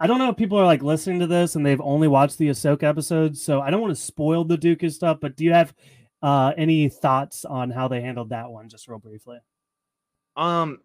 I 0.00 0.06
don't 0.06 0.18
know 0.18 0.30
if 0.30 0.36
people 0.36 0.58
are 0.58 0.64
like 0.66 0.82
listening 0.82 1.18
to 1.20 1.26
this 1.26 1.56
and 1.56 1.66
they've 1.66 1.80
only 1.80 2.06
watched 2.08 2.38
the 2.38 2.48
Ahsoka 2.48 2.84
episodes, 2.84 3.42
so 3.42 3.60
I 3.60 3.70
don't 3.70 3.80
want 3.80 3.96
to 3.96 4.00
spoil 4.00 4.44
the 4.44 4.56
Dooku 4.56 4.92
stuff. 4.92 5.18
But 5.20 5.36
do 5.36 5.44
you 5.44 5.52
have 5.52 5.74
uh 6.22 6.52
any 6.56 6.88
thoughts 6.88 7.44
on 7.44 7.70
how 7.70 7.88
they 7.88 8.00
handled 8.00 8.30
that 8.30 8.50
one, 8.50 8.68
just 8.68 8.88
real 8.88 8.98
briefly? 8.98 9.38
Um, 10.36 10.80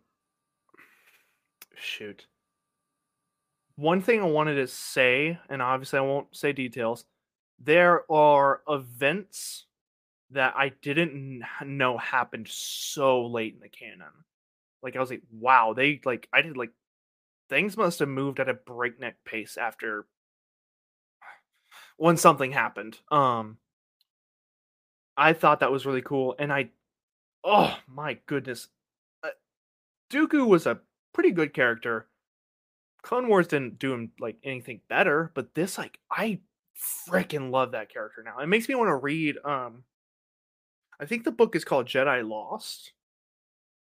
shoot. 1.75 2.25
One 3.75 4.01
thing 4.01 4.19
I 4.19 4.25
wanted 4.25 4.55
to 4.55 4.67
say, 4.67 5.37
and 5.49 5.61
obviously 5.61 5.99
I 5.99 6.03
won't 6.03 6.35
say 6.35 6.53
details. 6.53 7.05
There 7.59 8.11
are 8.11 8.61
events 8.67 9.65
that 10.31 10.53
I 10.57 10.69
didn't 10.81 11.43
know 11.63 11.97
happened 11.97 12.47
so 12.47 13.27
late 13.27 13.53
in 13.53 13.59
the 13.59 13.69
canon. 13.69 14.07
Like 14.81 14.95
I 14.95 14.99
was 14.99 15.11
like, 15.11 15.21
wow, 15.31 15.73
they 15.73 16.01
like 16.03 16.27
I 16.33 16.41
did 16.41 16.57
like 16.57 16.71
things 17.49 17.77
must 17.77 17.99
have 17.99 18.09
moved 18.09 18.39
at 18.39 18.49
a 18.49 18.53
breakneck 18.53 19.23
pace 19.25 19.57
after 19.57 20.05
when 21.97 22.17
something 22.17 22.51
happened. 22.51 22.99
Um, 23.11 23.57
I 25.15 25.33
thought 25.33 25.59
that 25.59 25.71
was 25.71 25.85
really 25.85 26.01
cool, 26.01 26.35
and 26.39 26.51
I, 26.51 26.69
oh 27.43 27.77
my 27.87 28.17
goodness, 28.25 28.67
uh, 29.23 29.29
Dooku 30.09 30.47
was 30.47 30.65
a 30.65 30.79
pretty 31.13 31.31
good 31.31 31.53
character. 31.53 32.07
Clone 33.03 33.27
Wars 33.27 33.47
didn't 33.47 33.79
do 33.79 33.93
him 33.93 34.11
like 34.19 34.37
anything 34.43 34.81
better, 34.87 35.31
but 35.35 35.53
this 35.53 35.77
like 35.77 35.99
I 36.09 36.39
freaking 37.07 37.51
love 37.51 37.71
that 37.71 37.93
character 37.93 38.23
now. 38.23 38.39
It 38.39 38.47
makes 38.47 38.67
me 38.67 38.75
want 38.75 38.89
to 38.89 38.95
read 38.95 39.37
um 39.43 39.83
I 40.99 41.05
think 41.05 41.23
the 41.23 41.31
book 41.31 41.55
is 41.55 41.65
called 41.65 41.87
Jedi 41.87 42.27
Lost. 42.27 42.93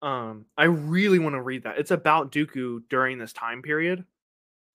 Um 0.03 0.47
I 0.57 0.65
really 0.65 1.19
want 1.19 1.35
to 1.35 1.43
read 1.43 1.65
that. 1.65 1.79
It's 1.79 1.91
about 1.93 2.33
Dooku 2.33 2.83
during 2.91 3.19
this 3.19 3.33
time 3.33 3.63
period. 3.63 4.05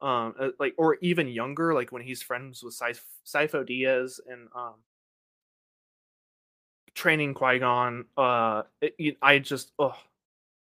Um 0.02 0.34
uh, 0.40 0.50
like 0.60 0.76
or 0.78 0.98
even 1.02 1.28
younger 1.28 1.74
like 1.74 1.92
when 1.92 2.02
he's 2.02 2.22
friends 2.22 2.64
with 2.64 2.74
Sif- 2.74 3.06
Sifo 3.26 3.68
Dyas 3.68 4.20
and 4.28 4.48
um 4.56 4.76
training 6.96 7.34
Qui-Gon. 7.34 8.06
Uh 8.16 8.64
it, 8.82 8.96
it- 8.98 9.18
I 9.22 9.40
just 9.40 9.72
oh 9.80 9.96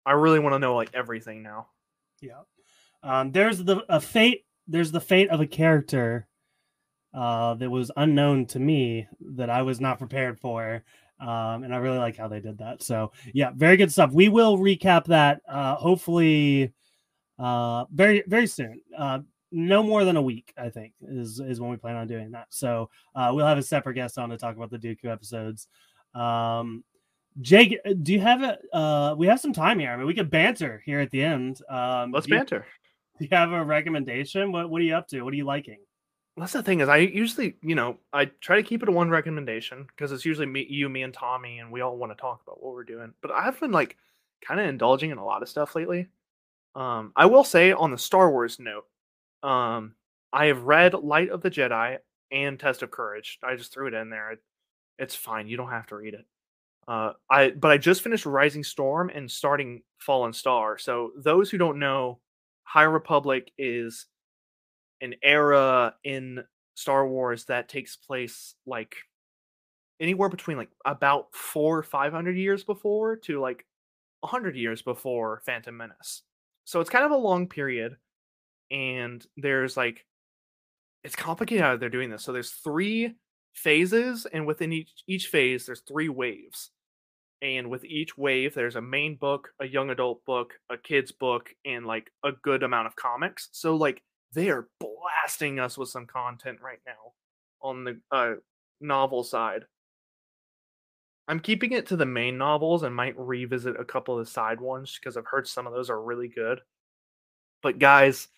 I 0.05 0.11
really 0.13 0.39
want 0.39 0.53
to 0.53 0.59
know 0.59 0.75
like 0.75 0.91
everything 0.93 1.43
now. 1.43 1.67
Yeah. 2.21 2.41
Um, 3.03 3.31
there's 3.31 3.63
the 3.63 3.83
a 3.89 3.99
fate. 3.99 4.45
There's 4.67 4.91
the 4.91 5.01
fate 5.01 5.29
of 5.29 5.41
a 5.41 5.47
character 5.47 6.27
uh, 7.13 7.55
that 7.55 7.69
was 7.69 7.91
unknown 7.97 8.45
to 8.47 8.59
me 8.59 9.07
that 9.35 9.49
I 9.49 9.61
was 9.63 9.79
not 9.81 9.97
prepared 9.99 10.39
for. 10.39 10.83
Um, 11.19 11.63
and 11.63 11.73
I 11.73 11.77
really 11.77 11.97
like 11.97 12.15
how 12.15 12.27
they 12.27 12.39
did 12.39 12.57
that. 12.59 12.83
So 12.83 13.11
yeah, 13.33 13.51
very 13.55 13.77
good 13.77 13.91
stuff. 13.91 14.11
We 14.11 14.29
will 14.29 14.57
recap 14.57 15.05
that 15.05 15.41
uh, 15.49 15.75
hopefully 15.75 16.71
uh, 17.39 17.85
very 17.91 18.23
very 18.27 18.47
soon. 18.47 18.81
Uh, 18.97 19.19
no 19.51 19.81
more 19.81 20.03
than 20.03 20.17
a 20.17 20.21
week, 20.21 20.53
I 20.57 20.69
think, 20.69 20.93
is 21.01 21.39
is 21.39 21.59
when 21.59 21.69
we 21.71 21.77
plan 21.77 21.95
on 21.95 22.07
doing 22.07 22.31
that. 22.31 22.47
So 22.49 22.89
uh, 23.15 23.31
we'll 23.33 23.45
have 23.47 23.57
a 23.57 23.63
separate 23.63 23.95
guest 23.95 24.17
on 24.17 24.29
to 24.29 24.37
talk 24.37 24.55
about 24.55 24.69
the 24.69 24.77
Dooku 24.77 25.05
episodes. 25.05 25.67
Um, 26.13 26.83
Jake, 27.41 27.77
do 28.03 28.13
you 28.13 28.19
have 28.19 28.41
a? 28.43 28.57
Uh, 28.75 29.15
we 29.17 29.27
have 29.27 29.39
some 29.39 29.53
time 29.53 29.79
here. 29.79 29.91
I 29.91 29.97
mean, 29.97 30.07
we 30.07 30.13
could 30.15 30.29
banter 30.29 30.81
here 30.85 30.99
at 30.99 31.11
the 31.11 31.23
end. 31.23 31.61
Um, 31.69 32.11
Let's 32.11 32.25
do 32.27 32.33
you- 32.33 32.39
banter. 32.39 32.65
do 33.19 33.25
you 33.25 33.35
have 33.35 33.51
a 33.51 33.63
recommendation? 33.63 34.51
What 34.51 34.69
What 34.69 34.81
are 34.81 34.85
you 34.85 34.95
up 34.95 35.07
to? 35.09 35.21
What 35.21 35.33
are 35.33 35.37
you 35.37 35.45
liking? 35.45 35.79
That's 36.37 36.53
the 36.53 36.61
thing 36.61 36.81
is 36.81 36.89
I 36.89 36.97
usually, 36.97 37.55
you 37.63 37.73
know, 37.73 37.97
I 38.13 38.25
try 38.25 38.57
to 38.57 38.63
keep 38.63 38.83
it 38.83 38.85
to 38.85 38.91
one 38.91 39.09
recommendation 39.09 39.87
because 39.87 40.11
it's 40.11 40.25
usually 40.25 40.45
me, 40.45 40.67
you, 40.69 40.87
me, 40.87 41.01
and 41.01 41.13
Tommy, 41.13 41.57
and 41.57 41.71
we 41.71 41.81
all 41.81 41.97
want 41.97 42.11
to 42.11 42.21
talk 42.21 42.41
about 42.45 42.63
what 42.63 42.73
we're 42.73 42.83
doing. 42.83 43.13
But 43.21 43.31
I've 43.31 43.59
been 43.59 43.71
like 43.71 43.97
kind 44.45 44.59
of 44.59 44.67
indulging 44.67 45.09
in 45.09 45.17
a 45.17 45.25
lot 45.25 45.41
of 45.41 45.49
stuff 45.49 45.75
lately. 45.75 46.07
Um, 46.75 47.11
I 47.15 47.25
will 47.25 47.43
say 47.43 47.71
on 47.71 47.89
the 47.89 47.97
Star 47.97 48.29
Wars 48.29 48.59
note, 48.59 48.85
um, 49.41 49.95
I 50.31 50.45
have 50.45 50.61
read 50.63 50.93
Light 50.93 51.31
of 51.31 51.41
the 51.41 51.49
Jedi 51.49 51.97
and 52.31 52.59
Test 52.59 52.83
of 52.83 52.91
Courage. 52.91 53.39
I 53.41 53.55
just 53.55 53.73
threw 53.73 53.87
it 53.87 53.95
in 53.95 54.11
there. 54.11 54.33
It, 54.33 54.39
it's 54.99 55.15
fine. 55.15 55.47
You 55.47 55.57
don't 55.57 55.71
have 55.71 55.87
to 55.87 55.95
read 55.95 56.13
it. 56.13 56.25
Uh, 56.87 57.13
I 57.29 57.49
but 57.49 57.71
I 57.71 57.77
just 57.77 58.01
finished 58.03 58.27
Rising 58.27 58.63
Storm 58.63 59.09
and 59.13 59.29
starting 59.29 59.81
Fallen 59.97 60.33
Star. 60.33 60.77
So 60.77 61.11
those 61.17 61.49
who 61.49 61.57
don't 61.57 61.79
know, 61.79 62.19
High 62.63 62.83
Republic 62.83 63.51
is 63.57 64.05
an 65.01 65.15
era 65.23 65.95
in 66.03 66.43
Star 66.75 67.07
Wars 67.07 67.45
that 67.45 67.69
takes 67.69 67.95
place 67.95 68.55
like 68.65 68.95
anywhere 69.99 70.29
between 70.29 70.57
like 70.57 70.69
about 70.85 71.27
four 71.33 71.77
or 71.77 71.83
five 71.83 72.13
hundred 72.13 72.37
years 72.37 72.63
before 72.63 73.15
to 73.15 73.39
like 73.39 73.65
a 74.23 74.27
hundred 74.27 74.55
years 74.55 74.81
before 74.81 75.41
Phantom 75.45 75.75
Menace. 75.75 76.23
So 76.65 76.81
it's 76.81 76.89
kind 76.89 77.05
of 77.05 77.11
a 77.11 77.17
long 77.17 77.47
period, 77.47 77.97
and 78.71 79.25
there's 79.37 79.77
like 79.77 80.05
it's 81.03 81.15
complicated 81.15 81.63
how 81.63 81.77
they're 81.77 81.89
doing 81.89 82.09
this. 82.09 82.23
So 82.23 82.33
there's 82.33 82.51
three 82.51 83.15
phases, 83.53 84.27
and 84.31 84.45
within 84.45 84.73
each 84.73 84.91
each 85.07 85.27
phase, 85.27 85.65
there's 85.65 85.81
three 85.81 86.09
waves. 86.09 86.71
And 87.41 87.69
with 87.69 87.85
each 87.85 88.17
wave, 88.17 88.55
there's 88.55 88.75
a 88.75 88.81
main 88.81 89.15
book, 89.15 89.49
a 89.59 89.67
young 89.67 89.91
adult 89.91 90.25
book, 90.25 90.53
a 90.71 90.77
kid's 90.77 91.11
book, 91.11 91.49
and 91.65 91.85
like 91.85 92.11
a 92.23 92.31
good 92.31 92.63
amount 92.63 92.87
of 92.87 92.95
comics. 92.95 93.49
So 93.51 93.75
like 93.75 94.01
they 94.33 94.49
are 94.49 94.67
blasting 94.79 95.59
us 95.59 95.77
with 95.77 95.89
some 95.89 96.05
content 96.05 96.59
right 96.61 96.79
now 96.85 97.13
on 97.61 97.83
the 97.83 97.99
uh, 98.11 98.33
novel 98.81 99.23
side. 99.23 99.63
I'm 101.27 101.39
keeping 101.39 101.73
it 101.73 101.87
to 101.87 101.97
the 101.97 102.05
main 102.05 102.37
novels 102.37 102.83
and 102.83 102.95
might 102.95 103.19
revisit 103.19 103.79
a 103.79 103.85
couple 103.85 104.17
of 104.17 104.25
the 104.25 104.31
side 104.31 104.61
ones 104.61 104.97
because 104.97 105.17
I've 105.17 105.25
heard 105.25 105.47
some 105.47 105.67
of 105.67 105.73
those 105.73 105.89
are 105.89 106.01
really 106.01 106.29
good. 106.29 106.61
But 107.61 107.79
guys, 107.79 108.29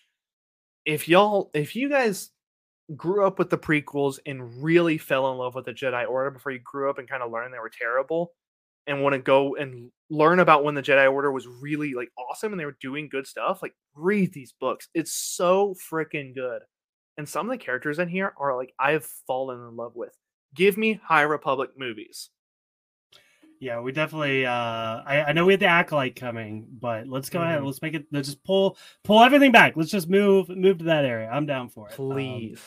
if 0.85 1.07
y'all, 1.07 1.51
if 1.53 1.75
you 1.75 1.89
guys 1.89 2.31
grew 2.95 3.27
up 3.27 3.37
with 3.37 3.51
the 3.51 3.57
prequels 3.57 4.17
and 4.25 4.63
really 4.63 4.97
fell 4.97 5.31
in 5.31 5.37
love 5.37 5.53
with 5.53 5.65
the 5.65 5.73
Jedi 5.73 6.07
Order 6.09 6.31
before 6.31 6.51
you 6.51 6.59
grew 6.63 6.89
up 6.89 6.97
and 6.97 7.07
kind 7.07 7.21
of 7.21 7.31
learned 7.31 7.53
they 7.53 7.59
were 7.59 7.69
terrible, 7.69 8.31
and 8.87 9.03
want 9.03 9.13
to 9.13 9.19
go 9.19 9.55
and 9.55 9.91
learn 10.09 10.39
about 10.39 10.63
when 10.63 10.75
the 10.75 10.81
Jedi 10.81 11.11
Order 11.11 11.31
was 11.31 11.47
really 11.47 11.93
like 11.93 12.09
awesome 12.17 12.51
and 12.51 12.59
they 12.59 12.65
were 12.65 12.77
doing 12.81 13.09
good 13.09 13.27
stuff, 13.27 13.61
like 13.61 13.75
read 13.95 14.33
these 14.33 14.53
books. 14.59 14.87
It's 14.93 15.13
so 15.13 15.75
freaking 15.91 16.33
good. 16.33 16.61
And 17.17 17.27
some 17.27 17.49
of 17.49 17.51
the 17.57 17.63
characters 17.63 17.99
in 17.99 18.07
here 18.07 18.33
are 18.37 18.55
like 18.55 18.73
I've 18.79 19.05
fallen 19.27 19.59
in 19.59 19.75
love 19.75 19.95
with. 19.95 20.15
Give 20.55 20.77
me 20.77 20.99
High 21.03 21.23
Republic 21.23 21.71
movies. 21.77 22.29
Yeah, 23.59 23.81
we 23.81 23.91
definitely. 23.91 24.45
Uh, 24.45 24.51
I, 24.51 25.25
I 25.27 25.31
know 25.33 25.45
we 25.45 25.53
had 25.53 25.59
the 25.59 25.65
acolyte 25.65 26.15
coming, 26.15 26.65
but 26.79 27.07
let's 27.09 27.29
go 27.29 27.41
ahead. 27.41 27.59
Mhm. 27.59 27.65
Let's 27.65 27.81
make 27.81 27.93
it. 27.93 28.05
Let's 28.11 28.29
just 28.29 28.43
pull 28.45 28.77
pull 29.03 29.21
everything 29.21 29.51
back. 29.51 29.75
Let's 29.75 29.91
just 29.91 30.09
move 30.09 30.47
move 30.47 30.77
to 30.77 30.85
that 30.85 31.03
area. 31.03 31.29
I'm 31.29 31.45
down 31.45 31.67
for 31.67 31.89
it. 31.89 31.99
Um, 31.99 32.09
Please. 32.11 32.61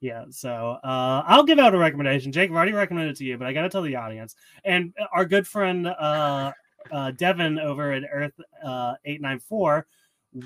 yeah. 0.00 0.26
So 0.28 0.76
uh, 0.84 1.22
I'll 1.26 1.44
give 1.44 1.58
out 1.58 1.74
a 1.74 1.78
recommendation. 1.78 2.30
Jake, 2.30 2.50
I've 2.50 2.56
already 2.56 2.72
recommended 2.72 3.12
it 3.12 3.16
to 3.18 3.24
you, 3.24 3.38
but 3.38 3.46
I 3.46 3.54
got 3.54 3.62
to 3.62 3.70
tell 3.70 3.80
the 3.80 3.96
audience 3.96 4.36
and 4.66 4.92
our 5.14 5.24
good 5.24 5.46
friend 5.48 5.86
uh, 5.86 6.52
uh, 6.92 7.10
Devin 7.12 7.58
over 7.58 7.92
at 7.92 8.04
Earth 8.10 8.38
uh, 8.64 8.94
eight 9.04 9.20
nine 9.20 9.38
four. 9.38 9.86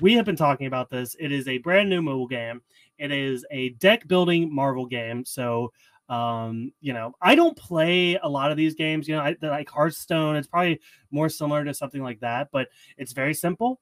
We 0.01 0.13
have 0.13 0.25
been 0.25 0.35
talking 0.35 0.67
about 0.67 0.89
this. 0.89 1.15
It 1.19 1.31
is 1.31 1.47
a 1.47 1.57
brand 1.57 1.89
new 1.89 2.01
mobile 2.01 2.27
game. 2.27 2.61
It 2.97 3.11
is 3.11 3.45
a 3.49 3.69
deck 3.69 4.07
building 4.07 4.53
Marvel 4.53 4.85
game. 4.85 5.25
So 5.25 5.71
um 6.09 6.73
you 6.81 6.91
know 6.91 7.13
i 7.21 7.35
don't 7.35 7.55
play 7.55 8.17
a 8.23 8.27
lot 8.27 8.49
of 8.49 8.57
these 8.57 8.73
games 8.73 9.07
you 9.07 9.15
know 9.15 9.21
I, 9.21 9.35
like 9.41 9.69
hearthstone 9.69 10.35
it's 10.35 10.47
probably 10.47 10.79
more 11.11 11.29
similar 11.29 11.63
to 11.63 11.73
something 11.73 12.01
like 12.01 12.19
that 12.21 12.49
but 12.51 12.67
it's 12.97 13.13
very 13.13 13.35
simple 13.35 13.79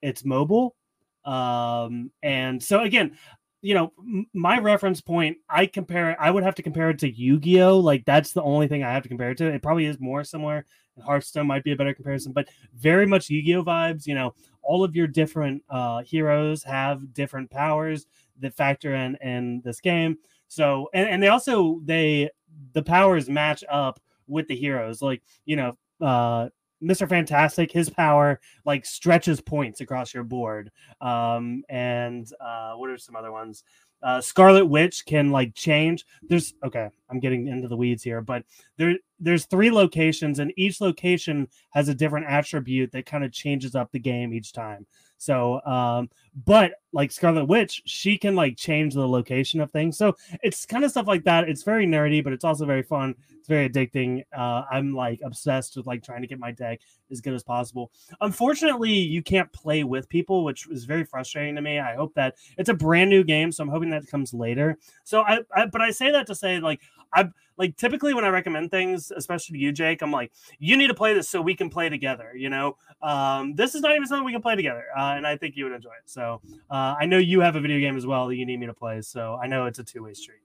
it's 0.00 0.24
mobile 0.24 0.76
um 1.24 2.12
and 2.22 2.62
so 2.62 2.82
again 2.82 3.16
you 3.64 3.72
know, 3.72 3.92
my 4.34 4.58
reference 4.58 5.00
point, 5.00 5.38
I 5.48 5.64
compare, 5.64 6.20
I 6.20 6.30
would 6.30 6.42
have 6.42 6.54
to 6.56 6.62
compare 6.62 6.90
it 6.90 6.98
to 6.98 7.10
Yu 7.10 7.40
Gi 7.40 7.62
Oh! 7.62 7.78
Like, 7.78 8.04
that's 8.04 8.32
the 8.32 8.42
only 8.42 8.68
thing 8.68 8.84
I 8.84 8.92
have 8.92 9.02
to 9.04 9.08
compare 9.08 9.30
it 9.30 9.38
to. 9.38 9.46
It 9.46 9.62
probably 9.62 9.86
is 9.86 9.98
more 9.98 10.22
similar. 10.22 10.66
Hearthstone 11.02 11.46
might 11.46 11.64
be 11.64 11.72
a 11.72 11.76
better 11.76 11.94
comparison, 11.94 12.32
but 12.32 12.50
very 12.74 13.06
much 13.06 13.30
Yu 13.30 13.42
Gi 13.42 13.56
Oh! 13.56 13.64
vibes. 13.64 14.06
You 14.06 14.16
know, 14.16 14.34
all 14.62 14.84
of 14.84 14.94
your 14.94 15.06
different 15.06 15.62
uh, 15.70 16.02
heroes 16.02 16.62
have 16.64 17.14
different 17.14 17.50
powers 17.50 18.06
that 18.40 18.52
factor 18.52 18.94
in 18.94 19.16
in 19.22 19.62
this 19.64 19.80
game. 19.80 20.18
So, 20.48 20.90
and, 20.92 21.08
and 21.08 21.22
they 21.22 21.28
also, 21.28 21.80
they, 21.86 22.28
the 22.74 22.82
powers 22.82 23.30
match 23.30 23.64
up 23.70 23.98
with 24.26 24.46
the 24.46 24.56
heroes. 24.56 25.00
Like, 25.00 25.22
you 25.46 25.56
know, 25.56 25.78
uh, 26.02 26.50
Mr. 26.84 27.08
Fantastic, 27.08 27.72
his 27.72 27.88
power 27.88 28.40
like 28.64 28.84
stretches 28.84 29.40
points 29.40 29.80
across 29.80 30.12
your 30.12 30.24
board. 30.24 30.70
Um, 31.00 31.64
and 31.68 32.30
uh, 32.40 32.74
what 32.74 32.90
are 32.90 32.98
some 32.98 33.16
other 33.16 33.32
ones? 33.32 33.64
Uh, 34.02 34.20
Scarlet 34.20 34.66
Witch 34.66 35.06
can 35.06 35.30
like 35.30 35.54
change. 35.54 36.04
There's 36.28 36.52
okay, 36.62 36.90
I'm 37.08 37.20
getting 37.20 37.48
into 37.48 37.68
the 37.68 37.76
weeds 37.76 38.02
here, 38.02 38.20
but 38.20 38.44
there 38.76 38.96
there's 39.18 39.46
three 39.46 39.70
locations, 39.70 40.40
and 40.40 40.52
each 40.56 40.82
location 40.82 41.48
has 41.70 41.88
a 41.88 41.94
different 41.94 42.26
attribute 42.26 42.92
that 42.92 43.06
kind 43.06 43.24
of 43.24 43.32
changes 43.32 43.74
up 43.74 43.90
the 43.92 43.98
game 43.98 44.34
each 44.34 44.52
time. 44.52 44.86
So, 45.24 45.60
um, 45.64 46.10
but 46.44 46.72
like 46.92 47.10
Scarlet 47.10 47.46
Witch, 47.46 47.82
she 47.86 48.18
can 48.18 48.34
like 48.34 48.56
change 48.56 48.94
the 48.94 49.08
location 49.08 49.60
of 49.60 49.70
things. 49.70 49.96
So 49.96 50.16
it's 50.42 50.66
kind 50.66 50.84
of 50.84 50.90
stuff 50.90 51.06
like 51.06 51.24
that. 51.24 51.48
It's 51.48 51.62
very 51.62 51.86
nerdy, 51.86 52.22
but 52.22 52.32
it's 52.32 52.44
also 52.44 52.66
very 52.66 52.82
fun. 52.82 53.14
It's 53.38 53.48
very 53.48 53.68
addicting. 53.68 54.24
Uh, 54.36 54.62
I'm 54.70 54.94
like 54.94 55.20
obsessed 55.24 55.76
with 55.76 55.86
like 55.86 56.02
trying 56.02 56.20
to 56.20 56.26
get 56.26 56.38
my 56.38 56.52
deck 56.52 56.80
as 57.10 57.20
good 57.20 57.34
as 57.34 57.42
possible. 57.42 57.90
Unfortunately, 58.20 58.92
you 58.92 59.22
can't 59.22 59.50
play 59.52 59.82
with 59.82 60.08
people, 60.08 60.44
which 60.44 60.68
is 60.68 60.84
very 60.84 61.04
frustrating 61.04 61.54
to 61.56 61.62
me. 61.62 61.78
I 61.78 61.94
hope 61.94 62.14
that 62.14 62.36
it's 62.58 62.68
a 62.68 62.74
brand 62.74 63.10
new 63.10 63.24
game, 63.24 63.50
so 63.50 63.62
I'm 63.62 63.70
hoping 63.70 63.90
that 63.90 64.06
comes 64.06 64.34
later. 64.34 64.76
So 65.04 65.22
I, 65.22 65.40
I 65.54 65.66
but 65.66 65.80
I 65.80 65.90
say 65.90 66.10
that 66.10 66.26
to 66.26 66.34
say 66.34 66.60
like 66.60 66.80
I 67.14 67.30
like 67.56 67.76
typically 67.76 68.14
when 68.14 68.24
I 68.24 68.28
recommend 68.28 68.70
things, 68.70 69.10
especially 69.10 69.58
to 69.58 69.62
you, 69.64 69.72
Jake, 69.72 70.02
I'm 70.02 70.10
like, 70.10 70.32
you 70.58 70.76
need 70.76 70.88
to 70.88 70.94
play 70.94 71.14
this 71.14 71.28
so 71.28 71.40
we 71.40 71.54
can 71.54 71.70
play 71.70 71.88
together. 71.88 72.32
You 72.36 72.50
know, 72.50 72.76
um, 73.02 73.54
this 73.54 73.74
is 73.74 73.80
not 73.80 73.92
even 73.92 74.06
something 74.06 74.24
we 74.24 74.32
can 74.32 74.42
play 74.42 74.56
together, 74.56 74.84
uh, 74.96 75.14
and 75.16 75.26
I 75.26 75.36
think 75.36 75.56
you 75.56 75.64
would 75.64 75.72
enjoy 75.72 75.90
it. 75.90 76.08
So 76.08 76.40
uh, 76.70 76.94
I 76.98 77.06
know 77.06 77.18
you 77.18 77.40
have 77.40 77.56
a 77.56 77.60
video 77.60 77.78
game 77.78 77.96
as 77.96 78.06
well 78.06 78.26
that 78.28 78.36
you 78.36 78.46
need 78.46 78.58
me 78.60 78.66
to 78.66 78.74
play, 78.74 79.00
so 79.02 79.38
I 79.42 79.46
know 79.46 79.66
it's 79.66 79.78
a 79.78 79.84
two 79.84 80.04
way 80.04 80.14
street. 80.14 80.38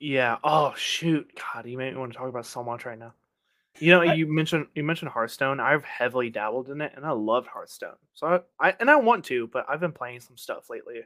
Yeah. 0.00 0.36
Oh 0.44 0.74
shoot. 0.76 1.28
God, 1.54 1.66
you 1.66 1.76
made 1.76 1.92
me 1.92 1.98
want 1.98 2.12
to 2.12 2.18
talk 2.18 2.28
about 2.28 2.46
so 2.46 2.62
much 2.62 2.86
right 2.86 2.98
now. 2.98 3.14
You 3.80 3.92
know, 3.92 4.02
I- 4.02 4.14
you 4.14 4.26
mentioned 4.26 4.66
you 4.74 4.82
mentioned 4.84 5.10
Hearthstone. 5.10 5.60
I've 5.60 5.84
heavily 5.84 6.30
dabbled 6.30 6.68
in 6.68 6.80
it, 6.80 6.92
and 6.96 7.04
I 7.04 7.10
love 7.12 7.46
Hearthstone. 7.46 7.96
So 8.14 8.26
I, 8.60 8.68
I 8.68 8.74
and 8.80 8.90
I 8.90 8.96
want 8.96 9.24
to, 9.26 9.46
but 9.48 9.66
I've 9.68 9.80
been 9.80 9.92
playing 9.92 10.20
some 10.20 10.36
stuff 10.36 10.70
lately. 10.70 11.00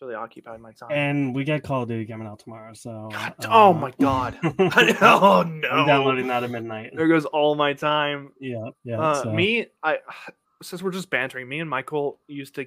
Really 0.00 0.14
occupied 0.14 0.60
my 0.60 0.70
time. 0.72 0.90
And 0.92 1.34
we 1.34 1.42
got 1.44 1.62
Call 1.64 1.82
of 1.82 1.88
Duty 1.88 2.06
coming 2.06 2.26
out 2.28 2.38
tomorrow, 2.38 2.72
so 2.72 3.08
God, 3.10 3.34
uh, 3.40 3.48
oh 3.50 3.72
my 3.72 3.92
god. 4.00 4.38
oh 4.42 5.42
no. 5.44 5.68
I'm 5.68 5.86
downloading 5.86 6.28
that 6.28 6.44
at 6.44 6.50
midnight. 6.50 6.92
There 6.94 7.08
goes 7.08 7.24
all 7.24 7.56
my 7.56 7.72
time. 7.72 8.30
Yeah, 8.40 8.68
yeah. 8.84 9.00
Uh, 9.00 9.22
so- 9.24 9.32
Me, 9.32 9.66
I 9.82 9.98
since 10.62 10.82
we're 10.82 10.92
just 10.92 11.10
bantering, 11.10 11.48
me 11.48 11.58
and 11.60 11.68
Michael 11.68 12.20
used 12.28 12.54
to, 12.56 12.66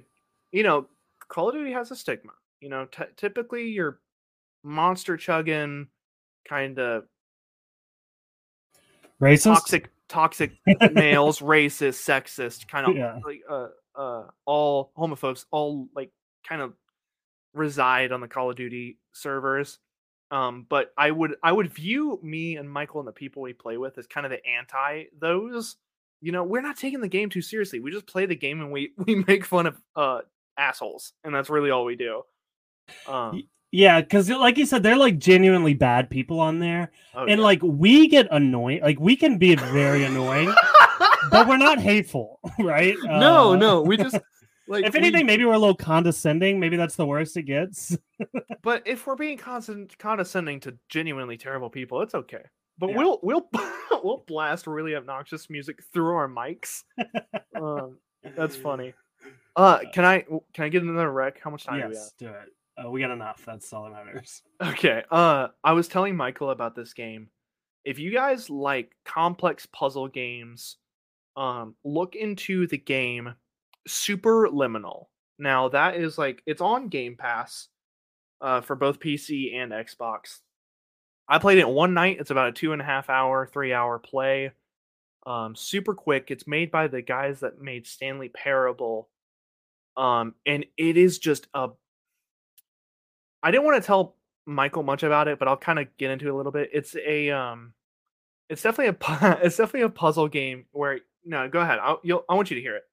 you 0.51 0.63
know, 0.63 0.87
Call 1.29 1.49
of 1.49 1.55
Duty 1.55 1.71
has 1.71 1.89
a 1.91 1.95
stigma. 1.95 2.31
You 2.59 2.69
know, 2.69 2.85
t- 2.85 3.03
typically 3.15 3.69
you're 3.69 3.99
monster 4.63 5.15
chugging, 5.15 5.87
kind 6.47 6.79
of 6.79 7.05
racist. 9.21 9.43
toxic, 9.43 9.89
toxic 10.09 10.51
males, 10.91 11.39
racist, 11.41 12.03
sexist, 12.05 12.67
kind 12.67 12.87
of 12.87 12.95
Yeah. 12.95 13.19
like 13.25 13.41
uh, 13.49 13.67
uh, 13.95 14.23
all 14.45 14.91
homophobes, 14.97 15.45
all 15.51 15.87
like 15.95 16.11
kind 16.47 16.61
of 16.61 16.73
reside 17.53 18.11
on 18.11 18.21
the 18.21 18.27
Call 18.27 18.49
of 18.49 18.55
Duty 18.55 18.97
servers. 19.13 19.79
Um, 20.31 20.65
but 20.69 20.93
I 20.97 21.11
would 21.11 21.35
I 21.43 21.51
would 21.51 21.73
view 21.73 22.19
me 22.23 22.55
and 22.55 22.71
Michael 22.71 23.01
and 23.01 23.07
the 23.07 23.11
people 23.11 23.41
we 23.41 23.53
play 23.53 23.77
with 23.77 23.97
as 23.97 24.07
kind 24.07 24.25
of 24.25 24.31
the 24.31 24.45
anti 24.45 25.05
those. 25.19 25.75
You 26.21 26.31
know, 26.31 26.43
we're 26.43 26.61
not 26.61 26.77
taking 26.77 27.01
the 27.01 27.07
game 27.07 27.29
too 27.29 27.41
seriously. 27.41 27.79
We 27.79 27.91
just 27.91 28.07
play 28.07 28.25
the 28.25 28.35
game 28.35 28.61
and 28.61 28.71
we 28.71 28.93
we 28.97 29.15
make 29.27 29.45
fun 29.45 29.67
of 29.67 29.81
uh 29.95 30.21
assholes, 30.57 31.13
and 31.23 31.35
that's 31.35 31.49
really 31.49 31.69
all 31.71 31.83
we 31.85 31.95
do. 31.95 32.23
Um, 33.07 33.43
Yeah, 33.73 34.01
because 34.01 34.29
like 34.29 34.57
you 34.57 34.65
said, 34.65 34.83
they're 34.83 34.97
like 34.97 35.17
genuinely 35.17 35.73
bad 35.73 36.09
people 36.09 36.39
on 36.39 36.59
there, 36.59 36.91
oh, 37.13 37.21
and 37.21 37.39
yeah. 37.39 37.45
like 37.45 37.61
we 37.63 38.07
get 38.07 38.27
annoying. 38.31 38.81
Like 38.81 38.99
we 38.99 39.15
can 39.15 39.37
be 39.37 39.55
very 39.55 40.03
annoying, 40.03 40.53
but 41.29 41.47
we're 41.47 41.57
not 41.57 41.79
hateful, 41.91 42.39
right? 42.59 42.95
no, 43.03 43.53
Uh, 43.53 43.55
no, 43.55 43.81
we 43.81 43.95
just 43.95 44.17
like 44.71 44.85
if 44.85 44.93
we- 44.93 44.99
anything, 44.99 45.25
maybe 45.25 45.45
we're 45.45 45.53
a 45.53 45.59
little 45.59 45.75
condescending. 45.75 46.59
Maybe 46.59 46.77
that's 46.77 46.95
the 46.95 47.05
worst 47.05 47.37
it 47.37 47.43
gets. 47.43 47.97
But 48.63 48.83
if 48.85 49.07
we're 49.07 49.15
being 49.15 49.37
constant, 49.39 49.97
condescending 49.97 50.59
to 50.61 50.77
genuinely 50.89 51.35
terrible 51.37 51.69
people, 51.71 52.01
it's 52.03 52.13
okay. 52.13 52.43
But 52.77 52.91
Yeah. 52.91 52.97
we'll 52.97 53.19
we'll 53.23 53.49
we'll 54.03 54.23
blast 54.27 54.67
really 54.67 54.95
obnoxious 54.95 55.49
music 55.49 55.79
through 55.91 56.13
our 56.15 56.27
mics. 56.27 56.83
um, 57.55 57.97
that's 58.35 58.55
funny. 58.55 58.93
Uh, 59.55 59.79
can 59.93 60.05
I 60.05 60.21
can 60.53 60.65
I 60.65 60.69
get 60.69 60.83
another 60.83 61.11
rec? 61.11 61.39
How 61.39 61.49
much 61.49 61.63
time 61.65 61.75
do 61.75 61.77
we 61.79 61.81
have? 61.83 61.91
yes, 61.93 62.13
do 62.19 62.27
it. 62.27 62.49
Uh, 62.85 62.89
we 62.91 63.01
got 63.01 63.11
enough. 63.11 63.43
That's 63.45 63.71
all 63.73 63.83
that 63.83 63.91
matters. 63.91 64.41
Okay. 64.61 65.03
Uh, 65.11 65.47
I 65.63 65.73
was 65.73 65.87
telling 65.87 66.15
Michael 66.15 66.51
about 66.51 66.75
this 66.75 66.93
game. 66.93 67.29
If 67.83 67.97
you 67.99 68.11
guys 68.11 68.49
like 68.49 68.91
complex 69.05 69.65
puzzle 69.65 70.07
games, 70.07 70.77
um, 71.35 71.75
look 71.83 72.15
into 72.15 72.67
the 72.67 72.77
game 72.77 73.33
Super 73.87 74.47
Liminal. 74.47 75.05
Now 75.39 75.69
that 75.69 75.95
is 75.95 76.17
like 76.17 76.43
it's 76.45 76.61
on 76.61 76.89
Game 76.89 77.15
Pass, 77.17 77.67
uh, 78.41 78.61
for 78.61 78.75
both 78.75 78.99
PC 78.99 79.55
and 79.55 79.71
Xbox. 79.71 80.39
I 81.27 81.39
played 81.39 81.59
it 81.59 81.69
one 81.69 81.93
night. 81.93 82.17
It's 82.19 82.31
about 82.31 82.49
a 82.49 82.51
two 82.51 82.73
and 82.73 82.81
a 82.81 82.85
half 82.85 83.09
hour, 83.09 83.45
three 83.45 83.73
hour 83.73 83.99
play. 83.99 84.51
Um, 85.25 85.55
super 85.55 85.93
quick. 85.93 86.31
It's 86.31 86.47
made 86.47 86.71
by 86.71 86.87
the 86.87 87.01
guys 87.01 87.41
that 87.41 87.61
made 87.61 87.87
Stanley 87.87 88.29
Parable. 88.29 89.07
Um, 89.95 90.33
and 90.45 90.65
it 90.77 90.97
is 90.97 91.19
just 91.19 91.47
a 91.53 91.69
I 93.43 93.51
didn't 93.51 93.65
want 93.65 93.81
to 93.81 93.87
tell 93.87 94.15
Michael 94.45 94.83
much 94.83 95.03
about 95.03 95.27
it, 95.27 95.39
but 95.39 95.47
I'll 95.47 95.57
kind 95.57 95.79
of 95.79 95.87
get 95.97 96.11
into 96.11 96.27
it 96.27 96.31
a 96.31 96.35
little 96.35 96.51
bit. 96.51 96.69
It's 96.73 96.95
a 96.95 97.29
um, 97.29 97.73
it's 98.49 98.63
definitely 98.63 98.97
a 98.99 99.37
it's 99.43 99.57
definitely 99.57 99.81
a 99.81 99.89
puzzle 99.89 100.27
game 100.27 100.65
where 100.71 100.99
no, 101.23 101.47
go 101.47 101.59
ahead. 101.59 101.79
I'll, 101.79 102.01
I 102.29 102.33
want 102.33 102.49
you 102.49 102.55
to 102.55 102.61
hear 102.61 102.75
it. 102.75 102.83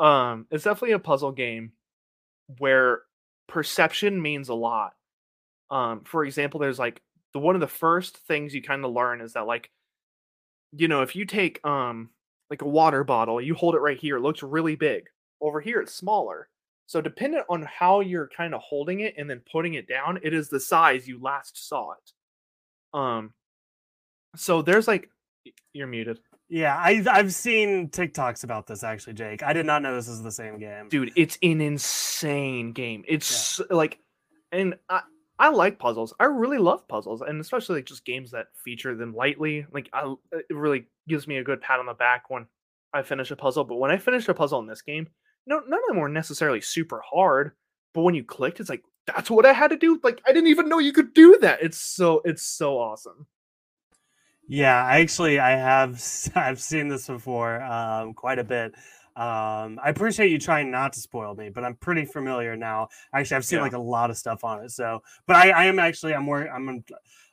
Um, 0.00 0.46
it's 0.50 0.64
definitely 0.64 0.92
a 0.92 0.98
puzzle 0.98 1.32
game 1.32 1.72
where 2.58 3.02
perception 3.46 4.20
means 4.20 4.48
a 4.48 4.54
lot. 4.54 4.92
Um, 5.70 6.02
for 6.04 6.24
example, 6.24 6.58
there's 6.58 6.78
like 6.78 7.02
the 7.34 7.38
one 7.38 7.54
of 7.54 7.60
the 7.60 7.68
first 7.68 8.16
things 8.16 8.54
you 8.54 8.62
kind 8.62 8.84
of 8.84 8.92
learn 8.92 9.20
is 9.20 9.34
that 9.34 9.46
like, 9.46 9.70
you 10.72 10.88
know, 10.88 11.02
if 11.02 11.14
you 11.14 11.26
take 11.26 11.64
um 11.66 12.10
like 12.48 12.62
a 12.62 12.68
water 12.68 13.04
bottle, 13.04 13.40
you 13.40 13.54
hold 13.54 13.74
it 13.74 13.80
right 13.80 13.98
here, 13.98 14.16
it 14.16 14.22
looks 14.22 14.42
really 14.42 14.74
big. 14.74 15.04
Over 15.40 15.60
here, 15.60 15.80
it's 15.80 15.94
smaller. 15.94 16.48
So 16.86 17.00
dependent 17.00 17.44
on 17.48 17.62
how 17.62 18.00
you're 18.00 18.30
kind 18.36 18.54
of 18.54 18.60
holding 18.62 19.00
it 19.00 19.14
and 19.16 19.30
then 19.30 19.42
putting 19.52 19.74
it 19.74 19.86
down, 19.86 20.18
it 20.22 20.34
is 20.34 20.48
the 20.48 20.58
size 20.58 21.06
you 21.06 21.20
last 21.20 21.68
saw 21.68 21.92
it. 21.92 22.12
Um 22.98 23.34
so 24.36 24.62
there's 24.62 24.88
like 24.88 25.10
you're 25.72 25.86
muted. 25.86 26.20
Yeah, 26.50 26.76
I, 26.76 27.04
I've 27.08 27.32
seen 27.32 27.88
TikToks 27.90 28.42
about 28.42 28.66
this 28.66 28.82
actually, 28.82 29.12
Jake. 29.14 29.42
I 29.44 29.52
did 29.52 29.66
not 29.66 29.82
know 29.82 29.94
this 29.94 30.08
is 30.08 30.22
the 30.22 30.32
same 30.32 30.58
game. 30.58 30.88
Dude, 30.88 31.12
it's 31.16 31.38
an 31.42 31.60
insane 31.60 32.72
game. 32.72 33.04
It's 33.06 33.60
s- 33.60 33.66
like 33.70 34.00
and 34.50 34.74
I 34.88 35.02
I 35.38 35.50
like 35.50 35.78
puzzles. 35.78 36.12
I 36.18 36.24
really 36.24 36.58
love 36.58 36.88
puzzles 36.88 37.22
and 37.22 37.40
especially 37.40 37.76
like 37.76 37.86
just 37.86 38.04
games 38.04 38.32
that 38.32 38.48
feature 38.64 38.96
them 38.96 39.14
lightly. 39.14 39.64
Like 39.72 39.88
I 39.92 40.12
it 40.32 40.46
really 40.54 40.86
gives 41.08 41.28
me 41.28 41.36
a 41.38 41.44
good 41.44 41.60
pat 41.60 41.78
on 41.78 41.86
the 41.86 41.94
back 41.94 42.28
when 42.30 42.46
I 42.92 43.02
finish 43.02 43.30
a 43.30 43.36
puzzle, 43.36 43.64
but 43.64 43.76
when 43.76 43.92
I 43.92 43.96
finish 43.98 44.28
a 44.28 44.34
puzzle 44.34 44.58
in 44.58 44.66
this 44.66 44.82
game, 44.82 45.06
no 45.46 45.60
none 45.60 45.78
of 45.80 45.86
them 45.88 45.98
were 45.98 46.08
necessarily 46.08 46.60
super 46.60 47.00
hard, 47.08 47.52
but 47.94 48.02
when 48.02 48.16
you 48.16 48.24
clicked 48.24 48.58
it's 48.58 48.68
like 48.68 48.82
that's 49.06 49.30
what 49.30 49.46
I 49.46 49.52
had 49.52 49.70
to 49.70 49.76
do. 49.76 50.00
Like 50.02 50.20
I 50.26 50.32
didn't 50.32 50.48
even 50.50 50.68
know 50.68 50.80
you 50.80 50.92
could 50.92 51.14
do 51.14 51.38
that. 51.42 51.62
It's 51.62 51.78
so 51.78 52.22
it's 52.24 52.42
so 52.42 52.76
awesome. 52.78 53.28
Yeah, 54.52 54.84
I 54.84 54.98
actually, 55.00 55.38
I 55.38 55.50
have 55.50 56.02
I've 56.34 56.60
seen 56.60 56.88
this 56.88 57.06
before 57.06 57.62
um, 57.62 58.14
quite 58.14 58.40
a 58.40 58.44
bit. 58.44 58.74
Um, 59.14 59.78
I 59.82 59.90
appreciate 59.90 60.30
you 60.32 60.38
trying 60.40 60.72
not 60.72 60.92
to 60.94 61.00
spoil 61.00 61.36
me, 61.36 61.50
but 61.50 61.62
I'm 61.64 61.76
pretty 61.76 62.04
familiar 62.04 62.56
now. 62.56 62.88
Actually, 63.12 63.36
I've 63.36 63.44
seen 63.44 63.58
Yeah. 63.58 63.62
like 63.64 63.74
a 63.74 63.78
lot 63.78 64.10
of 64.10 64.16
stuff 64.18 64.42
on 64.42 64.64
it. 64.64 64.72
So, 64.72 65.02
but 65.26 65.36
I, 65.36 65.50
I 65.50 65.64
am 65.66 65.78
actually 65.78 66.14
I'm 66.14 66.24
more 66.24 66.48
I'm 66.48 66.82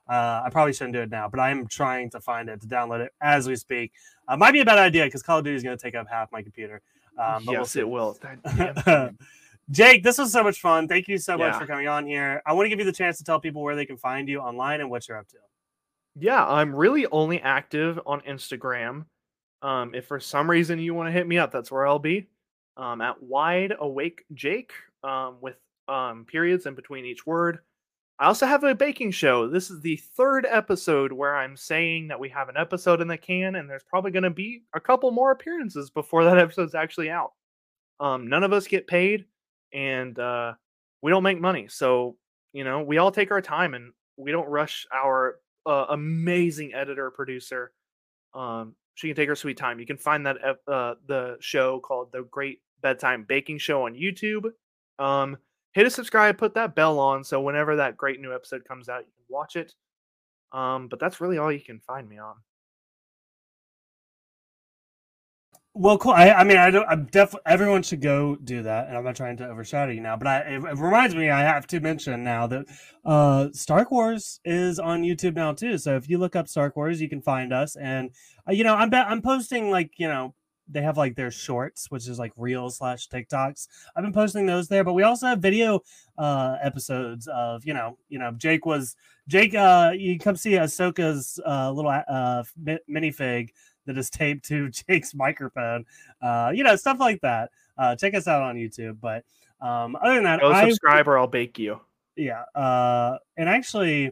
uh, 0.07 0.43
I 0.45 0.49
probably 0.51 0.74
shouldn't 0.74 0.93
do 0.93 1.01
it 1.01 1.09
now, 1.09 1.28
but 1.28 1.39
I 1.39 1.49
am 1.49 1.65
trying 1.68 2.11
to 2.11 2.22
find 2.22 2.49
it 2.49 2.61
to 2.61 2.68
download 2.68 2.99
it 2.99 3.11
as 3.20 3.47
we 3.47 3.55
speak. 3.55 3.93
Uh, 4.28 4.38
might 4.38 4.51
be 4.51 4.59
a 4.61 4.65
bad 4.65 4.78
idea 4.78 5.05
because 5.05 5.24
Call 5.24 5.39
of 5.39 5.43
Duty 5.43 5.57
is 5.57 5.63
going 5.63 5.76
to 5.78 5.82
take 5.82 5.95
up 5.95 6.07
half 6.07 6.32
my 6.32 6.43
computer. 6.43 6.82
Um, 7.18 7.43
but 7.45 7.51
we'll 7.53 7.61
yes, 7.61 7.72
see. 7.72 7.80
it 7.80 7.89
will. 7.89 8.15
That 8.22 8.84
damn 8.86 9.07
game. 9.07 9.18
Jake, 9.72 10.03
this 10.03 10.20
was 10.20 10.32
so 10.32 10.43
much 10.43 10.61
fun. 10.61 10.88
Thank 10.88 11.07
you 11.07 11.18
so 11.18 11.36
much 11.38 11.55
for 11.59 11.65
coming 11.65 11.88
on 11.88 12.05
here. 12.05 12.41
I 12.45 12.53
want 12.53 12.65
to 12.65 12.70
give 12.70 12.80
you 12.80 12.86
the 12.86 12.91
chance 12.93 13.18
to 13.18 13.24
tell 13.24 13.39
people 13.39 13.63
where 13.63 13.76
they 13.76 13.86
can 13.86 13.97
find 13.97 14.30
you 14.30 14.39
online 14.39 14.82
and 14.82 14.89
what 14.89 15.07
you're 15.09 15.18
up 15.18 15.28
to. 15.30 15.38
Yeah, 16.20 16.45
I'm 16.45 16.76
really 16.76 17.05
only 17.07 17.41
active 17.41 17.99
on 18.05 18.22
Instagram. 18.22 19.05
Um, 19.61 19.93
if 19.95 20.05
for 20.05 20.20
some 20.20 20.49
reason 20.49 20.80
you 20.80 20.93
want 20.93 21.07
to 21.07 21.11
hit 21.11 21.28
me 21.28 21.38
up, 21.38 21.51
that's 21.51 21.72
where 21.72 21.86
I'll 21.88 21.99
be. 21.99 22.28
Um, 22.76 23.01
at 23.01 23.22
Wide 23.22 23.74
Awake 23.80 24.24
Jake. 24.34 24.72
Um, 25.03 25.38
with 25.41 25.55
um, 25.88 26.26
periods 26.26 26.65
in 26.65 26.76
between 26.76 27.05
each 27.05 27.26
word. 27.26 27.59
I 28.20 28.26
also 28.26 28.47
have 28.47 28.63
a 28.63 28.74
baking 28.74 29.11
show. 29.11 29.47
This 29.47 29.70
is 29.70 29.80
the 29.82 29.97
third 30.15 30.47
episode 30.49 31.11
where 31.11 31.36
I'm 31.36 31.55
saying 31.55 32.07
that 32.07 32.20
we 32.20 32.30
have 32.30 32.49
an 32.49 32.57
episode 32.57 32.99
in 32.99 33.07
the 33.07 33.18
can, 33.18 33.55
and 33.55 33.70
there's 33.70 33.84
probably 33.84 34.11
going 34.11 34.24
to 34.24 34.32
be 34.32 34.63
a 34.74 34.80
couple 34.80 35.11
more 35.11 35.32
appearances 35.32 35.91
before 35.91 36.24
that 36.26 36.39
episode's 36.39 36.76
actually 36.76 37.09
out. 37.09 37.34
Um, 37.99 38.28
none 38.28 38.43
of 38.43 38.53
us 38.53 38.68
get 38.68 38.88
paid, 38.88 39.26
and 39.72 40.18
uh, 40.18 40.53
we 41.01 41.11
don't 41.11 41.24
make 41.24 41.39
money. 41.39 41.68
So, 41.70 42.18
you 42.53 42.63
know, 42.63 42.82
we 42.82 42.97
all 42.97 43.11
take 43.11 43.32
our 43.32 43.41
time 43.41 43.76
and 43.76 43.93
we 44.18 44.32
don't 44.32 44.49
rush 44.49 44.88
our 44.91 45.39
uh, 45.68 45.88
amazing 45.89 46.74
editor 46.74 47.11
producer. 47.11 47.72
Um, 48.34 48.76
she 48.95 49.07
can 49.07 49.15
take 49.15 49.30
her 49.30 49.36
sweet 49.36 49.57
time. 49.57 49.80
You 49.80 49.86
can 49.86 49.97
find 49.97 50.26
that 50.26 50.38
uh, 50.68 50.95
the 51.05 51.38
show 51.39 51.80
called 51.80 52.11
the 52.11 52.24
Great 52.24 52.61
Bedtime 52.82 53.26
Baking 53.28 53.59
Show 53.59 53.86
on 53.86 53.93
YouTube. 53.93 54.51
Um, 54.97 55.38
hit 55.74 55.86
a 55.86 55.89
subscribe, 55.91 56.38
put 56.38 56.55
that 56.55 56.74
bell 56.74 56.99
on, 56.99 57.24
so 57.24 57.41
whenever 57.41 57.76
that 57.76 57.97
great 57.97 58.20
new 58.20 58.34
episode 58.34 58.65
comes 58.68 58.89
out, 58.89 59.01
you 59.01 59.11
can 59.15 59.26
watch 59.30 59.55
it. 59.55 59.74
Um, 60.51 60.88
but 60.88 60.99
that's 60.99 61.22
really 61.22 61.38
all 61.38 61.51
you 61.51 61.59
can 61.59 61.80
find 61.82 62.07
me 62.09 62.18
on. 62.18 62.36
Well, 65.80 66.00
cool. 66.00 66.14
I, 66.14 66.32
I 66.32 66.44
mean, 66.44 66.58
I 66.58 66.72
don't. 66.72 66.88
I'm 66.90 67.06
definitely. 67.06 67.42
Everyone 67.46 67.84
should 67.84 68.02
go 68.02 68.36
do 68.36 68.64
that, 68.64 68.88
and 68.88 68.98
I'm 68.98 69.04
not 69.04 69.16
trying 69.16 69.38
to 69.38 69.48
overshadow 69.48 69.92
you 69.92 70.02
now. 70.02 70.16
But 70.18 70.28
I, 70.28 70.38
it, 70.40 70.64
it 70.64 70.78
reminds 70.78 71.14
me, 71.14 71.30
I 71.30 71.42
have 71.42 71.68
to 71.68 71.80
mention 71.80 72.24
now 72.24 72.48
that 72.48 72.66
uh, 73.06 73.50
Stark 73.54 73.92
Wars 73.92 74.40
is 74.44 74.80
on 74.80 75.04
YouTube 75.04 75.36
now 75.36 75.54
too. 75.54 75.78
So 75.78 75.96
if 75.96 76.10
you 76.10 76.18
look 76.18 76.36
up 76.36 76.48
Stark 76.48 76.76
Wars, 76.76 77.00
you 77.00 77.08
can 77.08 77.22
find 77.22 77.54
us. 77.54 77.76
And 77.76 78.10
uh, 78.50 78.54
you 78.54 78.64
know, 78.64 78.74
I'm 78.74 78.92
I'm 78.94 79.22
posting 79.22 79.70
like 79.70 79.92
you 79.98 80.08
know 80.08 80.34
they 80.68 80.82
have 80.82 80.98
like 80.98 81.16
their 81.16 81.32
shorts, 81.32 81.92
which 81.92 82.08
is 82.08 82.18
like 82.18 82.34
reels 82.38 82.78
slash 82.78 83.08
TikToks. 83.08 83.68
I've 83.96 84.04
been 84.04 84.14
posting 84.14 84.48
those 84.48 84.68
there, 84.70 84.84
but 84.84 84.94
we 84.94 85.04
also 85.04 85.28
have 85.28 85.40
video 85.40 85.82
uh 86.18 86.58
episodes 86.60 87.28
of 87.28 87.66
you 87.66 87.76
know 87.76 88.00
you 88.10 88.18
know 88.18 88.32
Jake 88.32 88.66
was 88.66 88.96
Jake. 89.28 89.54
uh 89.54 89.92
You 89.96 90.18
come 90.18 90.38
see 90.38 90.54
Ahsoka's 90.54 91.40
uh 91.46 91.72
little 91.72 91.92
uh 91.92 92.44
minifig 92.90 93.50
that 93.88 93.98
is 93.98 94.10
taped 94.10 94.46
to 94.46 94.70
Jake's 94.88 95.16
microphone. 95.16 95.86
Uh, 96.22 96.52
you 96.54 96.64
know, 96.64 96.76
stuff 96.76 97.00
like 97.00 97.22
that. 97.22 97.50
Uh, 97.78 97.96
check 97.96 98.14
us 98.14 98.28
out 98.28 98.44
on 98.44 98.56
YouTube. 98.56 98.98
But 99.02 99.24
um, 99.60 99.96
other 100.02 100.16
than 100.16 100.24
that, 100.26 100.40
go 100.40 100.54
subscribe 100.54 101.08
or 101.08 101.18
I'll 101.18 101.28
bake 101.28 101.58
you. 101.58 101.80
Yeah. 102.16 102.44
Uh, 102.56 103.18
and 103.36 103.50
actually, 103.50 104.12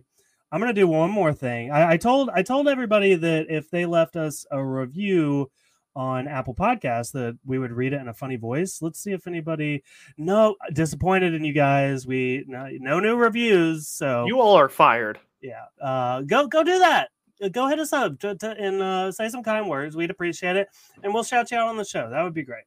I'm 0.51 0.59
gonna 0.59 0.73
do 0.73 0.88
one 0.88 1.11
more 1.11 1.34
thing. 1.34 1.71
I, 1.71 1.91
I 1.93 1.97
told 1.97 2.30
I 2.34 2.41
told 2.41 2.67
everybody 2.67 3.15
that 3.15 3.47
if 3.49 3.69
they 3.69 3.86
left 3.86 4.15
us 4.15 4.45
a 4.51 4.63
review 4.63 5.51
on 5.95 6.28
Apple 6.28 6.53
Podcasts 6.53 7.11
that 7.13 7.38
we 7.45 7.57
would 7.57 7.71
read 7.71 7.93
it 7.93 8.01
in 8.01 8.09
a 8.09 8.13
funny 8.13 8.36
voice. 8.36 8.82
Let's 8.82 8.99
see 8.99 9.11
if 9.11 9.28
anybody 9.28 9.84
no 10.17 10.55
disappointed 10.73 11.34
in 11.34 11.43
you 11.43 11.53
guys. 11.53 12.05
We 12.05 12.43
no, 12.47 12.67
no 12.80 12.99
new 12.99 13.15
reviews. 13.15 13.88
So 13.88 14.26
you 14.28 14.39
all 14.39 14.55
are 14.55 14.69
fired. 14.69 15.19
Yeah. 15.41 15.65
Uh 15.82 16.21
go 16.21 16.47
go 16.47 16.63
do 16.63 16.80
that. 16.80 17.09
Uh, 17.45 17.49
go 17.49 17.67
hit 17.67 17.79
us 17.79 17.93
up 17.93 18.19
to, 18.19 18.35
to, 18.35 18.51
and 18.51 18.81
uh, 18.81 19.11
say 19.11 19.29
some 19.29 19.43
kind 19.43 19.69
words. 19.69 19.95
We'd 19.95 20.09
appreciate 20.09 20.55
it, 20.55 20.67
and 21.03 21.13
we'll 21.13 21.23
shout 21.23 21.51
you 21.51 21.57
out 21.57 21.67
on 21.67 21.77
the 21.77 21.85
show. 21.85 22.09
That 22.09 22.23
would 22.23 22.33
be 22.33 22.43
great. 22.43 22.63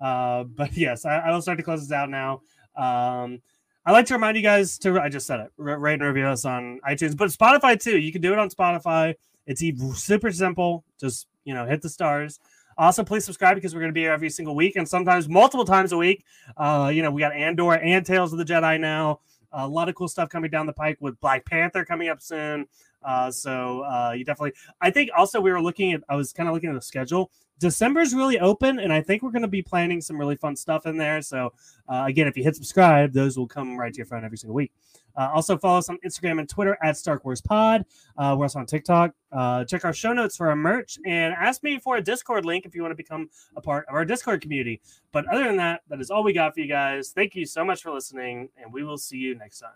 Uh, 0.00 0.44
but 0.56 0.76
yes, 0.76 1.04
I, 1.04 1.18
I, 1.18 1.30
will 1.30 1.42
start 1.42 1.58
to 1.58 1.64
close 1.64 1.80
this 1.80 1.92
out 1.92 2.08
now. 2.08 2.42
Um, 2.76 3.42
I 3.84 3.92
like 3.92 4.06
to 4.06 4.14
remind 4.14 4.36
you 4.36 4.42
guys 4.42 4.78
to. 4.78 5.00
I 5.00 5.08
just 5.08 5.26
said 5.26 5.40
it. 5.40 5.50
Rate 5.56 5.94
and 5.94 6.02
review 6.02 6.26
us 6.26 6.44
on 6.44 6.80
iTunes, 6.88 7.16
but 7.16 7.30
Spotify 7.30 7.80
too. 7.80 7.98
You 7.98 8.12
can 8.12 8.20
do 8.20 8.32
it 8.32 8.38
on 8.38 8.48
Spotify. 8.50 9.14
It's 9.46 9.62
super 9.98 10.30
simple. 10.30 10.84
Just 11.00 11.26
you 11.44 11.54
know, 11.54 11.66
hit 11.66 11.82
the 11.82 11.88
stars. 11.88 12.38
Also, 12.78 13.04
please 13.04 13.24
subscribe 13.24 13.56
because 13.56 13.74
we're 13.74 13.80
going 13.80 13.90
to 13.90 13.94
be 13.94 14.02
here 14.02 14.12
every 14.12 14.30
single 14.30 14.54
week 14.54 14.76
and 14.76 14.88
sometimes 14.88 15.28
multiple 15.28 15.64
times 15.64 15.92
a 15.92 15.96
week. 15.96 16.24
Uh, 16.56 16.90
you 16.94 17.02
know, 17.02 17.10
we 17.10 17.20
got 17.20 17.34
Andor 17.34 17.74
and 17.74 18.06
Tales 18.06 18.32
of 18.32 18.38
the 18.38 18.44
Jedi 18.44 18.80
now. 18.80 19.20
A 19.52 19.66
lot 19.66 19.88
of 19.88 19.94
cool 19.96 20.08
stuff 20.08 20.28
coming 20.28 20.50
down 20.50 20.66
the 20.66 20.72
pike 20.72 20.96
with 21.00 21.18
Black 21.20 21.44
Panther 21.44 21.84
coming 21.84 22.08
up 22.08 22.22
soon. 22.22 22.66
Uh, 23.02 23.30
so 23.30 23.82
uh, 23.82 24.12
you 24.16 24.24
definitely, 24.24 24.52
I 24.80 24.90
think 24.90 25.10
also 25.16 25.40
we 25.40 25.50
were 25.50 25.62
looking 25.62 25.92
at, 25.92 26.02
I 26.08 26.16
was 26.16 26.32
kind 26.32 26.48
of 26.48 26.54
looking 26.54 26.70
at 26.70 26.74
the 26.74 26.82
schedule. 26.82 27.30
December's 27.58 28.14
really 28.14 28.38
open, 28.38 28.78
and 28.78 28.90
I 28.90 29.02
think 29.02 29.22
we're 29.22 29.32
going 29.32 29.42
to 29.42 29.48
be 29.48 29.60
planning 29.60 30.00
some 30.00 30.16
really 30.16 30.36
fun 30.36 30.56
stuff 30.56 30.86
in 30.86 30.96
there. 30.96 31.20
So 31.20 31.52
uh, 31.88 32.04
again, 32.06 32.26
if 32.26 32.36
you 32.36 32.42
hit 32.42 32.56
subscribe, 32.56 33.12
those 33.12 33.36
will 33.36 33.46
come 33.46 33.78
right 33.78 33.92
to 33.92 33.96
your 33.98 34.06
phone 34.06 34.24
every 34.24 34.38
single 34.38 34.54
week. 34.54 34.72
Uh, 35.16 35.28
also, 35.34 35.58
follow 35.58 35.78
us 35.78 35.88
on 35.88 35.98
Instagram 36.04 36.38
and 36.38 36.48
Twitter 36.48 36.78
at 36.82 36.96
Stark 36.96 37.24
Wars 37.24 37.40
Pod. 37.40 37.84
Uh, 38.16 38.34
we're 38.38 38.44
also 38.44 38.60
on 38.60 38.66
TikTok. 38.66 39.12
Uh, 39.32 39.64
check 39.64 39.84
our 39.84 39.92
show 39.92 40.12
notes 40.12 40.36
for 40.36 40.48
our 40.48 40.56
merch 40.56 40.98
and 41.04 41.34
ask 41.34 41.62
me 41.62 41.78
for 41.78 41.96
a 41.96 42.02
Discord 42.02 42.44
link 42.44 42.64
if 42.64 42.74
you 42.74 42.80
want 42.80 42.92
to 42.92 42.96
become 42.96 43.28
a 43.56 43.60
part 43.60 43.86
of 43.88 43.94
our 43.94 44.04
Discord 44.04 44.40
community. 44.40 44.80
But 45.12 45.26
other 45.26 45.44
than 45.44 45.56
that, 45.56 45.82
that 45.88 46.00
is 46.00 46.10
all 46.10 46.22
we 46.22 46.32
got 46.32 46.54
for 46.54 46.60
you 46.60 46.68
guys. 46.68 47.10
Thank 47.10 47.34
you 47.34 47.44
so 47.44 47.64
much 47.64 47.82
for 47.82 47.90
listening, 47.90 48.48
and 48.56 48.72
we 48.72 48.84
will 48.84 48.98
see 48.98 49.18
you 49.18 49.34
next 49.34 49.58
time. 49.58 49.70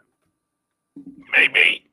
Maybe. 1.32 1.83